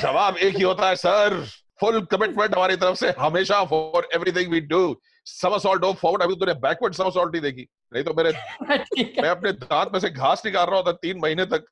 जवाब 0.00 0.36
एक 0.48 0.56
ही 0.56 0.62
होता 0.62 0.88
है 0.88 0.96
सर 0.96 1.40
फुल 1.80 2.00
कमिटमेंट 2.12 2.54
हमारी 2.54 2.76
तरफ़ 2.76 2.96
से 2.98 3.12
हमेशा 3.18 3.64
for 3.72 4.08
everything 4.14 4.52
we 4.52 4.60
do 4.72 4.82
somersault 5.40 5.84
of 5.84 5.96
forward 6.00 6.22
अभी 6.22 6.34
तो 6.34 6.40
तूने 6.44 6.54
बैकवर्ड 6.66 6.94
समरसॉल्ट 6.94 7.32
नहीं 7.32 7.42
देखी 7.42 7.66
नहीं 7.94 8.04
तो 8.04 8.14
मेरे 8.16 8.32
मैं 9.22 9.28
अपने 9.28 9.52
दांत 9.64 9.92
में 9.92 9.98
से 10.00 10.10
घास 10.10 10.42
निकाल 10.46 10.66
रहा 10.66 10.76
होता 10.76 10.92
तीन 11.06 11.18
महीने 11.22 11.46
तक 11.54 11.64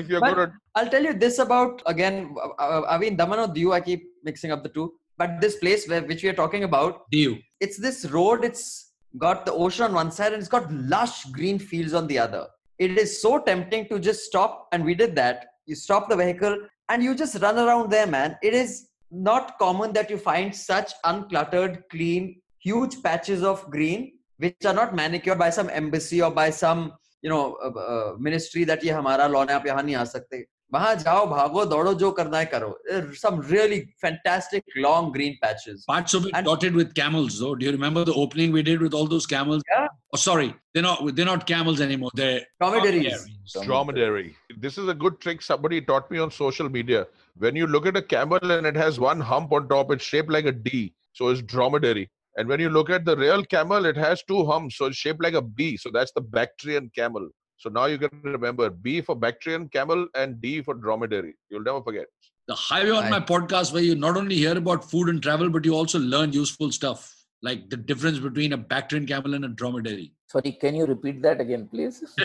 if 0.00 0.08
you're 0.08 0.20
But- 0.20 0.34
good 0.34 0.42
at 0.48 0.52
I'll 0.74 0.88
tell 0.92 1.04
you 1.08 1.12
this 1.22 1.38
about 1.38 1.82
again. 1.86 2.34
uh, 2.42 2.48
uh, 2.66 2.82
I 2.88 2.98
mean, 2.98 3.16
Daman 3.16 3.38
or 3.40 3.48
Diu, 3.56 3.72
I 3.78 3.80
keep 3.80 4.04
mixing 4.24 4.50
up 4.54 4.62
the 4.62 4.70
two. 4.70 4.92
But 5.18 5.40
this 5.40 5.56
place 5.56 5.86
where 5.88 6.02
which 6.10 6.22
we 6.22 6.28
are 6.30 6.38
talking 6.38 6.64
about, 6.68 7.02
you 7.10 7.34
it's 7.60 7.76
this 7.86 7.98
road. 8.14 8.44
It's 8.50 8.92
got 9.24 9.44
the 9.48 9.52
ocean 9.52 9.84
on 9.88 9.92
one 9.94 10.10
side 10.18 10.32
and 10.32 10.40
it's 10.44 10.48
got 10.54 10.72
lush 10.94 11.24
green 11.38 11.58
fields 11.58 11.92
on 12.00 12.06
the 12.06 12.18
other. 12.18 12.46
It 12.78 12.96
is 12.98 13.20
so 13.20 13.38
tempting 13.50 13.88
to 13.90 13.98
just 13.98 14.24
stop, 14.30 14.68
and 14.72 14.84
we 14.84 14.94
did 14.94 15.14
that. 15.16 15.44
You 15.66 15.74
stop 15.74 16.08
the 16.08 16.16
vehicle 16.16 16.56
and 16.88 17.02
you 17.08 17.14
just 17.14 17.40
run 17.42 17.58
around 17.58 17.90
there, 17.90 18.06
man. 18.06 18.36
It 18.42 18.54
is 18.54 18.88
not 19.12 19.58
common 19.58 19.92
that 19.92 20.10
you 20.10 20.16
find 20.16 20.54
such 20.54 20.92
uncluttered, 21.04 21.82
clean, 21.90 22.40
huge 22.58 23.02
patches 23.02 23.42
of 23.42 23.68
green 23.70 24.12
which 24.38 24.64
are 24.64 24.74
not 24.74 24.94
manicured 24.94 25.38
by 25.38 25.50
some 25.50 25.68
embassy 25.70 26.22
or 26.22 26.30
by 26.30 26.48
some 26.50 26.92
you 27.20 27.30
know 27.30 27.56
uh, 27.62 27.78
uh, 27.78 28.14
ministry 28.18 28.64
that 28.64 28.82
ye 28.82 28.90
hamara 28.90 29.30
lawn 29.30 29.48
hai 29.48 29.58
aap 29.58 29.66
yahan 29.70 29.86
nahi 29.90 29.98
aa 30.00 30.08
sakte. 30.14 30.44
वहां 30.73 30.95
जाओ 31.01 31.25
भागो 31.27 31.63
दौड़ो 31.71 31.93
जो 31.99 32.09
करना 32.15 32.37
है 32.37 32.45
करो 32.53 32.69
There 32.87 33.03
are 33.03 33.15
some 33.19 33.37
really 33.51 33.77
fantastic 34.05 34.73
long 34.85 35.11
green 35.13 35.37
patches 35.43 35.85
parts 35.91 36.17
of 36.19 36.25
it 36.29 36.35
And- 36.39 36.49
dotted 36.49 36.75
with 36.79 36.89
camels 36.97 37.37
though 37.43 37.51
do 37.61 37.65
you 37.67 37.71
remember 37.75 38.03
the 38.09 38.15
opening 38.23 38.51
we 38.57 38.63
did 38.69 38.83
with 38.87 38.97
all 38.99 39.07
those 39.13 39.27
camels 39.35 39.63
Yeah. 39.75 39.87
oh 40.13 40.19
sorry 40.23 40.49
they're 40.73 40.85
not 40.87 41.15
they're 41.19 41.29
not 41.31 41.45
camels 41.53 41.79
anymore 41.87 42.11
they're 42.21 42.41
dromedaries 42.63 43.23
dromedary 43.69 44.25
this 44.65 44.77
is 44.83 44.91
a 44.95 44.97
good 45.05 45.21
trick 45.27 45.47
somebody 45.47 45.81
taught 45.93 46.11
me 46.15 46.19
on 46.25 46.35
social 46.41 46.69
media 46.77 47.05
when 47.45 47.55
you 47.63 47.71
look 47.77 47.89
at 47.93 48.03
a 48.03 48.05
camel 48.17 48.51
and 48.59 48.71
it 48.73 48.83
has 48.83 48.99
one 49.07 49.25
hump 49.31 49.57
on 49.59 49.71
top 49.73 49.97
it's 49.97 50.11
shaped 50.13 50.37
like 50.39 50.53
a 50.53 50.57
d 50.69 50.85
so 51.21 51.29
it's 51.29 51.41
dromedary 51.55 52.05
and 52.35 52.47
when 52.53 52.59
you 52.67 52.69
look 52.77 52.89
at 52.99 53.05
the 53.11 53.17
real 53.25 53.49
camel 53.57 53.91
it 53.95 54.05
has 54.05 54.27
two 54.31 54.45
humps 54.53 54.77
so 54.81 54.91
it's 54.91 54.97
shaped 55.07 55.23
like 55.29 55.43
a 55.45 55.47
b 55.61 55.73
so 55.85 55.97
that's 55.99 56.11
the 56.21 56.27
bactrian 56.39 56.91
camel 57.01 57.29
so 57.61 57.69
now 57.77 57.85
you 57.91 57.97
can 58.03 58.09
remember 58.37 58.69
b 58.87 59.01
for 59.01 59.15
bactrian 59.25 59.67
camel 59.75 60.07
and 60.23 60.39
d 60.41 60.61
for 60.61 60.73
dromedary 60.85 61.33
you'll 61.49 61.63
never 61.69 61.81
forget 61.89 62.07
the 62.47 62.55
highway 62.63 62.91
on 62.97 63.03
Right. 63.03 63.11
my 63.15 63.19
podcast 63.33 63.73
where 63.77 63.83
you 63.89 63.95
not 63.95 64.17
only 64.23 64.35
hear 64.43 64.57
about 64.63 64.89
food 64.91 65.09
and 65.13 65.21
travel 65.29 65.49
but 65.55 65.65
you 65.69 65.73
also 65.79 65.99
learn 66.15 66.33
useful 66.41 66.71
stuff 66.79 67.07
like 67.47 67.69
the 67.73 67.77
difference 67.89 68.19
between 68.27 68.53
a 68.53 68.57
bactrian 68.75 69.05
camel 69.13 69.33
and 69.39 69.45
a 69.45 69.49
dromedary 69.63 70.11
Sorry, 70.31 70.51
can 70.61 70.75
you 70.75 70.85
repeat 70.85 71.21
that 71.25 71.39
again, 71.41 71.67
please? 71.73 71.97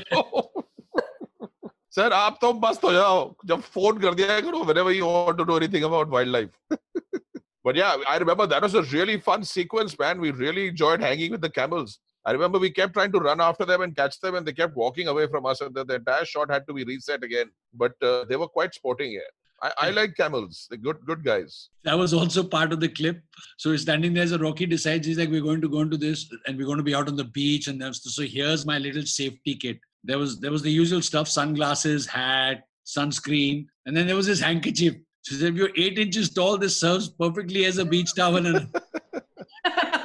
sir 1.97 2.13
आप 2.13 2.39
तो 2.41 2.53
मस्त 2.61 2.85
हो 2.85 2.93
जाओ 2.93 3.17
जब 3.47 3.61
phone 3.75 3.99
कर 4.05 4.15
दिया 4.21 4.41
करो 4.41 4.61
whenever 4.69 4.93
you 4.99 5.07
want 5.07 5.39
to 5.41 5.45
know 5.51 5.57
anything 5.63 5.85
about 5.89 6.09
wildlife 6.15 6.55
but 7.69 7.77
yeah 7.81 7.97
i 8.13 8.17
remember 8.23 8.47
that 8.53 8.63
was 8.67 8.75
a 8.81 8.83
really 8.93 9.17
fun 9.27 9.45
sequence 9.51 9.99
man 10.05 10.23
we 10.27 10.31
really 10.39 10.65
enjoyed 10.69 11.05
hanging 11.09 11.35
with 11.37 11.43
the 11.47 11.51
camels 11.59 11.99
i 12.28 12.32
remember 12.38 12.60
we 12.66 12.70
kept 12.80 12.94
trying 12.98 13.14
to 13.16 13.24
run 13.30 13.42
after 13.50 13.66
them 13.72 13.82
and 13.86 13.96
catch 14.02 14.20
them 14.20 14.36
and 14.36 14.46
they 14.46 14.56
kept 14.62 14.76
walking 14.84 15.08
away 15.14 15.26
from 15.34 15.46
us 15.52 15.62
and 15.62 15.74
the, 15.74 15.84
the 15.92 15.96
entire 16.02 16.26
shot 16.34 16.52
had 16.56 16.68
to 16.68 16.74
be 16.74 16.84
reset 16.92 17.24
again 17.24 17.50
but 17.74 17.94
uh, 18.04 18.24
they 18.30 18.38
were 18.44 18.54
quite 18.60 18.74
sporting 18.82 19.12
yeah 19.20 19.32
I, 19.68 19.72
I 19.86 19.90
like 19.90 20.16
camels 20.16 20.68
they're 20.70 20.86
good 20.88 21.00
good 21.12 21.24
guys 21.32 21.70
that 21.88 21.98
was 21.98 22.14
also 22.14 22.44
part 22.44 22.74
of 22.74 22.82
the 22.82 22.90
clip. 22.90 23.22
So 23.58 23.72
he's 23.72 23.84
standing 23.84 24.14
there. 24.14 24.28
So 24.28 24.38
Rocky 24.38 24.66
decides 24.66 25.08
he's 25.08 25.18
like, 25.18 25.30
we're 25.30 25.42
going 25.42 25.62
to 25.62 25.70
go 25.70 25.80
into 25.80 25.96
this, 25.96 26.30
and 26.46 26.58
we're 26.58 26.66
going 26.66 26.80
to 26.80 26.84
be 26.84 26.94
out 26.94 27.08
on 27.08 27.16
the 27.16 27.24
beach. 27.24 27.70
And 27.70 27.82
that's 27.82 28.14
so 28.14 28.24
here's 28.24 28.66
my 28.66 28.78
little 28.78 29.04
safety 29.04 29.56
kit. 29.56 29.80
There 30.04 30.20
was 30.20 30.42
there 30.42 30.52
was 30.52 30.64
the 30.64 30.70
usual 30.70 31.02
stuff: 31.02 31.30
sunglasses, 31.30 32.06
hat, 32.06 32.64
sunscreen, 32.86 33.68
and 33.86 33.96
then 33.96 34.06
there 34.06 34.18
was 34.18 34.28
this 34.28 34.42
handkerchief. 34.42 34.96
So 35.22 35.36
said, 35.38 35.54
if 35.54 35.56
you're 35.56 35.72
eight 35.78 35.98
inches 35.98 36.30
tall, 36.30 36.58
this 36.58 36.78
serves 36.78 37.08
perfectly 37.08 37.64
as 37.64 37.78
a 37.78 37.86
beach 37.86 38.14
towel. 38.18 38.46
And 38.46 38.68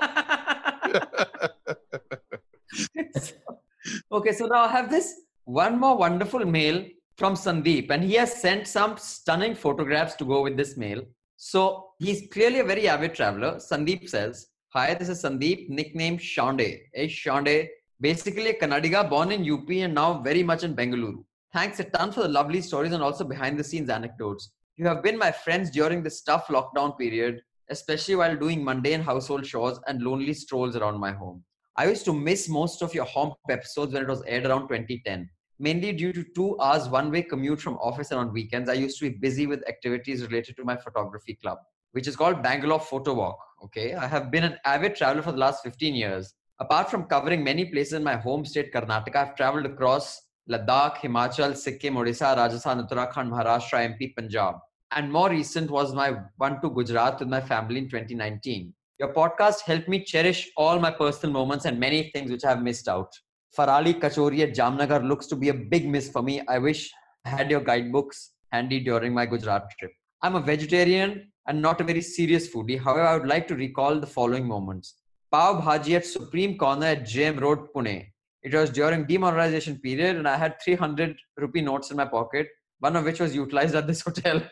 okay 4.12 4.32
so 4.32 4.46
now 4.46 4.62
i 4.64 4.68
have 4.68 4.90
this 4.90 5.22
one 5.44 5.78
more 5.78 5.96
wonderful 5.96 6.44
mail 6.44 6.84
from 7.16 7.34
Sandeep, 7.34 7.90
and 7.90 8.02
he 8.02 8.14
has 8.14 8.40
sent 8.40 8.66
some 8.66 8.96
stunning 8.96 9.54
photographs 9.54 10.14
to 10.16 10.24
go 10.24 10.42
with 10.42 10.56
this 10.56 10.76
mail. 10.76 11.02
So 11.36 11.90
he's 11.98 12.28
clearly 12.32 12.60
a 12.60 12.64
very 12.64 12.88
avid 12.88 13.14
traveler. 13.14 13.56
Sandeep 13.56 14.08
says, 14.08 14.48
Hi, 14.68 14.94
this 14.94 15.08
is 15.08 15.22
Sandeep, 15.22 15.68
nicknamed 15.68 16.20
Shande. 16.20 16.80
Hey, 16.94 17.08
Shande, 17.08 17.68
basically 18.00 18.50
a 18.50 18.54
Kannadiga 18.54 19.08
born 19.08 19.32
in 19.32 19.48
UP 19.50 19.68
and 19.70 19.94
now 19.94 20.22
very 20.22 20.42
much 20.42 20.64
in 20.64 20.74
Bengaluru. 20.74 21.22
Thanks 21.52 21.80
a 21.80 21.84
ton 21.84 22.12
for 22.12 22.22
the 22.22 22.28
lovely 22.28 22.62
stories 22.62 22.92
and 22.92 23.02
also 23.02 23.24
behind 23.24 23.58
the 23.58 23.64
scenes 23.64 23.90
anecdotes. 23.90 24.52
You 24.76 24.86
have 24.86 25.02
been 25.02 25.18
my 25.18 25.30
friends 25.30 25.70
during 25.70 26.02
this 26.02 26.22
tough 26.22 26.46
lockdown 26.46 26.96
period, 26.96 27.42
especially 27.68 28.16
while 28.16 28.36
doing 28.36 28.64
mundane 28.64 29.02
household 29.02 29.44
chores 29.44 29.78
and 29.86 30.02
lonely 30.02 30.32
strolls 30.32 30.76
around 30.76 30.98
my 30.98 31.12
home. 31.12 31.44
I 31.76 31.86
used 31.86 32.04
to 32.04 32.12
miss 32.12 32.48
most 32.48 32.82
of 32.82 32.94
your 32.94 33.06
Home 33.06 33.32
episodes 33.48 33.94
when 33.94 34.02
it 34.02 34.08
was 34.08 34.22
aired 34.26 34.46
around 34.46 34.68
2010 34.68 35.28
mainly 35.58 35.92
due 35.92 36.12
to 36.12 36.24
two 36.34 36.58
hours 36.60 36.88
one 36.88 37.10
way 37.10 37.22
commute 37.22 37.60
from 37.60 37.76
office 37.76 38.10
and 38.10 38.18
on 38.18 38.32
weekends. 38.32 38.68
I 38.68 38.72
used 38.74 38.98
to 38.98 39.08
be 39.08 39.16
busy 39.16 39.46
with 39.46 39.66
activities 39.68 40.22
related 40.22 40.56
to 40.56 40.64
my 40.64 40.76
photography 40.76 41.38
club 41.40 41.58
which 41.92 42.08
is 42.08 42.16
called 42.16 42.42
bangalore 42.42 42.80
photo 42.80 43.14
walk 43.14 43.38
okay? 43.64 43.94
I 43.94 44.06
have 44.06 44.30
been 44.30 44.44
an 44.44 44.58
avid 44.64 44.96
traveler 44.96 45.22
for 45.22 45.32
the 45.32 45.38
last 45.38 45.62
15 45.62 45.94
years. 45.94 46.34
Apart 46.58 46.90
from 46.90 47.04
covering 47.04 47.44
many 47.44 47.64
places 47.64 47.94
in 47.94 48.04
my 48.04 48.16
home 48.16 48.44
state 48.44 48.72
karnataka 48.72 49.16
i've 49.16 49.36
traveled 49.36 49.66
across 49.66 50.20
ladakh 50.50 50.98
himachal 51.04 51.56
sikkim 51.56 51.94
odisha 51.94 52.36
rajasthan 52.42 52.84
uttarakhand 52.84 53.30
maharashtra 53.34 53.80
mp 53.92 54.14
punjab. 54.16 54.56
And 54.90 55.10
more 55.10 55.30
recent 55.30 55.70
was 55.70 55.94
my 55.94 56.10
one 56.36 56.60
to 56.60 56.70
gujarat 56.70 57.20
with 57.20 57.28
my 57.28 57.40
family 57.40 57.78
in 57.78 57.88
2019 57.88 58.74
your 59.02 59.12
podcast 59.12 59.68
helped 59.72 59.88
me 59.88 60.02
cherish 60.12 60.40
all 60.56 60.78
my 60.86 60.90
personal 61.02 61.32
moments 61.40 61.64
and 61.64 61.78
many 61.86 62.00
things 62.14 62.30
which 62.30 62.44
i 62.44 62.50
have 62.54 62.62
missed 62.70 62.88
out 62.96 63.22
Farali 63.56 64.00
Kachori 64.00 64.40
at 64.40 64.54
Jamnagar 64.54 65.06
looks 65.06 65.26
to 65.26 65.36
be 65.36 65.50
a 65.50 65.54
big 65.54 65.86
miss 65.86 66.08
for 66.10 66.22
me. 66.22 66.40
I 66.48 66.58
wish 66.58 66.90
I 67.26 67.28
had 67.28 67.50
your 67.50 67.60
guidebooks 67.60 68.30
handy 68.50 68.80
during 68.80 69.12
my 69.12 69.26
Gujarat 69.26 69.64
trip. 69.78 69.92
I'm 70.22 70.36
a 70.36 70.40
vegetarian 70.40 71.30
and 71.46 71.60
not 71.60 71.80
a 71.80 71.84
very 71.84 72.00
serious 72.00 72.48
foodie. 72.48 72.80
However, 72.80 73.02
I 73.02 73.16
would 73.18 73.28
like 73.28 73.46
to 73.48 73.54
recall 73.54 74.00
the 74.00 74.06
following 74.06 74.46
moments. 74.46 74.94
Pav 75.30 75.62
Bhaji 75.62 75.96
at 75.96 76.06
Supreme 76.06 76.56
Corner 76.56 76.86
at 76.86 77.02
JM 77.02 77.40
Road, 77.40 77.68
Pune. 77.74 78.06
It 78.42 78.54
was 78.54 78.70
during 78.70 79.04
demonetization 79.04 79.78
period 79.80 80.16
and 80.16 80.26
I 80.26 80.36
had 80.36 80.60
300 80.62 81.14
rupee 81.36 81.60
notes 81.60 81.90
in 81.90 81.98
my 81.98 82.06
pocket, 82.06 82.48
one 82.78 82.96
of 82.96 83.04
which 83.04 83.20
was 83.20 83.34
utilized 83.34 83.74
at 83.74 83.86
this 83.86 84.00
hotel. 84.00 84.42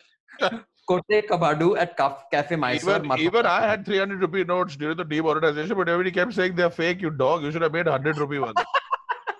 Kote 0.90 1.16
Kabadu 1.30 1.70
at 1.78 1.96
Cafe 1.96 2.56
Mysore. 2.56 2.96
Even, 2.96 3.18
even 3.20 3.46
I 3.46 3.60
had 3.62 3.86
300 3.86 4.20
rupee 4.20 4.44
notes 4.44 4.76
during 4.76 4.96
the 4.96 5.04
demonetization, 5.04 5.76
but 5.76 5.88
everybody 5.88 6.10
kept 6.10 6.34
saying 6.34 6.56
they're 6.56 6.70
fake, 6.70 7.00
you 7.00 7.10
dog. 7.10 7.42
You 7.44 7.52
should 7.52 7.62
have 7.62 7.72
made 7.72 7.86
100 7.86 8.18
rupee 8.18 8.40
ones. 8.40 8.56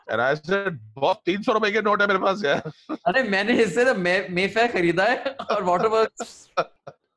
And 0.09 0.21
I 0.21 0.35
said, 0.35 0.79
बहुत 0.99 1.23
तीन 1.27 1.43
सौ 1.43 1.53
रुपए 1.53 1.71
के 1.73 1.81
note 1.83 2.01
है 2.03 2.07
मेरे 2.09 2.19
पास 2.21 2.45
यार 2.45 2.73
अरे 3.09 3.23
मैंने 3.31 3.53
इससे 3.63 3.85
तो 3.85 3.95
मे 4.07 4.15
मेफे 4.39 4.67
खरीदा 4.69 5.05
है 5.11 5.35
और 5.51 5.63
वाटरवर्क्स 5.65 6.33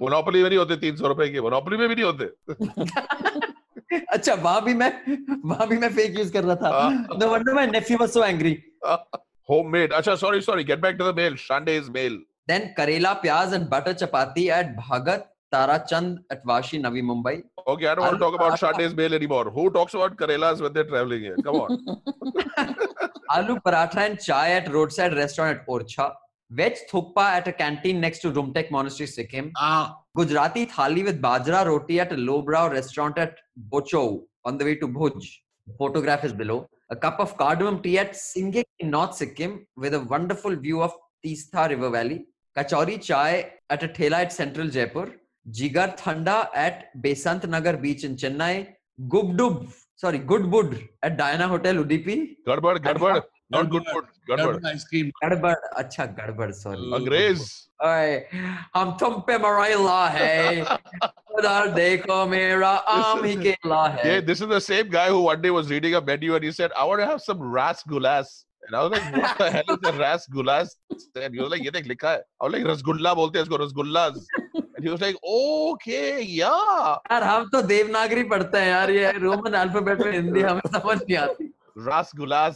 मोनोपोली 0.02 0.44
में 0.44 0.50
नहीं 0.50 0.60
होते 0.60 0.76
तीन 0.84 0.96
सौ 0.98 1.08
रुपए 1.08 1.30
के 1.30 1.42
मोनोपोली 1.42 1.78
में 1.78 1.88
भी 1.90 1.96
नहीं 1.96 2.06
होते 2.06 2.26
अच्छा 4.14 4.34
वहाँ 4.34 4.64
भी 4.66 4.74
मैं 4.82 4.92
वहाँ 5.46 5.68
भी 5.68 5.78
मैं 5.78 5.90
फेक 5.96 6.18
यूज़ 6.18 6.32
कर 6.34 6.44
रहा 6.44 6.56
था 6.56 6.90
no 7.18 7.32
wonder 7.32 7.54
my 7.54 7.68
nephew 7.68 7.98
was 7.98 8.10
so 8.10 8.24
angry 8.24 8.58
homemade 9.50 9.92
अच्छा 9.96 10.16
sorry 10.20 10.42
sorry 10.42 10.64
get 10.64 10.82
back 10.84 11.00
to 11.00 11.06
the 11.06 11.14
mail 11.16 11.34
Shanday's 11.46 11.90
mail 11.96 12.14
then 12.48 12.74
karela 12.78 13.22
pyaz 13.24 13.54
and 13.54 13.70
butter 13.70 13.94
chapati 13.94 14.50
at 14.50 14.76
bhagat 14.78 15.24
Tarachand 15.54 16.18
at 16.32 16.44
Vashi, 16.44 16.82
Navi 16.82 17.04
Mumbai. 17.04 17.44
Okay, 17.68 17.86
I 17.86 17.96
don't 17.96 18.06
want 18.06 18.16
to 18.16 18.20
talk 18.20 18.34
about 18.34 18.58
Shande's 18.60 18.96
mail 18.96 19.14
anymore. 19.14 19.52
Who 19.52 19.70
talks 19.70 19.94
about 19.94 20.18
Karelas 20.18 20.62
when 20.62 20.74
they're 20.74 20.84
traveling 20.84 21.22
here? 21.22 21.38
Come 21.44 21.56
on. 21.58 22.02
Aloo 23.36 23.60
paratha 23.66 23.98
and 23.98 24.20
chai 24.20 24.54
at 24.54 24.72
roadside 24.74 25.16
restaurant 25.16 25.60
at 25.60 25.68
Orchha. 25.68 26.14
Veg 26.50 26.78
thukpa 26.92 27.26
at 27.38 27.48
a 27.48 27.54
canteen 27.54 28.02
next 28.02 28.20
to 28.20 28.32
Rumtek 28.32 28.72
Monastery, 28.72 29.08
Sikkim. 29.08 29.52
Ah. 29.58 29.96
Gujarati 30.16 30.66
thali 30.66 31.04
with 31.04 31.22
bajra 31.22 31.66
roti 31.66 32.00
at 32.00 32.12
a 32.12 32.18
lowbrow 32.18 32.70
restaurant 32.70 33.18
at 33.18 33.38
Bhachau 33.72 34.24
on 34.46 34.58
the 34.58 34.66
way 34.66 34.76
to 34.76 34.88
Bhuj. 34.88 35.24
Photograph 35.78 36.24
is 36.26 36.34
below. 36.34 36.68
A 36.90 36.96
cup 36.96 37.20
of 37.20 37.38
cardamom 37.38 37.82
tea 37.82 37.98
at 38.00 38.14
Singhik 38.14 38.66
in 38.80 38.90
North 38.92 39.16
Sikkim 39.16 39.66
with 39.76 39.94
a 39.94 40.02
wonderful 40.02 40.56
view 40.56 40.82
of 40.82 40.94
Teesta 41.26 41.70
River 41.70 41.90
Valley. 41.90 42.26
Kachori 42.58 43.02
chai 43.02 43.52
at 43.70 43.84
a 43.84 43.88
thela 43.88 44.18
at 44.26 44.32
Central 44.32 44.68
Jaipur. 44.68 45.12
Jigar 45.52 45.98
Thanda 45.98 46.50
at 46.54 46.90
Besant 47.02 47.48
Nagar 47.50 47.78
Beach 47.78 48.04
in 48.04 48.16
Chennai. 48.16 48.68
Gubdub, 49.08 49.74
sorry, 49.96 50.20
Goodwood 50.20 50.88
at 51.02 51.18
Diana 51.18 51.48
Hotel 51.48 51.76
Udupi. 51.76 52.36
Gadbad, 52.48 52.78
Gadbad. 52.78 53.24
Not 53.50 53.70
good 53.70 53.86
food. 53.88 54.06
Gadbad. 54.30 54.66
ice 54.66 54.84
cream. 54.86 55.12
गड़बड़ 55.24 55.56
अच्छा 55.78 56.06
गड़बड़ 56.20 56.52
sorry 56.52 56.94
अंग्रेज़ 56.96 57.42
ओए 57.86 58.16
हम 58.76 58.92
तुम 59.00 59.20
पे 59.28 59.38
मरेला 59.38 60.08
है 60.10 60.62
उधर 61.38 61.68
देखो 61.74 62.26
मेरा 62.28 62.70
आम 62.70 63.24
ही 63.24 63.36
केला 63.36 63.84
है 63.96 64.06
Yeah, 64.06 64.22
this 64.22 64.42
is 64.42 64.48
the 64.48 64.62
same 64.62 64.90
guy 64.90 65.10
who 65.10 65.22
one 65.22 65.42
day 65.42 65.52
was 65.52 65.70
reading 65.70 65.96
a 65.96 66.02
menu 66.02 66.36
and 66.36 66.44
he 66.44 66.52
said, 66.52 66.72
I 66.78 66.86
want 66.86 67.02
to 67.02 67.06
have 67.06 67.22
some 67.22 67.40
rasgullas. 67.40 68.46
And 68.68 68.76
I 68.76 68.84
was 68.84 68.92
like, 68.92 69.16
what 69.16 69.38
the 69.38 69.52
hell 69.52 69.64
is 69.70 69.90
a 69.90 69.92
rasgullas? 69.92 70.70
And 71.16 71.34
he 71.34 71.42
was 71.42 71.50
like, 71.52 71.62
ये 71.64 71.72
देख 71.72 71.88
लिखा 71.88 72.12
है. 72.12 72.22
I 72.42 72.46
was 72.46 72.54
like, 72.54 72.66
rasgulla 72.66 73.14
बोलते 73.14 73.40
हैं 73.40 73.46
इसको 73.46 73.58
rasgullas. 73.66 74.26
And 74.76 74.84
he 74.84 74.90
was 74.90 75.02
like, 75.02 75.18
okay, 75.24 76.22
yeah. 76.22 76.98
यार 77.12 77.24
हम 77.24 77.50
तो 77.54 77.62
देवनागरी 77.62 78.24
पढ़ते 78.30 78.58
हैं 78.58 78.68
यार 78.68 78.92
ये 78.92 79.12
रोमन 79.20 79.54
अल्फ़ाबेट 79.64 80.02
में 80.06 80.12
हिंदी 80.12 80.42
हमें 80.42 80.62
समझ 80.68 80.98
नहीं 80.98 81.18
आती 81.18 81.52
Rasgullas. 81.78 82.56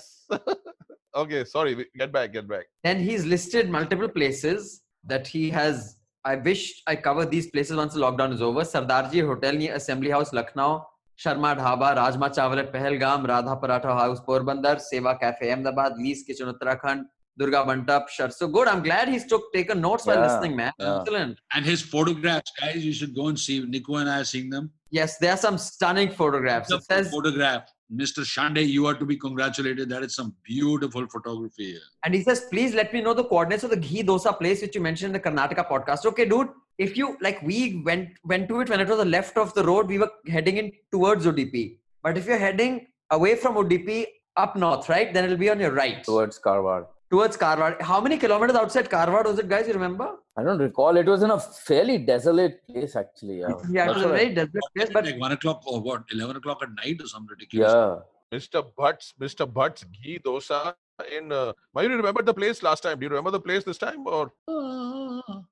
okay, 1.16 1.44
sorry, 1.46 1.76
get 1.98 2.12
back, 2.12 2.34
get 2.34 2.48
back. 2.48 2.66
and 2.84 3.02
he's 3.02 3.26
listed 3.26 3.70
multiple 3.70 4.08
places 4.08 4.82
that 5.04 5.28
he 5.28 5.50
has 5.50 5.96
I 6.26 6.36
wish 6.36 6.84
I 6.86 6.96
cover 6.98 7.26
these 7.26 7.48
places 7.50 7.78
once 7.78 7.94
the 7.94 8.02
lockdown 8.02 8.34
is 8.34 8.42
over. 8.42 8.62
Sardarji 8.62 9.26
Hotel 9.26 9.54
near 9.54 9.76
Assembly 9.76 10.10
House, 10.10 10.34
Lucknow. 10.34 10.86
Sharma 11.20 11.54
dhaba 11.56 11.92
rajma 11.98 12.28
chawal 12.30 12.62
Pahalgam 12.74 13.26
Radha 13.28 13.54
paratha 13.62 13.94
house 14.00 14.20
Porbandar 14.26 14.78
Seva 14.86 15.14
cafe 15.22 15.50
Ahmedabad 15.50 15.96
Lee's 16.02 16.24
kitchen 16.28 16.50
Uttarakhand 16.50 17.06
Durga 17.38 17.64
Mandap 17.66 18.06
Sarso 18.12 18.48
good. 18.50 18.68
I 18.68 18.76
am 18.76 18.82
glad 18.84 19.10
he 19.10 19.20
took 19.30 19.50
take 19.54 19.72
a 19.72 19.76
notes 19.78 20.08
while 20.08 20.22
listening 20.22 20.56
man 20.56 20.86
excellent 20.90 21.38
and 21.56 21.66
his 21.66 21.84
photographs 21.92 22.54
guys 22.62 22.84
you 22.84 22.94
should 23.00 23.14
go 23.16 23.30
and 23.30 23.38
see 23.46 23.60
Nico 23.72 24.00
and 24.00 24.10
I 24.10 24.24
seeing 24.32 24.52
them 24.54 24.70
yes 24.94 25.18
there 25.22 25.32
are 25.32 25.38
some 25.40 25.58
stunning 25.66 26.10
photographs 26.18 26.74
it 26.74 26.82
says 26.92 27.12
photograph 27.12 27.74
Mr. 27.96 28.24
Shande, 28.26 28.68
you 28.68 28.86
are 28.86 28.94
to 28.94 29.06
be 29.06 29.16
congratulated. 29.16 29.90
That 29.90 30.04
is 30.04 30.14
some 30.16 30.36
beautiful 30.44 31.08
photography 31.08 31.72
here. 31.72 31.80
and 32.04 32.14
he 32.14 32.22
says, 32.24 32.46
please 32.52 32.74
let 32.74 32.92
me 32.94 33.02
know 33.02 33.14
the 33.14 33.24
coordinates 33.24 33.64
of 33.64 33.70
the 33.70 33.78
ghee 33.78 34.04
dosa 34.04 34.38
place 34.38 34.62
which 34.62 34.76
you 34.76 34.82
mentioned 34.82 35.16
in 35.16 35.22
the 35.22 35.30
Karnataka 35.30 35.68
podcast. 35.70 36.06
Okay, 36.06 36.26
dude. 36.26 36.50
If 36.78 36.98
you 36.98 37.18
like, 37.22 37.42
we 37.42 37.82
went 37.86 38.10
went 38.26 38.50
to 38.50 38.60
it 38.62 38.70
when 38.70 38.80
it 38.82 38.88
was 38.88 38.98
the 39.00 39.06
left 39.06 39.38
of 39.38 39.54
the 39.54 39.64
road. 39.64 39.88
We 39.88 39.98
were 40.00 40.12
heading 40.28 40.58
in 40.58 40.72
towards 40.92 41.26
Udupi. 41.26 41.78
But 42.04 42.18
if 42.18 42.28
you're 42.28 42.38
heading 42.38 42.88
away 43.10 43.36
from 43.36 43.56
Udupi 43.56 44.06
up 44.36 44.56
north, 44.56 44.88
right, 44.90 45.12
then 45.14 45.24
it'll 45.26 45.38
be 45.38 45.50
on 45.50 45.60
your 45.60 45.72
right 45.72 46.04
towards 46.04 46.40
Karwar. 46.40 46.86
Towards 47.10 47.38
Karwar. 47.38 47.82
How 47.82 48.02
many 48.02 48.18
kilometers 48.18 48.56
outside 48.58 48.90
Karwar 48.90 49.24
was 49.26 49.40
it, 49.40 49.48
guys? 49.48 49.66
You 49.68 49.74
remember? 49.74 50.16
I 50.36 50.44
don't 50.44 50.60
recall. 50.60 50.98
It 50.98 51.06
was 51.06 51.24
in 51.24 51.32
a 51.32 51.40
fairly 51.40 51.98
desolate 51.98 52.60
place, 52.68 52.96
actually. 52.98 53.40
Yeah, 53.40 53.54
Yeah, 53.70 53.84
it 53.84 53.88
That's 53.88 53.96
was 53.96 54.04
a 54.04 54.08
what 54.08 54.16
I- 54.16 54.18
very 54.24 54.36
desperate 54.36 54.64
place. 54.76 54.90
But 54.94 55.06
like 55.06 55.20
one 55.20 55.32
o'clock 55.32 55.62
or 55.66 55.80
what? 55.82 56.04
Eleven 56.12 56.36
o'clock 56.36 56.60
at 56.64 56.70
night 56.84 56.98
or 57.02 57.08
something 57.08 57.30
ridiculous. 57.30 57.72
yeah. 57.72 58.38
Mr. 58.38 58.62
Butts, 58.78 59.14
Mr. 59.22 59.52
Butts 59.52 59.86
ghee 60.04 60.20
dosa 60.20 60.74
in. 61.18 61.32
Uh, 61.32 61.54
Mayur, 61.74 61.90
you 61.92 61.96
remember 61.96 62.22
the 62.22 62.34
place 62.34 62.62
last 62.62 62.84
time? 62.84 63.00
Do 63.00 63.06
you 63.06 63.10
remember 63.10 63.32
the 63.32 63.40
place 63.40 63.64
this 63.64 63.78
time? 63.78 64.06
Or 64.06 64.34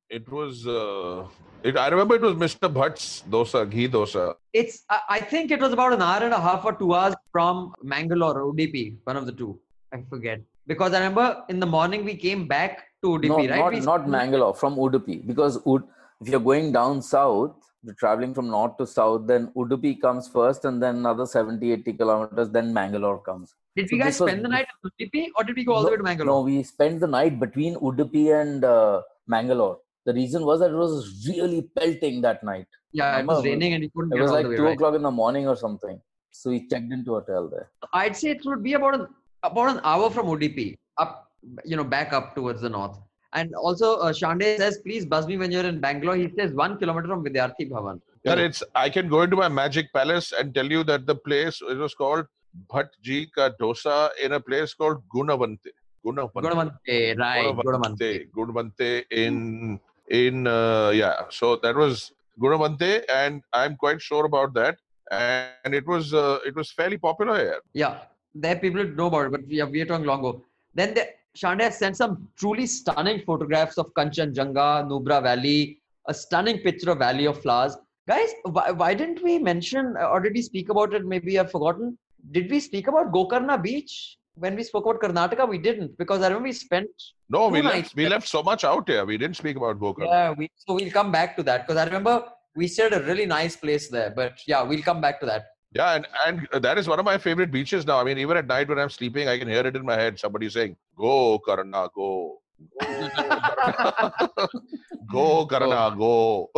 it 0.09 0.29
was. 0.29 0.67
Uh, 0.67 1.25
it, 1.63 1.77
I 1.77 1.87
remember 1.87 2.15
it 2.15 2.21
was 2.21 2.33
Mr. 2.35 2.71
Butts 2.79 3.23
dosa, 3.29 3.61
ghee 3.69 3.87
dosa. 3.87 4.33
it's 4.51 4.83
I, 4.89 4.99
I 5.09 5.19
think 5.21 5.51
it 5.51 5.61
was 5.61 5.71
about 5.71 5.93
an 5.93 6.01
hour 6.01 6.21
and 6.21 6.33
a 6.33 6.41
half 6.41 6.65
or 6.65 6.73
two 6.73 6.93
hours 6.93 7.15
from 7.31 7.73
Mangalore 7.81 8.41
or 8.41 8.53
Udupi, 8.53 8.97
one 9.05 9.15
of 9.15 9.25
the 9.25 9.31
two. 9.31 9.57
I 9.93 10.03
forget. 10.09 10.41
Because 10.67 10.93
I 10.93 10.97
remember 10.99 11.43
in 11.49 11.59
the 11.59 11.65
morning 11.65 12.03
we 12.05 12.15
came 12.15 12.47
back 12.47 12.87
to 13.03 13.09
Udupi, 13.09 13.27
no, 13.27 13.37
right? 13.37 13.49
not, 13.59 13.73
We- 13.73 13.79
not 13.81 14.09
Mangalore, 14.09 14.55
from 14.55 14.75
Udupi. 14.75 15.25
Because 15.25 15.57
Ud, 15.67 15.83
if 16.21 16.27
you're 16.29 16.39
going 16.39 16.71
down 16.71 17.01
south, 17.01 17.55
you're 17.83 17.93
traveling 17.95 18.33
from 18.33 18.47
north 18.49 18.77
to 18.77 18.87
south, 18.87 19.27
then 19.27 19.47
Udupi 19.55 20.01
comes 20.01 20.27
first, 20.27 20.65
and 20.65 20.81
then 20.81 20.95
another 20.97 21.25
70, 21.27 21.71
80 21.71 21.93
kilometers, 21.93 22.49
then 22.49 22.73
Mangalore 22.73 23.19
comes. 23.21 23.53
Did 23.75 23.89
we 23.91 23.97
So 23.99 24.03
guys 24.03 24.13
this 24.13 24.19
was 24.21 24.29
spend 24.31 24.45
the 24.45 24.49
night 24.49 24.65
in 24.83 24.89
Udupi 24.89 25.27
or 25.37 25.43
did 25.43 25.55
we 25.55 25.63
go 25.65 25.73
all 25.73 25.83
the 25.83 25.91
way 25.91 25.97
to 25.97 26.03
Mangalore? 26.03 26.35
No, 26.37 26.41
we 26.41 26.63
spent 26.63 26.99
the 26.99 27.07
night 27.07 27.39
between 27.39 27.75
Udupi 27.75 28.39
and 28.41 28.63
uh, 28.63 29.01
Mangalore. 29.27 29.79
The 30.05 30.13
reason 30.13 30.45
was 30.45 30.61
that 30.61 30.71
it 30.71 30.75
was 30.75 31.25
really 31.27 31.63
pelting 31.77 32.21
that 32.21 32.43
night. 32.43 32.67
yeah, 32.93 33.19
it 33.19 33.25
was 33.27 33.43
raining 33.43 33.73
and 33.73 33.83
you 33.83 33.89
couldn't 33.95 34.13
It 34.17 34.21
was 34.21 34.31
like 34.31 34.47
way. 34.47 34.55
2 34.55 34.63
Right? 34.63 34.73
o'clock 34.75 34.95
in 34.95 35.01
the 35.03 35.11
morning 35.11 35.47
or 35.47 35.55
something. 35.55 35.99
So 36.31 36.49
we 36.51 36.67
checked 36.67 36.91
into 36.91 37.15
a 37.15 37.19
hotel 37.21 37.49
there. 37.49 37.69
I'd 37.93 38.15
say 38.15 38.29
it 38.31 38.41
would 38.45 38.63
be 38.63 38.73
about 38.73 38.95
an 38.95 39.07
about 39.45 39.75
an 39.75 39.81
hour 39.83 40.09
from 40.09 40.27
Udupi 40.27 40.75
up, 40.97 41.31
you 41.63 41.75
know, 41.75 41.83
back 41.83 42.13
up 42.13 42.35
towards 42.35 42.61
the 42.61 42.69
north. 42.69 42.97
And 43.33 43.53
also, 43.53 43.97
uh, 43.97 44.13
Shande 44.13 44.57
says, 44.57 44.77
please 44.77 45.05
buzz 45.05 45.27
me 45.27 45.37
when 45.37 45.51
you're 45.51 45.65
in 45.65 45.79
Bangalore. 45.81 46.15
He 46.15 46.31
says 46.37 46.53
one 46.53 46.77
kilometer 46.77 47.07
from 47.07 47.23
Vidyarthi 47.23 47.69
Bhavan. 47.69 47.99
Yeah, 48.23 48.35
it's. 48.35 48.63
I 48.73 48.89
can 48.89 49.07
go 49.07 49.21
into 49.21 49.35
my 49.35 49.49
magic 49.49 49.91
palace 49.93 50.31
and 50.31 50.55
tell 50.55 50.65
you 50.65 50.83
that 50.85 51.05
the 51.05 51.15
place 51.15 51.61
it 51.61 51.77
was 51.77 51.93
called 51.93 52.25
Bhatt 52.71 52.87
Ji 53.03 53.27
Ka 53.35 53.49
Dosa 53.61 54.09
in 54.23 54.31
a 54.31 54.39
place 54.39 54.73
called 54.73 55.03
Gunavante. 55.13 55.73
Gunavante. 56.03 56.33
Gunavante, 56.33 57.19
right? 57.19 57.53
Gunavante. 57.55 58.31
Gunavante 58.31 59.03
in 59.11 59.79
in 60.09 60.47
uh, 60.47 60.89
yeah. 60.89 61.21
So 61.29 61.57
that 61.57 61.75
was 61.75 62.13
Gunavante, 62.41 63.03
and 63.13 63.43
I'm 63.53 63.75
quite 63.75 64.01
sure 64.01 64.25
about 64.25 64.53
that. 64.55 64.77
And 65.11 65.75
it 65.75 65.85
was 65.85 66.13
uh, 66.13 66.39
it 66.45 66.55
was 66.55 66.71
fairly 66.71 66.97
popular 66.97 67.37
here. 67.37 67.61
Yeah, 67.73 67.99
there 68.35 68.57
people 68.57 68.83
know 68.83 69.07
about 69.07 69.27
it, 69.27 69.31
but 69.31 69.47
we 69.47 69.61
are 69.61 69.67
we 69.67 69.81
are 69.81 69.85
talking 69.85 70.05
long 70.05 70.19
ago. 70.19 70.43
Then 70.73 70.93
the 70.93 71.07
Shande 71.37 71.61
has 71.61 71.77
sent 71.77 71.97
some 71.97 72.27
truly 72.37 72.65
stunning 72.67 73.21
photographs 73.25 73.77
of 73.77 73.93
Kanchenjunga, 73.93 74.87
Nubra 74.89 75.21
Valley, 75.23 75.79
a 76.07 76.13
stunning 76.13 76.59
picture 76.59 76.91
of 76.91 76.99
Valley 76.99 77.25
of 77.25 77.41
Flowers. 77.41 77.77
Guys, 78.07 78.29
why, 78.43 78.71
why 78.71 78.93
didn't 78.93 79.23
we 79.23 79.39
mention 79.39 79.95
uh, 79.99 80.09
or 80.09 80.19
did 80.19 80.33
we 80.33 80.41
speak 80.41 80.69
about 80.69 80.93
it? 80.93 81.05
Maybe 81.05 81.39
I've 81.39 81.51
forgotten. 81.51 81.97
Did 82.31 82.51
we 82.51 82.59
speak 82.59 82.87
about 82.87 83.11
Gokarna 83.11 83.61
Beach? 83.61 84.17
When 84.37 84.55
we 84.55 84.63
spoke 84.63 84.85
about 84.85 85.01
Karnataka, 85.01 85.47
we 85.47 85.57
didn't 85.57 85.97
because 85.97 86.21
I 86.21 86.27
remember 86.27 86.47
we 86.47 86.51
spent 86.51 86.89
No, 87.29 87.47
we 87.47 87.61
left 87.61 87.95
we 87.95 88.07
left 88.07 88.27
so 88.27 88.43
much 88.43 88.65
out 88.65 88.89
here. 88.89 89.05
We 89.05 89.17
didn't 89.17 89.37
speak 89.37 89.55
about 89.55 89.79
Gokarna. 89.79 90.07
Yeah, 90.07 90.31
we, 90.31 90.51
so 90.55 90.73
we'll 90.73 90.91
come 90.91 91.11
back 91.11 91.37
to 91.37 91.43
that 91.43 91.65
because 91.65 91.77
I 91.77 91.85
remember 91.85 92.25
we 92.55 92.67
stayed 92.67 92.93
a 92.93 93.01
really 93.03 93.25
nice 93.25 93.55
place 93.55 93.87
there. 93.87 94.09
But 94.09 94.39
yeah, 94.45 94.61
we'll 94.61 94.81
come 94.81 94.99
back 94.99 95.21
to 95.21 95.25
that. 95.25 95.45
Yeah, 95.75 95.95
and, 95.95 96.07
and 96.25 96.63
that 96.63 96.77
is 96.77 96.87
one 96.87 96.99
of 96.99 97.05
my 97.05 97.17
favorite 97.17 97.51
beaches 97.51 97.85
now. 97.85 97.99
I 97.99 98.05
mean, 98.05 98.17
even 98.17 98.37
at 98.37 98.47
night 98.47 98.69
when 98.69 98.79
I'm 98.79 98.89
sleeping, 98.89 99.27
I 99.27 99.37
can 99.37 99.49
hear 99.49 99.67
it 99.67 99.75
in 99.75 99.85
my 99.85 99.95
head. 99.95 100.17
Somebody 100.17 100.49
saying, 100.49 100.77
Go, 100.95 101.37
Karna, 101.39 101.89
go. 101.93 102.39
Go, 105.11 105.45
Karna, 105.45 105.91
oh. 105.91 105.91
go. 105.91 106.49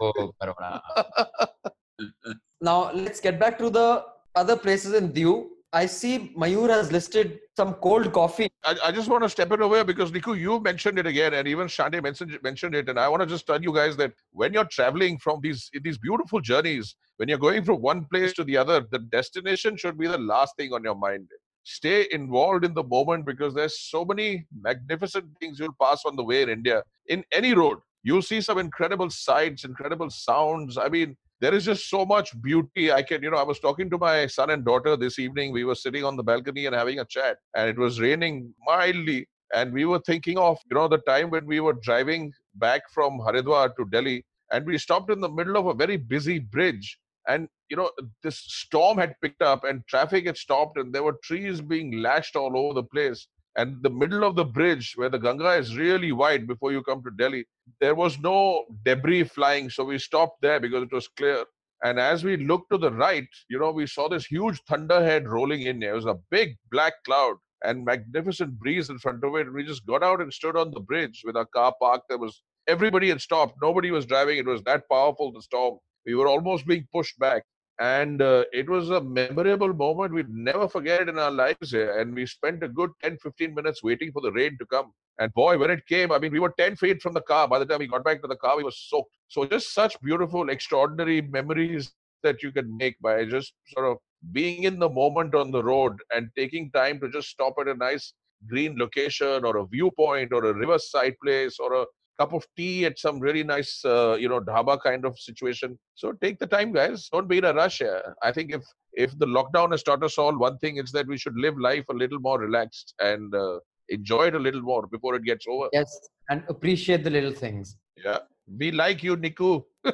Oh, 0.00 0.32
now 2.60 2.92
let's 2.92 3.20
get 3.20 3.40
back 3.40 3.58
to 3.58 3.68
the 3.70 4.04
other 4.36 4.56
places 4.56 4.94
in 4.94 5.12
Diu. 5.12 5.48
I 5.74 5.86
see 5.86 6.34
Mayur 6.36 6.68
has 6.68 6.92
listed 6.92 7.40
some 7.56 7.74
cold 7.74 8.12
coffee. 8.12 8.50
I, 8.62 8.76
I 8.84 8.92
just 8.92 9.08
want 9.08 9.22
to 9.22 9.28
step 9.28 9.50
it 9.52 9.60
over 9.60 9.84
because 9.84 10.10
Niku, 10.10 10.38
you 10.38 10.60
mentioned 10.60 10.98
it 10.98 11.06
again, 11.06 11.32
and 11.32 11.48
even 11.48 11.66
Shande 11.66 12.02
mentioned 12.02 12.38
mentioned 12.42 12.74
it. 12.74 12.90
And 12.90 13.00
I 13.00 13.08
want 13.08 13.22
to 13.22 13.26
just 13.26 13.46
tell 13.46 13.62
you 13.62 13.74
guys 13.74 13.96
that 13.96 14.12
when 14.32 14.52
you're 14.52 14.66
traveling 14.66 15.18
from 15.18 15.40
these 15.40 15.70
these 15.82 15.96
beautiful 15.96 16.40
journeys, 16.40 16.94
when 17.16 17.28
you're 17.28 17.38
going 17.38 17.64
from 17.64 17.80
one 17.80 18.04
place 18.04 18.34
to 18.34 18.44
the 18.44 18.56
other, 18.56 18.86
the 18.90 18.98
destination 18.98 19.76
should 19.76 19.98
be 19.98 20.06
the 20.06 20.18
last 20.18 20.56
thing 20.56 20.74
on 20.74 20.84
your 20.84 20.94
mind. 20.94 21.28
Stay 21.64 22.06
involved 22.10 22.64
in 22.64 22.74
the 22.74 22.84
moment 22.84 23.24
because 23.24 23.54
there's 23.54 23.78
so 23.78 24.04
many 24.04 24.46
magnificent 24.60 25.24
things 25.40 25.58
you'll 25.58 25.76
pass 25.80 26.04
on 26.04 26.16
the 26.16 26.24
way 26.24 26.42
in 26.42 26.50
India. 26.50 26.82
In 27.06 27.24
any 27.32 27.54
road, 27.54 27.78
you'll 28.02 28.20
see 28.20 28.40
some 28.40 28.58
incredible 28.58 29.08
sights, 29.08 29.64
incredible 29.64 30.10
sounds. 30.10 30.76
I 30.76 30.88
mean, 30.88 31.16
there 31.42 31.52
is 31.52 31.64
just 31.64 31.90
so 31.90 32.06
much 32.06 32.40
beauty. 32.40 32.92
I 32.92 33.02
can, 33.02 33.20
you 33.20 33.28
know, 33.28 33.36
I 33.36 33.42
was 33.42 33.58
talking 33.58 33.90
to 33.90 33.98
my 33.98 34.28
son 34.28 34.50
and 34.50 34.64
daughter 34.64 34.96
this 34.96 35.18
evening. 35.18 35.52
We 35.52 35.64
were 35.64 35.74
sitting 35.74 36.04
on 36.04 36.16
the 36.16 36.22
balcony 36.22 36.66
and 36.66 36.74
having 36.74 37.00
a 37.00 37.04
chat, 37.04 37.38
and 37.56 37.68
it 37.68 37.76
was 37.76 38.00
raining 38.00 38.54
mildly. 38.64 39.26
And 39.52 39.72
we 39.72 39.84
were 39.84 39.98
thinking 40.06 40.38
of, 40.38 40.58
you 40.70 40.76
know, 40.76 40.86
the 40.86 40.98
time 40.98 41.30
when 41.30 41.44
we 41.44 41.58
were 41.58 41.72
driving 41.72 42.32
back 42.54 42.82
from 42.94 43.18
Haridwar 43.18 43.74
to 43.74 43.84
Delhi, 43.86 44.24
and 44.52 44.64
we 44.64 44.78
stopped 44.78 45.10
in 45.10 45.20
the 45.20 45.28
middle 45.28 45.56
of 45.56 45.66
a 45.66 45.74
very 45.74 45.96
busy 45.96 46.38
bridge. 46.38 46.96
And, 47.26 47.48
you 47.68 47.76
know, 47.76 47.90
this 48.22 48.38
storm 48.38 48.98
had 48.98 49.16
picked 49.20 49.42
up 49.42 49.64
and 49.64 49.84
traffic 49.88 50.26
had 50.26 50.36
stopped, 50.36 50.78
and 50.78 50.94
there 50.94 51.02
were 51.02 51.18
trees 51.24 51.60
being 51.60 52.00
lashed 52.00 52.36
all 52.36 52.56
over 52.56 52.74
the 52.74 52.84
place. 52.84 53.26
And 53.56 53.82
the 53.82 53.90
middle 53.90 54.24
of 54.24 54.34
the 54.34 54.44
bridge, 54.44 54.94
where 54.96 55.10
the 55.10 55.18
Ganga 55.18 55.52
is 55.52 55.76
really 55.76 56.12
wide 56.12 56.46
before 56.46 56.72
you 56.72 56.82
come 56.82 57.02
to 57.02 57.10
Delhi, 57.10 57.44
there 57.80 57.94
was 57.94 58.18
no 58.18 58.64
debris 58.84 59.24
flying. 59.24 59.68
So 59.68 59.84
we 59.84 59.98
stopped 59.98 60.40
there 60.40 60.58
because 60.58 60.84
it 60.84 60.92
was 60.92 61.08
clear. 61.08 61.44
And 61.84 61.98
as 61.98 62.24
we 62.24 62.36
looked 62.36 62.70
to 62.70 62.78
the 62.78 62.92
right, 62.92 63.28
you 63.50 63.58
know, 63.58 63.72
we 63.72 63.86
saw 63.86 64.08
this 64.08 64.24
huge 64.24 64.60
thunderhead 64.68 65.28
rolling 65.28 65.62
in. 65.62 65.80
There 65.80 65.94
was 65.94 66.06
a 66.06 66.18
big 66.30 66.56
black 66.70 66.94
cloud 67.04 67.36
and 67.64 67.84
magnificent 67.84 68.58
breeze 68.58 68.88
in 68.88 68.98
front 68.98 69.22
of 69.24 69.34
it. 69.34 69.46
And 69.46 69.54
we 69.54 69.64
just 69.64 69.86
got 69.86 70.02
out 70.02 70.20
and 70.20 70.32
stood 70.32 70.56
on 70.56 70.70
the 70.70 70.80
bridge 70.80 71.22
with 71.24 71.36
our 71.36 71.46
car 71.46 71.74
parked. 71.80 72.08
There 72.08 72.18
was 72.18 72.42
everybody 72.68 73.08
had 73.08 73.20
stopped. 73.20 73.56
Nobody 73.60 73.90
was 73.90 74.06
driving. 74.06 74.38
It 74.38 74.46
was 74.46 74.62
that 74.62 74.84
powerful, 74.90 75.32
the 75.32 75.42
storm. 75.42 75.78
We 76.06 76.14
were 76.14 76.28
almost 76.28 76.66
being 76.66 76.86
pushed 76.92 77.18
back. 77.18 77.42
And 77.82 78.22
uh, 78.22 78.44
it 78.52 78.70
was 78.70 78.90
a 78.90 79.00
memorable 79.00 79.74
moment. 79.74 80.14
We'd 80.14 80.28
never 80.28 80.68
forget 80.68 81.08
in 81.08 81.18
our 81.18 81.32
lives 81.32 81.72
here. 81.72 81.98
And 81.98 82.14
we 82.14 82.26
spent 82.26 82.62
a 82.62 82.68
good 82.68 82.90
10, 83.02 83.18
15 83.18 83.56
minutes 83.56 83.82
waiting 83.82 84.12
for 84.12 84.22
the 84.22 84.30
rain 84.30 84.56
to 84.58 84.66
come. 84.66 84.92
And 85.18 85.34
boy, 85.34 85.58
when 85.58 85.72
it 85.72 85.84
came, 85.88 86.12
I 86.12 86.20
mean, 86.20 86.30
we 86.30 86.38
were 86.38 86.54
10 86.56 86.76
feet 86.76 87.02
from 87.02 87.12
the 87.12 87.22
car. 87.22 87.48
By 87.48 87.58
the 87.58 87.66
time 87.66 87.80
we 87.80 87.88
got 87.88 88.04
back 88.04 88.22
to 88.22 88.28
the 88.28 88.36
car, 88.36 88.56
we 88.56 88.62
were 88.62 88.70
soaked. 88.70 89.10
So 89.26 89.46
just 89.46 89.74
such 89.74 90.00
beautiful, 90.00 90.48
extraordinary 90.48 91.22
memories 91.22 91.92
that 92.22 92.40
you 92.40 92.52
can 92.52 92.76
make 92.76 93.00
by 93.00 93.24
just 93.24 93.52
sort 93.74 93.86
of 93.86 93.96
being 94.30 94.62
in 94.62 94.78
the 94.78 94.88
moment 94.88 95.34
on 95.34 95.50
the 95.50 95.64
road 95.64 95.98
and 96.14 96.30
taking 96.36 96.70
time 96.70 97.00
to 97.00 97.08
just 97.08 97.30
stop 97.30 97.54
at 97.60 97.66
a 97.66 97.74
nice 97.74 98.12
green 98.48 98.78
location 98.78 99.44
or 99.44 99.56
a 99.56 99.66
viewpoint 99.66 100.32
or 100.32 100.44
a 100.44 100.54
riverside 100.54 101.16
place 101.20 101.58
or 101.58 101.82
a 101.82 101.86
cup 102.18 102.32
of 102.32 102.44
tea 102.56 102.84
at 102.84 102.98
some 102.98 103.18
really 103.18 103.42
nice, 103.42 103.84
uh, 103.84 104.16
you 104.18 104.28
know, 104.28 104.40
dhaba 104.40 104.80
kind 104.80 105.04
of 105.04 105.18
situation. 105.18 105.78
So 105.94 106.12
take 106.12 106.38
the 106.38 106.46
time, 106.46 106.72
guys. 106.72 107.08
Don't 107.12 107.28
be 107.28 107.38
in 107.38 107.44
a 107.44 107.54
rush 107.54 107.78
here. 107.78 108.14
I 108.22 108.32
think 108.32 108.52
if 108.52 108.62
if 108.92 109.18
the 109.18 109.26
lockdown 109.26 109.70
has 109.72 109.82
taught 109.82 110.04
us 110.04 110.18
all 110.18 110.36
one 110.38 110.58
thing, 110.58 110.76
it's 110.76 110.92
that 110.92 111.06
we 111.06 111.16
should 111.16 111.36
live 111.36 111.58
life 111.58 111.84
a 111.90 111.94
little 111.94 112.20
more 112.20 112.38
relaxed 112.38 112.94
and 113.00 113.34
uh, 113.34 113.58
enjoy 113.88 114.26
it 114.26 114.34
a 114.34 114.38
little 114.38 114.62
more 114.62 114.86
before 114.86 115.14
it 115.14 115.24
gets 115.24 115.46
over. 115.48 115.68
Yes, 115.72 115.90
and 116.30 116.44
appreciate 116.48 117.04
the 117.04 117.10
little 117.10 117.32
things. 117.32 117.76
Yeah. 117.96 118.18
we 118.58 118.70
like 118.70 119.02
you, 119.02 119.16
Niku. 119.16 119.64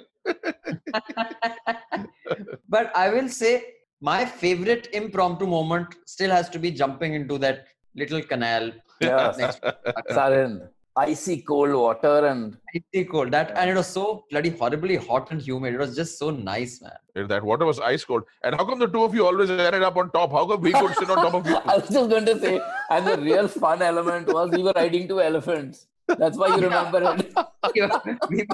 but 2.69 2.97
I 2.97 3.11
will 3.11 3.29
say 3.29 3.65
my 4.01 4.25
favorite 4.25 4.89
impromptu 4.93 5.47
moment 5.47 5.95
still 6.07 6.31
has 6.31 6.49
to 6.51 6.59
be 6.59 6.71
jumping 6.71 7.15
into 7.15 7.39
that 7.39 7.67
little 7.95 8.23
canal. 8.23 8.73
Yeah. 9.01 9.33
next 9.39 9.63
Sarin, 10.11 10.69
icy 10.99 11.43
cold 11.43 11.73
water 11.73 12.27
and 12.27 12.57
icy 12.75 13.05
cold. 13.05 13.31
That 13.31 13.53
and 13.57 13.71
it 13.71 13.77
was 13.77 13.87
so 13.87 14.25
bloody 14.31 14.51
horribly 14.51 14.97
hot 14.97 15.31
and 15.31 15.41
humid. 15.41 15.75
It 15.75 15.79
was 15.79 15.95
just 15.97 16.19
so 16.19 16.31
nice, 16.31 16.81
man. 16.83 16.93
If 17.15 17.29
that 17.29 17.43
water 17.43 17.65
was 17.67 17.79
ice 17.81 18.05
cold. 18.05 18.25
And 18.45 18.55
how 18.55 18.65
come 18.65 18.79
the 18.79 18.89
two 18.89 19.05
of 19.05 19.15
you 19.15 19.27
always 19.27 19.51
ended 19.51 19.83
up 19.83 19.97
on 19.97 20.11
top? 20.11 20.33
How 20.33 20.47
come 20.47 20.61
we 20.61 20.73
could 20.73 20.95
sit 20.97 21.11
on 21.11 21.17
top 21.17 21.35
of 21.35 21.47
you? 21.53 21.57
I 21.57 21.77
was 21.77 21.89
just 21.89 22.11
going 22.11 22.27
to 22.27 22.39
say, 22.41 22.61
and 22.91 23.07
the 23.07 23.19
real 23.19 23.49
fun 23.49 23.83
element 23.83 24.29
was 24.29 24.51
we 24.51 24.63
were 24.63 24.73
riding 24.75 25.09
two 25.09 25.21
elephants. 25.21 25.87
That's 26.19 26.39
why 26.39 26.49
you 26.57 26.63
remember 26.63 27.17
it. 27.19 27.35
we, 28.31 28.47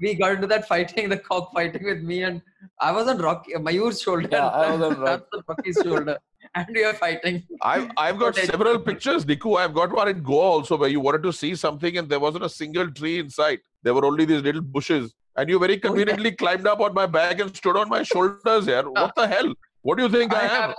we 0.00 0.14
got 0.14 0.32
into 0.32 0.46
that 0.46 0.66
fighting, 0.66 1.10
the 1.10 1.18
cock 1.18 1.52
fighting 1.52 1.84
with 1.84 2.02
me, 2.02 2.22
and 2.22 2.40
I 2.80 2.90
was 2.92 3.06
on 3.06 3.18
Rocky 3.18 3.52
Mayur's 3.58 4.00
shoulder. 4.00 4.28
Yeah, 4.32 4.46
I 4.48 4.74
was 4.74 4.80
on 4.80 5.00
Rock- 5.06 5.26
on 5.34 5.42
Rocky's 5.46 5.78
shoulder, 5.82 6.18
and 6.56 6.66
we 6.74 6.82
are 6.84 6.94
fighting. 6.94 7.44
I've, 7.62 7.90
I've 7.96 8.18
got 8.18 8.34
several 8.34 8.78
pictures, 8.78 9.24
Niku. 9.24 9.58
I've 9.58 9.74
got 9.74 9.92
one 9.92 10.08
in 10.08 10.22
Goa 10.22 10.50
also 10.56 10.76
where 10.76 10.88
you 10.88 11.00
wanted 11.00 11.22
to 11.24 11.32
see 11.32 11.54
something 11.54 11.98
and 11.98 12.08
there 12.08 12.18
wasn't 12.18 12.44
a 12.44 12.48
single 12.48 12.90
tree 12.90 13.18
in 13.18 13.30
sight. 13.30 13.60
There 13.82 13.94
were 13.94 14.04
only 14.04 14.24
these 14.24 14.42
little 14.42 14.62
bushes. 14.62 15.14
And 15.36 15.50
you 15.50 15.58
very 15.58 15.76
oh, 15.76 15.80
conveniently 15.88 16.32
climbed 16.32 16.66
up 16.66 16.80
on 16.80 16.94
my 16.94 17.06
back 17.06 17.38
and 17.40 17.54
stood 17.54 17.76
on 17.76 17.88
my 17.88 18.02
shoulders 18.02 18.64
here. 18.66 18.84
What 18.90 19.14
the 19.14 19.26
hell? 19.28 19.52
What 19.82 19.98
do 19.98 20.04
you 20.04 20.08
think 20.08 20.34
I, 20.34 20.46
am? 20.64 20.74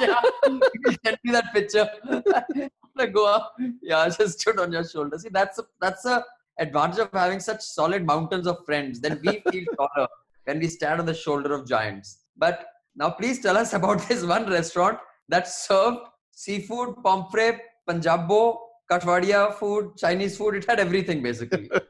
yeah, 0.00 0.20
you 0.46 0.96
sent 1.04 1.18
me 1.24 1.32
that 1.32 1.52
picture. 1.52 1.86
like 2.96 3.12
Goa, 3.12 3.50
yeah, 3.82 3.98
I 3.98 4.08
just 4.08 4.40
stood 4.40 4.58
on 4.58 4.72
your 4.72 4.84
shoulder. 4.84 5.18
See, 5.18 5.28
that's 5.28 5.58
a, 5.58 5.64
that's 5.80 6.06
a 6.06 6.24
advantage 6.58 7.00
of 7.00 7.10
having 7.12 7.40
such 7.40 7.60
solid 7.60 8.06
mountains 8.06 8.46
of 8.46 8.64
friends. 8.64 8.98
Then 9.00 9.20
we 9.22 9.42
feel 9.50 9.64
taller 9.76 10.08
when 10.44 10.60
we 10.60 10.68
stand 10.68 11.00
on 11.00 11.06
the 11.06 11.12
shoulder 11.12 11.52
of 11.52 11.68
giants. 11.68 12.20
But 12.38 12.66
now, 12.98 13.10
please 13.10 13.40
tell 13.40 13.58
us 13.58 13.74
about 13.74 14.08
this 14.08 14.24
one 14.24 14.48
restaurant 14.48 14.98
that 15.28 15.48
served 15.48 15.98
seafood, 16.30 16.96
pomfret, 17.04 17.60
Punjabo, 17.88 18.58
Kathiawadi 18.90 19.54
food, 19.54 19.96
Chinese 19.96 20.36
food. 20.36 20.54
It 20.56 20.64
had 20.68 20.80
everything 20.80 21.22
basically. 21.22 21.70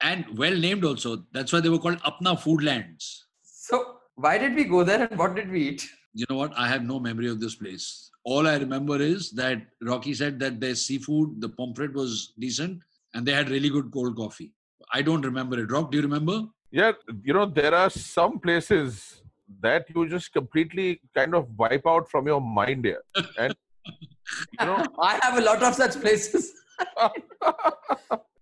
And 0.00 0.36
well 0.36 0.54
named 0.54 0.84
also. 0.84 1.24
That's 1.32 1.50
why 1.50 1.60
they 1.60 1.70
were 1.70 1.78
called 1.78 1.98
Apna 2.02 2.38
Foodlands. 2.38 3.22
so, 3.42 3.96
why 4.16 4.36
did 4.36 4.54
we 4.54 4.64
go 4.64 4.84
there 4.84 5.02
and 5.02 5.18
what 5.18 5.34
did 5.34 5.50
we 5.50 5.68
eat? 5.68 5.88
You 6.12 6.26
know 6.28 6.36
what? 6.36 6.52
I 6.56 6.68
have 6.68 6.84
no 6.84 7.00
memory 7.00 7.28
of 7.28 7.40
this 7.40 7.54
place. 7.54 8.10
All 8.22 8.46
I 8.46 8.56
remember 8.56 9.00
is 9.00 9.30
that 9.32 9.62
Rocky 9.80 10.12
said 10.12 10.38
that 10.40 10.60
their 10.60 10.74
seafood, 10.74 11.40
the 11.40 11.48
pomfret 11.48 11.94
was 11.94 12.34
decent, 12.38 12.82
and 13.14 13.26
they 13.26 13.32
had 13.32 13.48
really 13.48 13.70
good 13.70 13.90
cold 13.92 14.16
coffee. 14.16 14.52
I 14.92 15.00
don't 15.00 15.24
remember 15.24 15.58
it. 15.58 15.72
Rock, 15.72 15.90
do 15.90 15.96
you 15.96 16.02
remember? 16.02 16.42
Yeah, 16.70 16.92
you 17.22 17.32
know, 17.32 17.46
there 17.46 17.74
are 17.74 17.90
some 17.90 18.38
places 18.38 19.22
that 19.60 19.86
you 19.94 20.08
just 20.08 20.32
completely 20.32 21.00
kind 21.14 21.34
of 21.34 21.48
wipe 21.58 21.86
out 21.86 22.10
from 22.10 22.26
your 22.26 22.40
mind 22.40 22.84
here. 22.84 23.02
And, 23.38 23.54
you 23.86 24.66
know, 24.66 24.84
I 24.98 25.18
have 25.22 25.38
a 25.38 25.42
lot 25.42 25.62
of 25.62 25.74
such 25.74 26.00
places. 26.00 26.52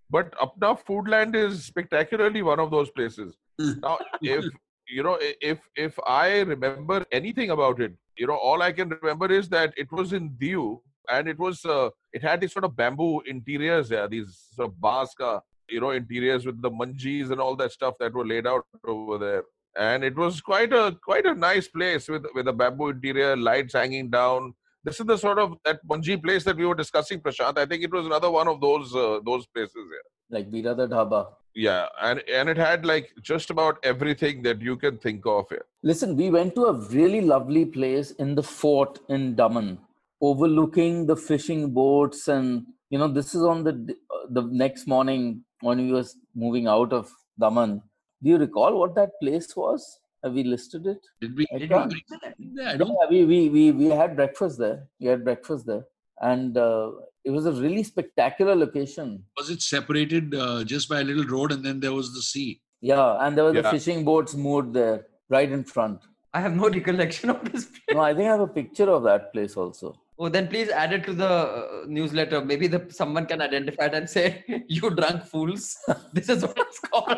but 0.09 0.33
Apna 0.37 0.79
Foodland 0.85 1.35
is 1.35 1.65
spectacularly 1.65 2.41
one 2.41 2.59
of 2.59 2.71
those 2.71 2.89
places. 2.91 3.35
Now, 3.59 3.99
if 4.21 4.45
you 4.87 5.03
know, 5.03 5.17
if 5.21 5.59
if 5.75 5.97
I 6.05 6.41
remember 6.41 7.05
anything 7.11 7.51
about 7.51 7.79
it, 7.79 7.93
you 8.17 8.27
know, 8.27 8.35
all 8.35 8.61
I 8.61 8.71
can 8.71 8.89
remember 8.89 9.31
is 9.31 9.49
that 9.49 9.73
it 9.77 9.91
was 9.91 10.13
in 10.13 10.31
Diu 10.31 10.79
and 11.09 11.27
it 11.27 11.37
was 11.37 11.65
uh, 11.65 11.89
it 12.11 12.21
had 12.21 12.41
these 12.41 12.53
sort 12.53 12.65
of 12.65 12.75
bamboo 12.75 13.21
interiors 13.21 13.89
there, 13.89 14.07
these 14.07 14.47
sort 14.55 14.69
of 14.69 14.79
bars 14.79 15.13
ka, 15.17 15.41
you 15.69 15.81
know, 15.81 15.91
interiors 15.91 16.45
with 16.45 16.61
the 16.61 16.71
manjis 16.71 17.31
and 17.31 17.39
all 17.39 17.55
that 17.55 17.71
stuff 17.71 17.95
that 17.99 18.13
were 18.13 18.25
laid 18.25 18.47
out 18.47 18.65
over 18.87 19.17
there. 19.17 19.43
And 19.77 20.03
it 20.03 20.15
was 20.15 20.41
quite 20.41 20.71
a 20.71 20.97
quite 21.03 21.25
a 21.25 21.33
nice 21.33 21.67
place 21.67 22.07
with 22.07 22.25
with 22.35 22.47
a 22.47 22.53
bamboo 22.53 22.89
interior, 22.89 23.35
lights 23.35 23.73
hanging 23.73 24.09
down, 24.09 24.53
this 24.83 24.99
is 24.99 25.05
the 25.05 25.17
sort 25.17 25.39
of 25.39 25.57
that 25.63 25.85
Manji 25.87 26.21
place 26.21 26.43
that 26.43 26.57
we 26.57 26.65
were 26.65 26.75
discussing, 26.75 27.21
Prashant. 27.21 27.57
I 27.57 27.65
think 27.65 27.83
it 27.83 27.91
was 27.91 28.05
another 28.05 28.29
one 28.29 28.47
of 28.47 28.59
those 28.59 28.93
uh, 28.93 29.19
those 29.25 29.45
places. 29.47 29.75
Yeah. 29.75 30.37
Like 30.37 30.51
the 30.51 30.61
Dhaba. 30.61 31.27
Yeah, 31.55 31.87
and 32.01 32.21
and 32.27 32.49
it 32.49 32.57
had 32.57 32.85
like 32.85 33.11
just 33.21 33.49
about 33.49 33.77
everything 33.83 34.41
that 34.43 34.61
you 34.61 34.75
can 34.75 34.97
think 34.97 35.25
of. 35.25 35.45
Yeah. 35.51 35.59
Listen, 35.83 36.17
we 36.17 36.29
went 36.29 36.55
to 36.55 36.65
a 36.65 36.73
really 36.73 37.21
lovely 37.21 37.65
place 37.65 38.11
in 38.11 38.35
the 38.35 38.43
fort 38.43 38.99
in 39.07 39.35
Daman, 39.35 39.77
overlooking 40.21 41.05
the 41.05 41.15
fishing 41.15 41.71
boats, 41.71 42.27
and 42.27 42.65
you 42.89 42.97
know 42.97 43.07
this 43.07 43.33
is 43.35 43.43
on 43.43 43.63
the 43.63 43.95
uh, 44.13 44.25
the 44.31 44.41
next 44.41 44.87
morning 44.87 45.43
when 45.61 45.77
we 45.77 45.91
was 45.93 46.17
moving 46.35 46.67
out 46.67 46.91
of 46.91 47.09
Daman. 47.39 47.81
Do 48.23 48.29
you 48.29 48.37
recall 48.37 48.77
what 48.79 48.95
that 48.95 49.11
place 49.21 49.55
was? 49.55 49.99
Have 50.23 50.33
we 50.33 50.43
listed 50.43 50.87
it? 50.87 50.99
Did 51.19 51.35
we? 51.35 51.45
I 51.53 51.57
Did 51.59 51.69
can't. 51.69 51.91
we 51.93 52.03
yeah, 52.39 52.69
I 52.69 52.71
Yeah, 52.71 52.77
don't, 52.77 52.95
we, 53.09 53.25
we, 53.25 53.49
we, 53.49 53.71
we 53.71 53.85
had 53.87 54.15
breakfast 54.15 54.57
there. 54.57 54.87
We 55.01 55.07
had 55.07 55.23
breakfast 55.25 55.65
there. 55.65 55.83
And 56.21 56.57
uh, 56.57 56.91
it 57.25 57.31
was 57.31 57.45
a 57.45 57.51
really 57.51 57.83
spectacular 57.83 58.55
location. 58.55 59.23
was 59.37 59.49
it 59.49 59.61
separated 59.61 60.33
uh, 60.33 60.63
just 60.63 60.87
by 60.87 61.01
a 61.01 61.03
little 61.03 61.25
road 61.25 61.51
and 61.51 61.63
then 61.65 61.79
there 61.81 61.91
was 61.93 62.13
the 62.13 62.21
sea? 62.21 62.61
Yeah, 62.79 63.17
and 63.25 63.35
there 63.37 63.43
were 63.45 63.53
the 63.53 63.63
fishing 63.63 64.05
boats 64.05 64.33
moored 64.35 64.73
there, 64.73 65.07
right 65.29 65.51
in 65.51 65.63
front. 65.63 65.99
I 66.33 66.39
have 66.41 66.55
no 66.55 66.69
recollection 66.79 67.29
of 67.29 67.43
this. 67.51 67.65
place. 67.65 67.81
No, 67.91 67.99
I 67.99 68.13
think 68.13 68.27
I 68.27 68.31
have 68.31 68.39
a 68.41 68.47
picture 68.47 68.89
of 68.89 69.03
that 69.03 69.33
place 69.33 69.57
also. 69.57 69.95
Oh, 70.19 70.29
then 70.29 70.47
please 70.47 70.69
add 70.69 70.93
it 70.93 71.03
to 71.05 71.13
the 71.13 71.27
uh, 71.27 71.83
newsletter. 71.87 72.43
Maybe 72.43 72.67
the 72.67 72.85
someone 72.89 73.25
can 73.25 73.41
identify 73.41 73.85
it 73.85 73.93
and 73.95 74.09
say, 74.09 74.43
"You 74.67 74.89
drunk 74.91 75.23
fools! 75.25 75.75
This 76.13 76.29
is 76.29 76.43
what 76.43 76.57
it's 76.57 76.79
called." 76.79 77.17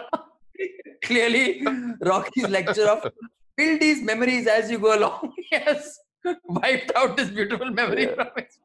Clearly, 1.04 1.66
Rocky's 2.02 2.50
lecture 2.50 2.88
of 2.89 3.12
build 3.58 3.80
these 3.80 4.02
memories 4.02 4.48
as 4.48 4.70
you 4.70 4.80
go 4.80 4.98
along. 4.98 5.34
yes, 5.52 6.00
wiped 6.46 6.91
out 6.96 7.16
this 7.18 7.30
beautiful 7.30 7.70
memory 7.72 8.04
Yeah. 8.04 8.16
from 8.16 8.28
his. 8.38 8.58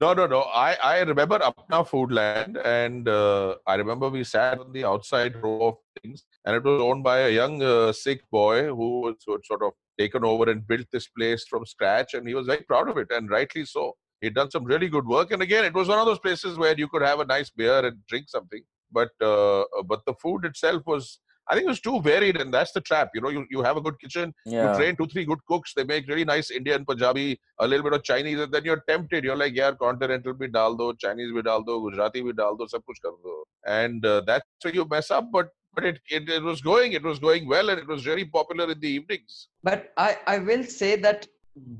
No, 0.00 0.14
no, 0.14 0.26
no. 0.28 0.42
I, 0.42 0.74
I 0.82 1.00
remember 1.00 1.40
Apna 1.40 1.84
Foodland, 1.88 2.56
and 2.64 3.08
uh, 3.08 3.56
I 3.66 3.74
remember 3.74 4.08
we 4.08 4.22
sat 4.22 4.60
on 4.60 4.72
the 4.72 4.84
outside 4.84 5.34
row 5.42 5.60
of 5.68 5.74
things, 6.00 6.24
and 6.44 6.54
it 6.54 6.62
was 6.62 6.80
owned 6.80 7.02
by 7.02 7.18
a 7.20 7.30
young 7.30 7.60
uh, 7.62 7.92
Sikh 7.92 8.22
boy 8.30 8.66
who 8.66 9.00
was 9.00 9.16
sort- 9.18 9.44
sort 9.44 9.62
of 9.62 9.72
taken 9.98 10.24
over 10.24 10.48
and 10.50 10.64
built 10.68 10.86
this 10.92 11.08
place 11.08 11.44
from 11.50 11.66
scratch, 11.66 12.14
and 12.14 12.28
he 12.28 12.34
was 12.34 12.46
very 12.46 12.62
proud 12.62 12.88
of 12.88 12.96
it, 12.96 13.08
and 13.10 13.28
rightly 13.28 13.64
so. 13.64 13.96
He'd 14.20 14.34
done 14.34 14.50
some 14.52 14.64
really 14.64 14.88
good 14.88 15.04
work, 15.06 15.32
and 15.32 15.42
again, 15.42 15.64
it 15.64 15.74
was 15.74 15.88
one 15.88 15.98
of 15.98 16.06
those 16.06 16.20
places 16.20 16.56
where 16.56 16.76
you 16.78 16.86
could 16.86 17.02
have 17.02 17.18
a 17.18 17.24
nice 17.24 17.50
beer 17.50 17.84
and 17.84 17.96
drink 18.08 18.28
something, 18.28 18.62
but 18.92 19.10
uh, 19.20 19.64
but 19.86 20.02
the 20.06 20.14
food 20.22 20.44
itself 20.44 20.82
was. 20.86 21.18
I 21.50 21.54
think 21.54 21.64
it 21.66 21.70
was 21.70 21.80
too 21.80 22.00
varied, 22.02 22.36
and 22.40 22.52
that's 22.52 22.72
the 22.72 22.80
trap. 22.82 23.10
You 23.14 23.20
know, 23.22 23.30
you, 23.30 23.46
you 23.50 23.62
have 23.62 23.76
a 23.78 23.80
good 23.80 23.98
kitchen, 24.00 24.34
Yeah. 24.44 24.72
you 24.72 24.78
train 24.78 24.96
two, 24.96 25.06
three 25.06 25.24
good 25.24 25.38
cooks. 25.48 25.72
They 25.74 25.84
make 25.84 26.06
really 26.06 26.24
nice 26.24 26.50
Indian, 26.50 26.84
Punjabi, 26.84 27.40
a 27.58 27.66
little 27.66 27.84
bit 27.84 27.94
of 27.98 28.02
Chinese, 28.04 28.40
and 28.40 28.52
then 28.52 28.64
you're 28.64 28.82
tempted. 28.88 29.24
You're 29.24 29.36
like, 29.44 29.54
yeah, 29.54 29.72
continental 29.72 30.34
bhi 30.34 30.52
dal 30.52 30.74
do, 30.74 30.94
Chinese 31.04 31.32
bhi 31.32 31.44
dal 31.44 31.62
do, 31.62 31.80
Gujarati 31.88 32.22
bhi 32.22 32.36
dal 32.36 32.56
do, 32.56 32.66
sab 32.68 32.82
kuch 32.90 33.00
kar 33.04 33.12
do. 33.24 33.44
And 33.66 34.04
uh, 34.04 34.20
that's 34.26 34.44
where 34.62 34.74
you 34.74 34.84
mess 34.90 35.10
up. 35.10 35.30
But 35.32 35.48
but 35.74 35.84
it, 35.84 35.98
it 36.10 36.28
it 36.28 36.42
was 36.42 36.60
going, 36.60 36.92
it 36.92 37.02
was 37.02 37.18
going 37.18 37.48
well, 37.48 37.70
and 37.70 37.78
it 37.78 37.86
was 37.86 38.02
very 38.02 38.24
popular 38.26 38.70
in 38.70 38.78
the 38.80 38.88
evenings. 38.88 39.48
But 39.62 39.92
I, 39.96 40.18
I 40.26 40.38
will 40.38 40.64
say 40.64 40.96
that 40.96 41.26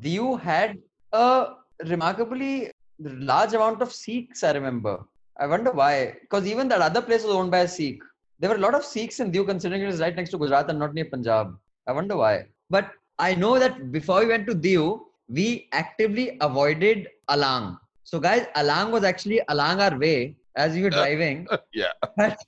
Diu 0.00 0.40
had 0.40 0.78
a 1.12 1.48
remarkably 1.84 2.70
large 2.98 3.54
amount 3.54 3.82
of 3.82 3.92
Sikhs. 3.92 4.42
I 4.44 4.52
remember. 4.52 4.98
I 5.40 5.46
wonder 5.46 5.70
why. 5.70 6.16
Because 6.20 6.46
even 6.46 6.68
that 6.68 6.80
other 6.80 7.02
place 7.02 7.22
was 7.24 7.34
owned 7.34 7.50
by 7.50 7.60
a 7.60 7.68
Sikh. 7.68 8.00
There 8.40 8.50
were 8.50 8.56
a 8.56 8.60
lot 8.60 8.74
of 8.74 8.84
Sikhs 8.84 9.18
in 9.20 9.32
Diu, 9.32 9.44
considering 9.44 9.82
it 9.82 9.88
is 9.88 10.00
right 10.00 10.14
next 10.14 10.30
to 10.30 10.38
Gujarat 10.38 10.70
and 10.70 10.78
not 10.78 10.94
near 10.94 11.06
Punjab. 11.06 11.56
I 11.86 11.92
wonder 11.92 12.16
why. 12.16 12.46
But 12.70 12.90
I 13.18 13.34
know 13.34 13.58
that 13.58 13.90
before 13.90 14.20
we 14.20 14.26
went 14.26 14.46
to 14.46 14.54
Diu, 14.54 15.00
we 15.28 15.68
actively 15.72 16.38
avoided 16.40 17.08
Alang. 17.28 17.78
So, 18.04 18.20
guys, 18.20 18.46
Alang 18.54 18.90
was 18.90 19.04
actually 19.04 19.40
along 19.48 19.80
our 19.80 19.98
way 19.98 20.36
as 20.56 20.74
we 20.74 20.82
were 20.82 20.94
uh, 20.94 21.02
driving. 21.02 21.46
yeah. 21.72 21.92
But 22.16 22.38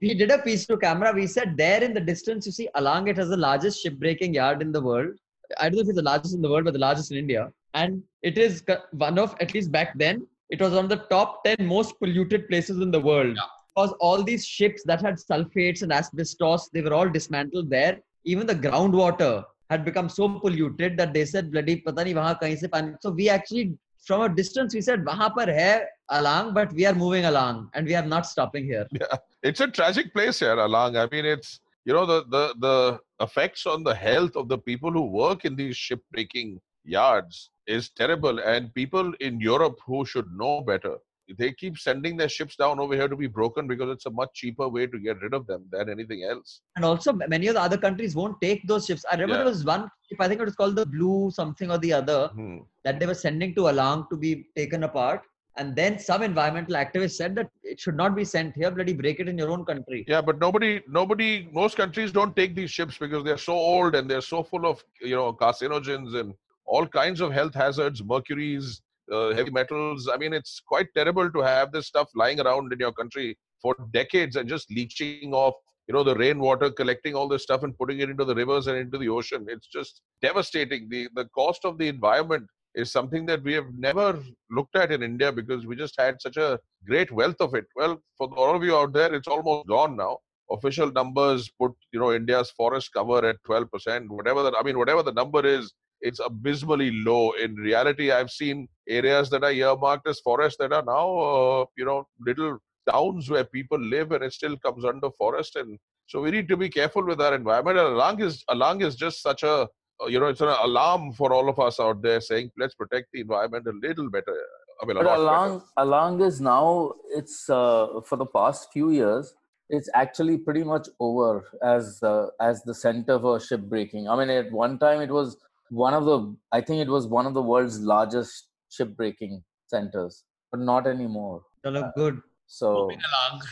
we 0.00 0.14
did 0.14 0.30
a 0.30 0.38
piece 0.38 0.66
to 0.66 0.76
camera. 0.76 1.12
We 1.14 1.26
said 1.26 1.56
there 1.56 1.82
in 1.82 1.94
the 1.94 2.00
distance, 2.00 2.46
you 2.46 2.52
see, 2.52 2.68
Alang, 2.74 3.08
it 3.08 3.16
has 3.16 3.30
the 3.30 3.36
largest 3.36 3.84
shipbreaking 3.84 4.34
yard 4.34 4.60
in 4.62 4.70
the 4.70 4.80
world. 4.80 5.14
I 5.58 5.68
don't 5.68 5.76
know 5.76 5.82
if 5.82 5.88
it's 5.88 5.96
the 5.96 6.02
largest 6.02 6.34
in 6.34 6.42
the 6.42 6.50
world, 6.50 6.64
but 6.64 6.74
the 6.74 6.78
largest 6.78 7.10
in 7.10 7.16
India. 7.16 7.50
And 7.74 8.02
it 8.22 8.36
is 8.36 8.62
one 8.92 9.18
of, 9.18 9.34
at 9.40 9.54
least 9.54 9.72
back 9.72 9.98
then, 9.98 10.26
it 10.50 10.60
was 10.60 10.72
one 10.72 10.84
of 10.84 10.90
the 10.90 11.04
top 11.14 11.44
10 11.44 11.66
most 11.66 11.98
polluted 11.98 12.48
places 12.48 12.80
in 12.80 12.90
the 12.90 13.00
world. 13.00 13.36
Yeah. 13.36 13.42
Because 13.78 13.94
all 14.00 14.24
these 14.24 14.44
ships 14.44 14.82
that 14.86 15.00
had 15.00 15.14
sulfates 15.14 15.82
and 15.82 15.92
asbestos, 15.92 16.68
they 16.72 16.80
were 16.80 16.92
all 16.92 17.08
dismantled 17.08 17.70
there. 17.70 18.00
Even 18.24 18.44
the 18.44 18.54
groundwater 18.56 19.44
had 19.70 19.84
become 19.84 20.08
so 20.08 20.28
polluted 20.28 20.96
that 20.96 21.12
they 21.12 21.24
said, 21.24 21.52
bloody, 21.52 21.80
patani, 21.86 22.12
wahan 22.12 22.40
kahin 22.40 22.58
se 22.58 22.66
pani. 22.66 22.94
So 23.00 23.10
we 23.10 23.28
actually, 23.28 23.78
from 24.04 24.22
a 24.22 24.28
distance, 24.28 24.74
we 24.74 24.80
said, 24.80 25.04
wahan 25.04 25.32
par 25.32 25.46
hai 25.46 25.82
Alang, 26.10 26.54
but 26.54 26.72
we 26.72 26.86
are 26.86 26.94
moving 26.94 27.26
along 27.26 27.70
and 27.72 27.86
we 27.86 27.94
are 27.94 28.04
not 28.14 28.26
stopping 28.26 28.64
here. 28.64 28.88
Yeah. 29.00 29.16
It's 29.44 29.60
a 29.60 29.68
tragic 29.68 30.12
place 30.12 30.40
here, 30.40 30.56
Alang. 30.56 30.96
I 30.96 31.06
mean, 31.12 31.24
it's 31.24 31.60
you 31.84 31.92
know 31.92 32.04
the 32.04 32.24
the 32.36 32.44
the 32.66 32.98
effects 33.26 33.64
on 33.64 33.84
the 33.84 33.94
health 33.94 34.34
of 34.34 34.48
the 34.48 34.58
people 34.58 34.90
who 34.90 35.02
work 35.02 35.44
in 35.44 35.54
these 35.54 35.76
shipbreaking 35.76 36.58
yards 36.84 37.50
is 37.68 37.90
terrible, 37.90 38.40
and 38.40 38.74
people 38.74 39.12
in 39.20 39.38
Europe 39.40 39.78
who 39.86 40.04
should 40.04 40.32
know 40.32 40.62
better. 40.62 40.96
They 41.36 41.52
keep 41.52 41.76
sending 41.78 42.16
their 42.16 42.28
ships 42.28 42.56
down 42.56 42.80
over 42.80 42.94
here 42.94 43.08
to 43.08 43.16
be 43.16 43.26
broken 43.26 43.66
because 43.66 43.90
it's 43.90 44.06
a 44.06 44.10
much 44.10 44.30
cheaper 44.34 44.68
way 44.68 44.86
to 44.86 44.98
get 44.98 45.20
rid 45.20 45.34
of 45.34 45.46
them 45.46 45.64
than 45.70 45.90
anything 45.90 46.24
else. 46.24 46.60
and 46.76 46.84
also 46.84 47.12
many 47.12 47.48
of 47.48 47.54
the 47.54 47.60
other 47.60 47.76
countries 47.76 48.14
won't 48.14 48.40
take 48.40 48.66
those 48.66 48.86
ships. 48.86 49.04
I 49.10 49.14
remember 49.14 49.34
Yeah. 49.34 49.38
there 49.44 49.52
was 49.52 49.64
one 49.64 49.90
ship, 50.08 50.20
I 50.20 50.28
think 50.28 50.40
it 50.40 50.44
was 50.44 50.54
called 50.56 50.76
the 50.76 50.86
Blue 50.86 51.30
something 51.30 51.70
or 51.70 51.78
the 51.78 51.92
other, 51.92 52.28
Hmm. 52.28 52.58
that 52.84 52.98
they 52.98 53.06
were 53.06 53.14
sending 53.14 53.54
to 53.56 53.68
Alang 53.68 54.08
to 54.10 54.16
be 54.16 54.46
taken 54.56 54.84
apart. 54.84 55.22
And 55.56 55.74
then 55.74 55.98
some 55.98 56.22
environmental 56.22 56.76
activists 56.76 57.16
said 57.16 57.34
that 57.34 57.50
it 57.64 57.80
should 57.80 57.96
not 57.96 58.14
be 58.14 58.24
sent 58.24 58.54
here, 58.54 58.70
bloody 58.70 58.92
break 58.92 59.18
it 59.18 59.28
in 59.28 59.36
your 59.36 59.50
own 59.50 59.64
country. 59.64 60.04
Yeah, 60.06 60.20
but 60.20 60.38
nobody, 60.38 60.82
nobody, 60.88 61.48
most 61.52 61.76
countries 61.76 62.12
don't 62.12 62.34
take 62.36 62.54
these 62.54 62.70
ships 62.70 62.96
because 62.96 63.24
they're 63.24 63.36
so 63.36 63.54
old 63.54 63.96
and 63.96 64.08
they're 64.08 64.20
so 64.20 64.42
full 64.44 64.64
of, 64.66 64.84
you 65.00 65.16
know, 65.16 65.32
carcinogens 65.32 66.14
and 66.14 66.32
all 66.64 66.86
kinds 66.86 67.20
of 67.20 67.32
health 67.32 67.54
hazards, 67.54 68.04
mercuries, 68.04 68.82
uh, 69.12 69.34
heavy 69.34 69.50
metals. 69.50 70.08
I 70.12 70.16
mean, 70.16 70.32
it's 70.32 70.60
quite 70.60 70.88
terrible 70.94 71.30
to 71.30 71.40
have 71.40 71.72
this 71.72 71.86
stuff 71.86 72.08
lying 72.14 72.40
around 72.40 72.72
in 72.72 72.78
your 72.78 72.92
country 72.92 73.36
for 73.60 73.74
decades 73.92 74.36
and 74.36 74.48
just 74.48 74.70
leaching 74.70 75.32
off, 75.32 75.54
you 75.86 75.94
know, 75.94 76.04
the 76.04 76.14
rainwater, 76.14 76.70
collecting 76.70 77.14
all 77.14 77.28
this 77.28 77.42
stuff 77.42 77.62
and 77.62 77.76
putting 77.76 78.00
it 78.00 78.10
into 78.10 78.24
the 78.24 78.34
rivers 78.34 78.66
and 78.66 78.76
into 78.76 78.98
the 78.98 79.08
ocean. 79.08 79.46
It's 79.48 79.66
just 79.66 80.02
devastating. 80.22 80.88
The 80.88 81.08
the 81.14 81.26
cost 81.26 81.64
of 81.64 81.78
the 81.78 81.88
environment 81.88 82.46
is 82.74 82.92
something 82.92 83.26
that 83.26 83.42
we 83.42 83.52
have 83.54 83.66
never 83.76 84.22
looked 84.50 84.76
at 84.76 84.92
in 84.92 85.02
India 85.02 85.32
because 85.32 85.66
we 85.66 85.74
just 85.74 85.94
had 85.98 86.20
such 86.20 86.36
a 86.36 86.58
great 86.86 87.10
wealth 87.10 87.40
of 87.40 87.54
it. 87.54 87.66
Well, 87.74 88.00
for 88.16 88.28
all 88.36 88.54
of 88.54 88.62
you 88.62 88.76
out 88.76 88.92
there, 88.92 89.12
it's 89.14 89.28
almost 89.28 89.68
gone 89.68 89.96
now. 89.96 90.18
Official 90.50 90.90
numbers 90.92 91.50
put, 91.60 91.72
you 91.92 92.00
know, 92.00 92.12
India's 92.12 92.50
forest 92.50 92.90
cover 92.94 93.26
at 93.26 93.36
12%, 93.46 94.08
whatever 94.08 94.42
that, 94.44 94.54
I 94.58 94.62
mean, 94.62 94.78
whatever 94.78 95.02
the 95.02 95.12
number 95.12 95.44
is, 95.44 95.72
it's 96.00 96.20
abysmally 96.20 96.90
low. 96.90 97.32
In 97.32 97.54
reality, 97.54 98.10
I've 98.10 98.30
seen 98.30 98.68
areas 98.88 99.30
that 99.30 99.44
are 99.44 99.52
earmarked 99.52 100.08
as 100.08 100.20
forests 100.20 100.58
that 100.60 100.72
are 100.72 100.84
now, 100.84 101.18
uh, 101.18 101.64
you 101.76 101.84
know, 101.84 102.06
little 102.24 102.58
towns 102.90 103.28
where 103.28 103.44
people 103.44 103.78
live 103.78 104.12
and 104.12 104.24
it 104.24 104.32
still 104.32 104.56
comes 104.58 104.84
under 104.84 105.10
forest. 105.10 105.56
And 105.56 105.78
so 106.06 106.20
we 106.20 106.30
need 106.30 106.48
to 106.48 106.56
be 106.56 106.68
careful 106.68 107.04
with 107.04 107.20
our 107.20 107.34
environment. 107.34 107.78
And 107.78 107.88
Alang 107.88 108.20
is, 108.20 108.44
Alang 108.50 108.82
is 108.82 108.96
just 108.96 109.22
such 109.22 109.42
a, 109.42 109.68
uh, 110.00 110.06
you 110.06 110.20
know, 110.20 110.26
it's 110.26 110.40
an 110.40 110.48
alarm 110.48 111.12
for 111.12 111.32
all 111.32 111.48
of 111.48 111.58
us 111.58 111.80
out 111.80 112.02
there 112.02 112.20
saying, 112.20 112.50
let's 112.56 112.74
protect 112.74 113.08
the 113.12 113.20
environment 113.20 113.66
a 113.66 113.72
little 113.86 114.08
better. 114.10 114.36
I 114.80 114.86
mean, 114.86 114.96
But 114.96 115.06
lot 115.06 115.16
better. 115.16 115.24
Alang 115.26 115.62
Alang 115.78 116.26
is 116.26 116.40
now 116.40 116.92
it's 117.10 117.50
uh, 117.50 118.00
for 118.06 118.16
the 118.16 118.26
past 118.26 118.68
few 118.72 118.90
years 118.90 119.34
it's 119.70 119.90
actually 119.94 120.38
pretty 120.38 120.64
much 120.64 120.88
over 120.98 121.44
as 121.62 122.02
uh, 122.02 122.28
as 122.40 122.62
the 122.62 122.74
center 122.74 123.18
for 123.18 123.38
ship 123.38 123.62
breaking. 123.62 124.08
I 124.08 124.16
mean, 124.16 124.30
at 124.30 124.50
one 124.50 124.78
time 124.78 125.00
it 125.00 125.10
was 125.10 125.36
one 125.70 125.94
of 125.94 126.04
the 126.04 126.34
I 126.52 126.60
think 126.60 126.80
it 126.80 126.88
was 126.88 127.06
one 127.06 127.26
of 127.26 127.34
the 127.34 127.42
world's 127.42 127.78
largest 127.80 128.48
shipbreaking 128.70 129.42
centers, 129.66 130.24
but 130.50 130.60
not 130.60 130.86
anymore. 130.86 131.42
Chalo, 131.64 131.92
good. 131.94 132.20
So 132.46 132.72
Moving 132.72 133.00
along. 133.08 133.42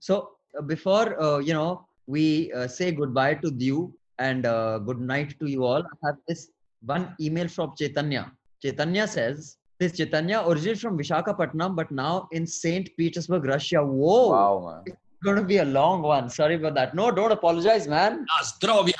So 0.00 0.30
uh, 0.58 0.62
before, 0.62 1.20
uh, 1.20 1.38
you 1.38 1.54
know, 1.54 1.86
we 2.06 2.52
uh, 2.52 2.68
say 2.68 2.92
goodbye 2.92 3.34
to 3.34 3.52
you 3.56 3.94
and 4.18 4.46
uh, 4.46 4.78
good 4.78 5.00
night 5.00 5.38
to 5.40 5.46
you 5.46 5.64
all, 5.64 5.82
I 5.82 6.06
have 6.06 6.16
this 6.28 6.50
one 6.84 7.14
email 7.20 7.48
from 7.48 7.74
Chaitanya. 7.76 8.32
Chaitanya 8.62 9.08
says, 9.08 9.56
this 9.80 9.96
Chaitanya 9.96 10.44
originated 10.46 10.80
from 10.80 10.98
Vishakhapatnam, 10.98 11.74
but 11.74 11.90
now 11.90 12.28
in 12.32 12.46
St. 12.46 12.88
Petersburg, 12.96 13.44
Russia. 13.44 13.84
Whoa. 13.84 14.28
wow, 14.28 14.64
man. 14.66 14.82
It's 14.86 14.96
going 15.24 15.36
to 15.36 15.42
be 15.42 15.58
a 15.58 15.64
long 15.64 16.02
one. 16.02 16.28
Sorry 16.30 16.54
about 16.54 16.74
that. 16.74 16.94
No, 16.94 17.10
don't 17.10 17.32
apologize, 17.32 17.88
man. 17.88 18.24
Zdravia. 18.42 18.92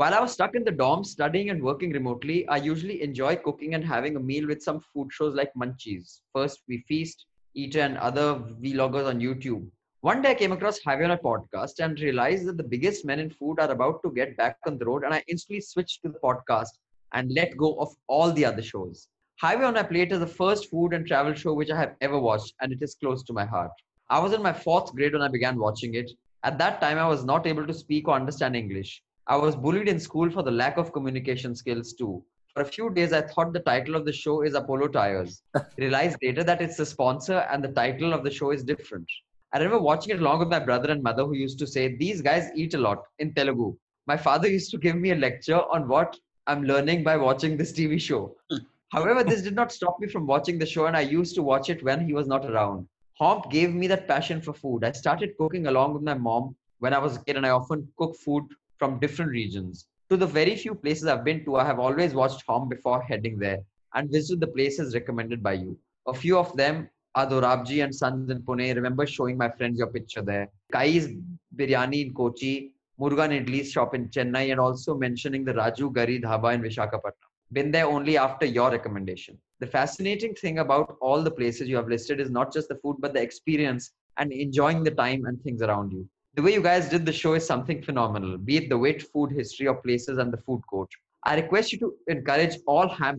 While 0.00 0.14
I 0.14 0.20
was 0.20 0.32
stuck 0.32 0.54
in 0.54 0.64
the 0.64 0.70
dorm 0.70 1.04
studying 1.04 1.50
and 1.50 1.62
working 1.62 1.92
remotely, 1.92 2.48
I 2.48 2.56
usually 2.56 3.02
enjoy 3.02 3.36
cooking 3.36 3.74
and 3.74 3.84
having 3.84 4.16
a 4.16 4.18
meal 4.18 4.46
with 4.46 4.62
some 4.62 4.80
food 4.80 5.12
shows 5.12 5.34
like 5.34 5.52
Munchies. 5.52 6.20
First, 6.34 6.60
we 6.68 6.78
feast, 6.88 7.26
eat, 7.52 7.76
and 7.76 7.98
other 7.98 8.36
vloggers 8.62 9.06
on 9.06 9.20
YouTube. 9.20 9.68
One 10.00 10.22
day 10.22 10.30
I 10.30 10.34
came 10.36 10.52
across 10.52 10.80
Highway 10.80 11.04
on 11.04 11.10
a 11.10 11.18
podcast 11.18 11.80
and 11.80 12.00
realized 12.00 12.46
that 12.46 12.56
the 12.56 12.62
biggest 12.62 13.04
men 13.04 13.18
in 13.18 13.28
food 13.28 13.60
are 13.60 13.70
about 13.70 14.02
to 14.02 14.10
get 14.10 14.38
back 14.38 14.56
on 14.66 14.78
the 14.78 14.86
road, 14.86 15.04
and 15.04 15.12
I 15.12 15.22
instantly 15.28 15.60
switched 15.60 16.00
to 16.04 16.08
the 16.08 16.18
podcast 16.24 16.70
and 17.12 17.30
let 17.32 17.58
go 17.58 17.74
of 17.74 17.94
all 18.06 18.32
the 18.32 18.46
other 18.46 18.62
shows. 18.62 19.06
Highway 19.38 19.66
on 19.66 19.76
a 19.76 19.84
Plate 19.84 20.12
is 20.12 20.20
the 20.20 20.26
first 20.26 20.70
food 20.70 20.94
and 20.94 21.06
travel 21.06 21.34
show 21.34 21.52
which 21.52 21.70
I 21.70 21.78
have 21.78 21.96
ever 22.00 22.18
watched, 22.18 22.54
and 22.62 22.72
it 22.72 22.78
is 22.80 22.94
close 22.94 23.22
to 23.24 23.34
my 23.34 23.44
heart. 23.44 23.72
I 24.08 24.18
was 24.18 24.32
in 24.32 24.42
my 24.42 24.54
fourth 24.54 24.94
grade 24.94 25.12
when 25.12 25.20
I 25.20 25.28
began 25.28 25.58
watching 25.58 25.92
it. 25.92 26.10
At 26.42 26.56
that 26.56 26.80
time, 26.80 26.96
I 26.96 27.06
was 27.06 27.22
not 27.22 27.46
able 27.46 27.66
to 27.66 27.74
speak 27.74 28.08
or 28.08 28.14
understand 28.14 28.56
English. 28.56 29.02
I 29.30 29.36
was 29.36 29.54
bullied 29.54 29.86
in 29.86 30.00
school 30.00 30.28
for 30.28 30.42
the 30.42 30.50
lack 30.50 30.76
of 30.76 30.92
communication 30.92 31.54
skills 31.54 31.92
too. 31.92 32.20
For 32.52 32.62
a 32.62 32.64
few 32.64 32.90
days, 32.90 33.12
I 33.12 33.20
thought 33.20 33.52
the 33.52 33.60
title 33.60 33.94
of 33.94 34.04
the 34.04 34.12
show 34.12 34.42
is 34.42 34.54
Apollo 34.54 34.88
Tires. 34.88 35.44
Realized 35.78 36.16
later 36.20 36.42
that 36.42 36.60
it's 36.60 36.76
the 36.76 36.84
sponsor 36.84 37.46
and 37.48 37.62
the 37.62 37.70
title 37.70 38.12
of 38.12 38.24
the 38.24 38.30
show 38.32 38.50
is 38.50 38.64
different. 38.64 39.06
I 39.52 39.58
remember 39.58 39.80
watching 39.80 40.12
it 40.12 40.18
along 40.18 40.40
with 40.40 40.48
my 40.48 40.58
brother 40.58 40.90
and 40.90 41.00
mother 41.00 41.24
who 41.24 41.36
used 41.36 41.60
to 41.60 41.66
say, 41.68 41.94
These 41.94 42.22
guys 42.22 42.50
eat 42.56 42.74
a 42.74 42.78
lot 42.78 43.04
in 43.20 43.32
Telugu. 43.32 43.76
My 44.08 44.16
father 44.16 44.48
used 44.48 44.72
to 44.72 44.78
give 44.78 44.96
me 44.96 45.12
a 45.12 45.14
lecture 45.14 45.62
on 45.74 45.86
what 45.86 46.16
I'm 46.48 46.64
learning 46.64 47.04
by 47.04 47.16
watching 47.16 47.56
this 47.56 47.72
TV 47.72 48.00
show. 48.00 48.34
However, 48.88 49.22
this 49.22 49.42
did 49.42 49.54
not 49.54 49.70
stop 49.70 50.00
me 50.00 50.08
from 50.08 50.26
watching 50.26 50.58
the 50.58 50.66
show, 50.66 50.86
and 50.86 50.96
I 50.96 51.02
used 51.02 51.36
to 51.36 51.44
watch 51.44 51.70
it 51.70 51.84
when 51.84 52.04
he 52.04 52.14
was 52.14 52.26
not 52.26 52.46
around. 52.46 52.88
Homp 53.20 53.48
gave 53.48 53.72
me 53.72 53.86
that 53.86 54.08
passion 54.08 54.42
for 54.42 54.54
food. 54.54 54.82
I 54.82 54.90
started 54.90 55.38
cooking 55.38 55.68
along 55.68 55.94
with 55.94 56.02
my 56.02 56.14
mom 56.14 56.56
when 56.80 56.92
I 56.92 56.98
was 56.98 57.14
a 57.14 57.24
kid, 57.24 57.36
and 57.36 57.46
I 57.46 57.50
often 57.50 57.86
cook 57.96 58.16
food 58.16 58.42
from 58.80 58.98
different 58.98 59.30
regions. 59.30 59.86
To 60.08 60.16
the 60.16 60.26
very 60.26 60.56
few 60.56 60.74
places 60.74 61.06
I've 61.06 61.24
been 61.24 61.44
to, 61.44 61.56
I 61.56 61.64
have 61.64 61.78
always 61.78 62.14
watched 62.14 62.44
Homp 62.48 62.70
before 62.70 63.02
heading 63.02 63.38
there 63.38 63.60
and 63.94 64.10
visited 64.10 64.40
the 64.40 64.48
places 64.48 64.94
recommended 64.94 65.42
by 65.42 65.52
you. 65.64 65.78
A 66.06 66.14
few 66.14 66.38
of 66.38 66.56
them 66.56 66.88
are 67.14 67.26
Dorabji 67.26 67.84
and 67.84 67.94
Sons 67.94 68.30
in 68.30 68.40
Pune. 68.42 68.74
Remember 68.74 69.06
showing 69.06 69.36
my 69.36 69.50
friends 69.50 69.78
your 69.78 69.88
picture 69.88 70.22
there. 70.22 70.48
Kai's 70.72 71.08
Biryani 71.56 72.06
in 72.06 72.14
Kochi, 72.14 72.72
Murugan 72.98 73.32
Idli's 73.38 73.70
shop 73.70 73.94
in 73.94 74.08
Chennai, 74.08 74.50
and 74.50 74.58
also 74.58 74.96
mentioning 74.96 75.44
the 75.44 75.52
Raju 75.52 75.92
Gari 75.92 76.22
Dhaba 76.22 76.54
in 76.54 76.62
Vishakhapatnam 76.62 77.30
been 77.52 77.70
there 77.70 77.86
only 77.86 78.16
after 78.16 78.46
your 78.46 78.70
recommendation. 78.70 79.36
The 79.58 79.66
fascinating 79.66 80.34
thing 80.34 80.60
about 80.60 80.96
all 81.00 81.22
the 81.22 81.30
places 81.30 81.68
you 81.68 81.76
have 81.76 81.88
listed 81.88 82.20
is 82.20 82.30
not 82.30 82.52
just 82.52 82.68
the 82.68 82.76
food, 82.76 82.96
but 83.00 83.12
the 83.12 83.20
experience 83.20 83.92
and 84.16 84.32
enjoying 84.32 84.84
the 84.84 84.92
time 84.92 85.24
and 85.24 85.42
things 85.42 85.62
around 85.62 85.92
you. 85.92 86.08
The 86.34 86.42
way 86.42 86.52
you 86.52 86.62
guys 86.62 86.88
did 86.88 87.04
the 87.04 87.12
show 87.12 87.34
is 87.34 87.44
something 87.44 87.82
phenomenal, 87.82 88.38
be 88.38 88.56
it 88.56 88.68
the 88.68 88.78
weight, 88.78 89.02
food 89.02 89.32
history 89.32 89.66
of 89.66 89.82
places 89.82 90.18
and 90.18 90.32
the 90.32 90.36
food 90.36 90.62
court. 90.70 90.88
I 91.24 91.34
request 91.34 91.72
you 91.72 91.78
to 91.80 91.94
encourage 92.06 92.56
all 92.68 92.88
ham 92.88 93.18